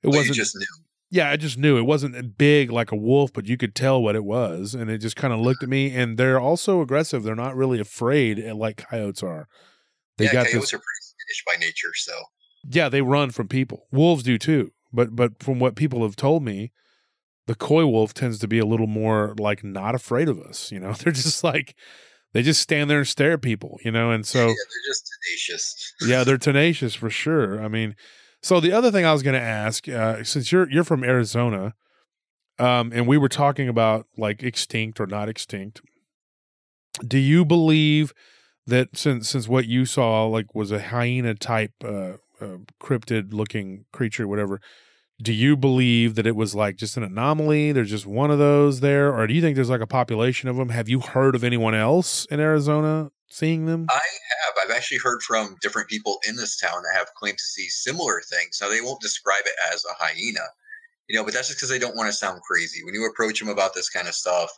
it 0.00 0.06
well, 0.06 0.18
wasn't 0.18 0.36
just 0.36 0.54
new. 0.54 0.81
Yeah, 1.12 1.28
I 1.28 1.36
just 1.36 1.58
knew 1.58 1.76
it 1.76 1.82
wasn't 1.82 2.38
big 2.38 2.72
like 2.72 2.90
a 2.90 2.96
wolf, 2.96 3.34
but 3.34 3.46
you 3.46 3.58
could 3.58 3.74
tell 3.74 4.02
what 4.02 4.16
it 4.16 4.24
was, 4.24 4.74
and 4.74 4.90
it 4.90 4.96
just 4.96 5.14
kind 5.14 5.34
of 5.34 5.40
looked 5.40 5.62
at 5.62 5.68
me. 5.68 5.94
And 5.94 6.16
they're 6.16 6.40
also 6.40 6.80
aggressive; 6.80 7.22
they're 7.22 7.34
not 7.36 7.54
really 7.54 7.78
afraid 7.78 8.38
eh, 8.38 8.54
like 8.54 8.78
coyotes 8.78 9.22
are. 9.22 9.46
They 10.16 10.24
yeah, 10.24 10.32
got 10.32 10.46
coyotes 10.46 10.70
this, 10.70 10.72
are 10.72 10.78
pretty 10.78 11.02
skittish 11.02 11.44
by 11.46 11.60
nature, 11.62 11.92
so 11.94 12.14
yeah, 12.66 12.88
they 12.88 13.02
run 13.02 13.30
from 13.30 13.46
people. 13.46 13.88
Wolves 13.92 14.22
do 14.22 14.38
too. 14.38 14.72
But 14.90 15.14
but 15.14 15.42
from 15.42 15.58
what 15.58 15.76
people 15.76 16.02
have 16.02 16.16
told 16.16 16.42
me, 16.42 16.72
the 17.46 17.54
coy 17.54 17.84
wolf 17.84 18.14
tends 18.14 18.38
to 18.38 18.48
be 18.48 18.58
a 18.58 18.64
little 18.64 18.86
more 18.86 19.34
like 19.38 19.62
not 19.62 19.94
afraid 19.94 20.30
of 20.30 20.40
us. 20.40 20.72
You 20.72 20.80
know, 20.80 20.92
they're 20.98 21.12
just 21.12 21.44
like 21.44 21.76
they 22.32 22.40
just 22.40 22.62
stand 22.62 22.88
there 22.88 23.00
and 23.00 23.08
stare 23.08 23.32
at 23.32 23.42
people. 23.42 23.78
You 23.84 23.92
know, 23.92 24.10
and 24.10 24.24
so 24.24 24.38
yeah, 24.46 24.46
they're 24.46 24.90
just 24.90 25.10
tenacious. 25.26 25.94
yeah, 26.06 26.24
they're 26.24 26.38
tenacious 26.48 26.94
for 26.94 27.10
sure. 27.10 27.62
I 27.62 27.68
mean, 27.68 27.96
so 28.42 28.60
the 28.60 28.72
other 28.72 28.90
thing 28.90 29.04
I 29.04 29.12
was 29.12 29.22
going 29.22 29.34
to 29.34 29.40
ask, 29.40 29.88
uh, 29.88 30.24
since 30.24 30.52
you're 30.52 30.70
you're 30.70 30.84
from 30.84 31.04
Arizona, 31.04 31.74
um, 32.58 32.92
and 32.92 33.06
we 33.06 33.18
were 33.18 33.28
talking 33.28 33.68
about 33.68 34.06
like 34.16 34.42
extinct 34.42 35.00
or 35.00 35.06
not 35.06 35.28
extinct, 35.28 35.80
do 37.06 37.18
you 37.18 37.44
believe 37.44 38.12
that 38.66 38.96
since 38.96 39.28
since 39.28 39.48
what 39.48 39.66
you 39.66 39.84
saw 39.84 40.26
like 40.26 40.54
was 40.54 40.70
a 40.70 40.80
hyena 40.80 41.34
type 41.34 41.72
uh, 41.84 42.12
uh, 42.42 42.58
cryptid 42.80 43.32
looking 43.32 43.84
creature, 43.92 44.26
whatever. 44.26 44.60
Do 45.22 45.32
you 45.32 45.56
believe 45.56 46.16
that 46.16 46.26
it 46.26 46.34
was 46.34 46.54
like 46.54 46.76
just 46.76 46.96
an 46.96 47.04
anomaly? 47.04 47.70
There's 47.70 47.90
just 47.90 48.06
one 48.06 48.32
of 48.32 48.38
those 48.38 48.80
there, 48.80 49.14
or 49.14 49.28
do 49.28 49.34
you 49.34 49.40
think 49.40 49.54
there's 49.54 49.70
like 49.70 49.80
a 49.80 49.86
population 49.86 50.48
of 50.48 50.56
them? 50.56 50.70
Have 50.70 50.88
you 50.88 50.98
heard 50.98 51.36
of 51.36 51.44
anyone 51.44 51.74
else 51.74 52.24
in 52.26 52.40
Arizona 52.40 53.12
seeing 53.28 53.66
them? 53.66 53.86
I 53.88 53.94
have. 53.94 54.54
I've 54.64 54.76
actually 54.76 54.98
heard 54.98 55.22
from 55.22 55.56
different 55.60 55.88
people 55.88 56.18
in 56.28 56.34
this 56.34 56.56
town 56.56 56.82
that 56.82 56.98
have 56.98 57.14
claimed 57.14 57.38
to 57.38 57.44
see 57.44 57.68
similar 57.68 58.20
things. 58.28 58.58
Now 58.60 58.68
they 58.68 58.80
won't 58.80 59.00
describe 59.00 59.44
it 59.46 59.54
as 59.72 59.84
a 59.84 59.94
hyena, 60.02 60.40
you 61.08 61.16
know, 61.16 61.24
but 61.24 61.34
that's 61.34 61.48
just 61.48 61.58
because 61.58 61.70
they 61.70 61.78
don't 61.78 61.96
want 61.96 62.08
to 62.08 62.12
sound 62.12 62.40
crazy. 62.42 62.82
When 62.82 62.94
you 62.94 63.06
approach 63.06 63.38
them 63.38 63.48
about 63.48 63.74
this 63.74 63.88
kind 63.88 64.08
of 64.08 64.14
stuff, 64.14 64.50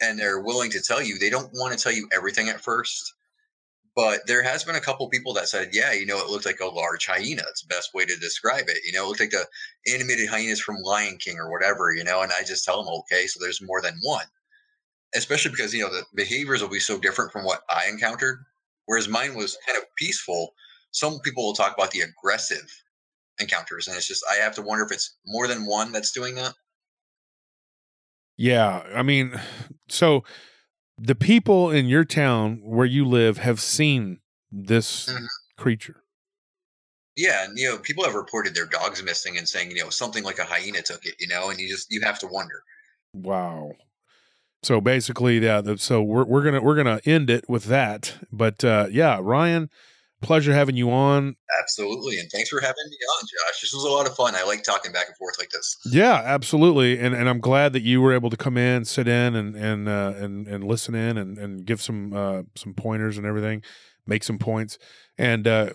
and 0.00 0.18
they're 0.18 0.40
willing 0.40 0.70
to 0.70 0.80
tell 0.80 1.02
you, 1.02 1.18
they 1.18 1.30
don't 1.30 1.50
want 1.54 1.76
to 1.76 1.82
tell 1.82 1.92
you 1.92 2.08
everything 2.12 2.48
at 2.48 2.60
first 2.60 3.14
but 3.96 4.26
there 4.26 4.42
has 4.42 4.64
been 4.64 4.74
a 4.74 4.80
couple 4.80 5.08
people 5.08 5.32
that 5.34 5.48
said, 5.48 5.70
yeah, 5.72 5.92
you 5.92 6.04
know, 6.04 6.18
it 6.18 6.28
looked 6.28 6.46
like 6.46 6.60
a 6.60 6.66
large 6.66 7.06
hyena. 7.06 7.42
It's 7.48 7.62
the 7.62 7.68
best 7.68 7.94
way 7.94 8.04
to 8.04 8.16
describe 8.16 8.64
it. 8.68 8.78
You 8.84 8.92
know, 8.92 9.04
it 9.04 9.08
looked 9.08 9.20
like 9.20 9.30
the 9.30 9.46
animated 9.92 10.28
hyenas 10.28 10.60
from 10.60 10.82
Lion 10.82 11.16
King 11.18 11.38
or 11.38 11.50
whatever, 11.50 11.92
you 11.92 12.02
know, 12.02 12.22
and 12.22 12.32
I 12.32 12.42
just 12.42 12.64
tell 12.64 12.82
them, 12.82 12.92
okay, 12.92 13.26
so 13.26 13.38
there's 13.40 13.62
more 13.62 13.80
than 13.80 13.94
one. 14.02 14.26
Especially 15.14 15.52
because, 15.52 15.72
you 15.72 15.80
know, 15.80 15.90
the 15.90 16.04
behaviors 16.16 16.60
will 16.60 16.68
be 16.68 16.80
so 16.80 16.98
different 16.98 17.30
from 17.30 17.44
what 17.44 17.60
I 17.70 17.86
encountered. 17.88 18.44
Whereas 18.86 19.08
mine 19.08 19.36
was 19.36 19.56
kind 19.64 19.78
of 19.78 19.84
peaceful. 19.96 20.54
Some 20.90 21.20
people 21.20 21.44
will 21.44 21.54
talk 21.54 21.74
about 21.74 21.92
the 21.92 22.00
aggressive 22.00 22.68
encounters, 23.38 23.88
and 23.88 23.96
it's 23.96 24.06
just 24.06 24.24
I 24.30 24.42
have 24.42 24.54
to 24.56 24.62
wonder 24.62 24.84
if 24.84 24.92
it's 24.92 25.16
more 25.26 25.46
than 25.46 25.66
one 25.66 25.92
that's 25.92 26.12
doing 26.12 26.34
that. 26.34 26.54
Yeah. 28.36 28.82
I 28.94 29.02
mean, 29.02 29.40
so 29.88 30.24
the 30.98 31.14
people 31.14 31.70
in 31.70 31.86
your 31.86 32.04
town 32.04 32.60
where 32.62 32.86
you 32.86 33.04
live 33.04 33.38
have 33.38 33.60
seen 33.60 34.20
this 34.50 35.06
mm-hmm. 35.06 35.24
creature. 35.56 36.02
Yeah, 37.16 37.44
and 37.44 37.56
you 37.56 37.70
know, 37.70 37.78
people 37.78 38.04
have 38.04 38.14
reported 38.14 38.54
their 38.54 38.66
dogs 38.66 39.02
missing 39.02 39.38
and 39.38 39.48
saying, 39.48 39.70
you 39.70 39.82
know, 39.82 39.90
something 39.90 40.24
like 40.24 40.38
a 40.38 40.44
hyena 40.44 40.82
took 40.82 41.04
it, 41.06 41.14
you 41.20 41.28
know, 41.28 41.50
and 41.50 41.60
you 41.60 41.68
just 41.68 41.92
you 41.92 42.00
have 42.02 42.18
to 42.20 42.26
wonder. 42.26 42.62
Wow. 43.12 43.72
So 44.64 44.80
basically, 44.80 45.38
yeah. 45.38 45.62
So 45.76 46.02
we're 46.02 46.24
we're 46.24 46.42
gonna 46.42 46.60
we're 46.60 46.76
gonna 46.76 47.00
end 47.04 47.30
it 47.30 47.48
with 47.48 47.64
that. 47.64 48.14
But 48.32 48.64
uh, 48.64 48.86
yeah, 48.90 49.20
Ryan, 49.22 49.70
pleasure 50.24 50.52
having 50.52 50.76
you 50.76 50.90
on. 50.90 51.36
Absolutely, 51.60 52.18
and 52.18 52.30
thanks 52.30 52.48
for 52.48 52.60
having 52.60 52.84
me 52.88 52.96
on, 52.96 53.22
Josh. 53.22 53.60
This 53.60 53.72
was 53.72 53.84
a 53.84 53.88
lot 53.88 54.06
of 54.06 54.14
fun. 54.16 54.34
I 54.34 54.44
like 54.44 54.62
talking 54.62 54.92
back 54.92 55.06
and 55.06 55.16
forth 55.16 55.36
like 55.38 55.50
this. 55.50 55.76
Yeah, 55.84 56.22
absolutely, 56.24 56.98
and 56.98 57.14
and 57.14 57.28
I'm 57.28 57.40
glad 57.40 57.72
that 57.74 57.82
you 57.82 58.00
were 58.00 58.12
able 58.12 58.30
to 58.30 58.36
come 58.36 58.56
in, 58.56 58.84
sit 58.84 59.06
in, 59.06 59.34
and 59.34 59.54
and 59.54 59.88
uh, 59.88 60.14
and 60.16 60.46
and 60.48 60.64
listen 60.64 60.94
in, 60.94 61.16
and 61.18 61.38
and 61.38 61.64
give 61.64 61.80
some 61.80 62.12
uh, 62.12 62.42
some 62.56 62.74
pointers 62.74 63.16
and 63.18 63.26
everything, 63.26 63.62
make 64.06 64.24
some 64.24 64.38
points, 64.38 64.78
and. 65.18 65.46
Uh, 65.46 65.70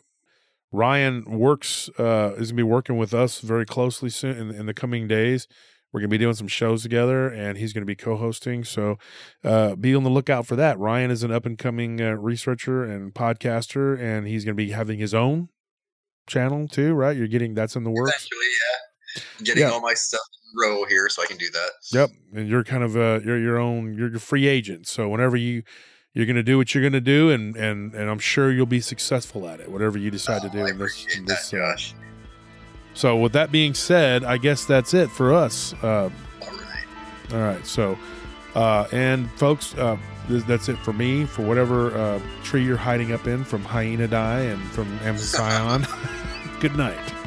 Ryan 0.72 1.26
works 1.26 1.90
uh, 1.98 2.36
is 2.38 2.52
gonna 2.52 2.58
be 2.58 2.62
working 2.62 2.96
with 2.96 3.12
us 3.12 3.40
very 3.40 3.66
closely 3.66 4.12
soon 4.12 4.38
in, 4.38 4.52
in 4.52 4.66
the 4.68 4.74
coming 4.76 5.08
days. 5.08 5.48
We're 5.92 6.02
going 6.02 6.10
to 6.10 6.14
be 6.14 6.20
doing 6.20 6.36
some 6.36 6.48
shows 6.48 6.84
together, 6.84 7.28
and 7.30 7.58
he's 7.58 7.74
going 7.74 7.82
to 7.82 7.88
be 7.88 7.96
co-hosting. 7.96 8.64
So 8.64 8.98
uh, 9.44 9.76
be 9.76 9.96
on 9.96 10.04
the 10.04 10.10
lookout 10.10 10.46
for 10.46 10.56
that. 10.56 10.78
Ryan 10.78 11.10
is 11.10 11.24
an 11.24 11.32
up-and-coming 11.32 12.00
uh, 12.00 12.12
researcher 12.12 12.84
and 12.84 13.14
podcaster, 13.14 14.00
and 14.00 14.28
he's 14.28 14.46
going 14.46 14.56
to 14.56 14.64
be 14.64 14.72
having 14.72 15.00
his 15.00 15.14
own 15.14 15.50
channel 16.28 16.68
too. 16.68 16.94
Right? 16.94 17.18
You're 17.18 17.28
getting 17.28 17.56
that's 17.56 17.76
in 17.76 17.84
the 17.84 17.90
works. 17.90 18.12
Eventually, 18.12 18.46
yeah. 19.16 19.46
getting 19.46 19.64
yeah. 19.64 19.70
all 19.72 19.82
my 19.82 19.96
stuff 19.96 20.22
in 20.44 20.62
row 20.62 20.86
here, 20.86 21.10
so 21.10 21.24
I 21.24 21.26
can 21.26 21.38
do 21.38 21.50
that. 21.52 21.70
Yep, 21.92 22.10
and 22.36 22.48
you're 22.48 22.64
kind 22.64 22.84
of 22.84 22.96
uh, 22.96 23.20
you're 23.26 23.40
your 23.40 23.58
own 23.58 23.98
you're 23.98 24.12
your 24.12 24.20
free 24.20 24.48
agent. 24.48 24.88
So 24.88 25.10
whenever 25.10 25.38
you 25.38 25.64
you're 26.14 26.26
going 26.26 26.36
to 26.36 26.44
do 26.44 26.58
what 26.58 26.74
you're 26.76 26.84
going 26.84 26.94
to 26.94 27.02
do, 27.02 27.32
and 27.32 27.56
and 27.56 27.96
and 27.96 28.10
I'm 28.10 28.20
sure 28.20 28.52
you'll 28.52 28.66
be 28.68 28.82
successful 28.82 29.48
at 29.48 29.60
it, 29.60 29.72
whatever 29.72 29.98
you 29.98 30.12
decide 30.12 30.42
oh, 30.44 30.50
to 30.50 30.58
do. 30.58 30.66
In 30.66 30.78
this, 30.78 31.18
in 31.18 31.26
this, 31.26 31.50
that, 31.50 31.62
uh, 31.62 31.76
so, 32.94 33.18
with 33.18 33.34
that 33.34 33.52
being 33.52 33.74
said, 33.74 34.24
I 34.24 34.38
guess 34.38 34.66
that's 34.66 34.94
it 34.94 35.10
for 35.10 35.34
us. 35.34 35.74
Uh, 35.82 36.10
all 36.42 36.48
right. 36.50 37.34
All 37.34 37.40
right. 37.40 37.66
So, 37.66 37.98
uh, 38.56 38.88
and 38.92 39.30
folks, 39.32 39.76
uh, 39.76 39.98
that's 40.28 40.70
it 40.70 40.78
for 40.80 40.94
me. 40.94 41.26
For 41.26 41.44
whatever 41.44 41.96
uh, 41.98 42.20
tree 42.44 42.64
you're 42.64 42.78
hiding 42.78 43.12
up 43.12 43.28
in 43.28 43.44
from 43.44 43.64
Hyena 43.64 44.08
Die 44.08 44.40
and 44.40 44.62
from 44.72 44.88
Amazon, 45.00 45.88
Good 46.60 46.76
night. 46.76 47.19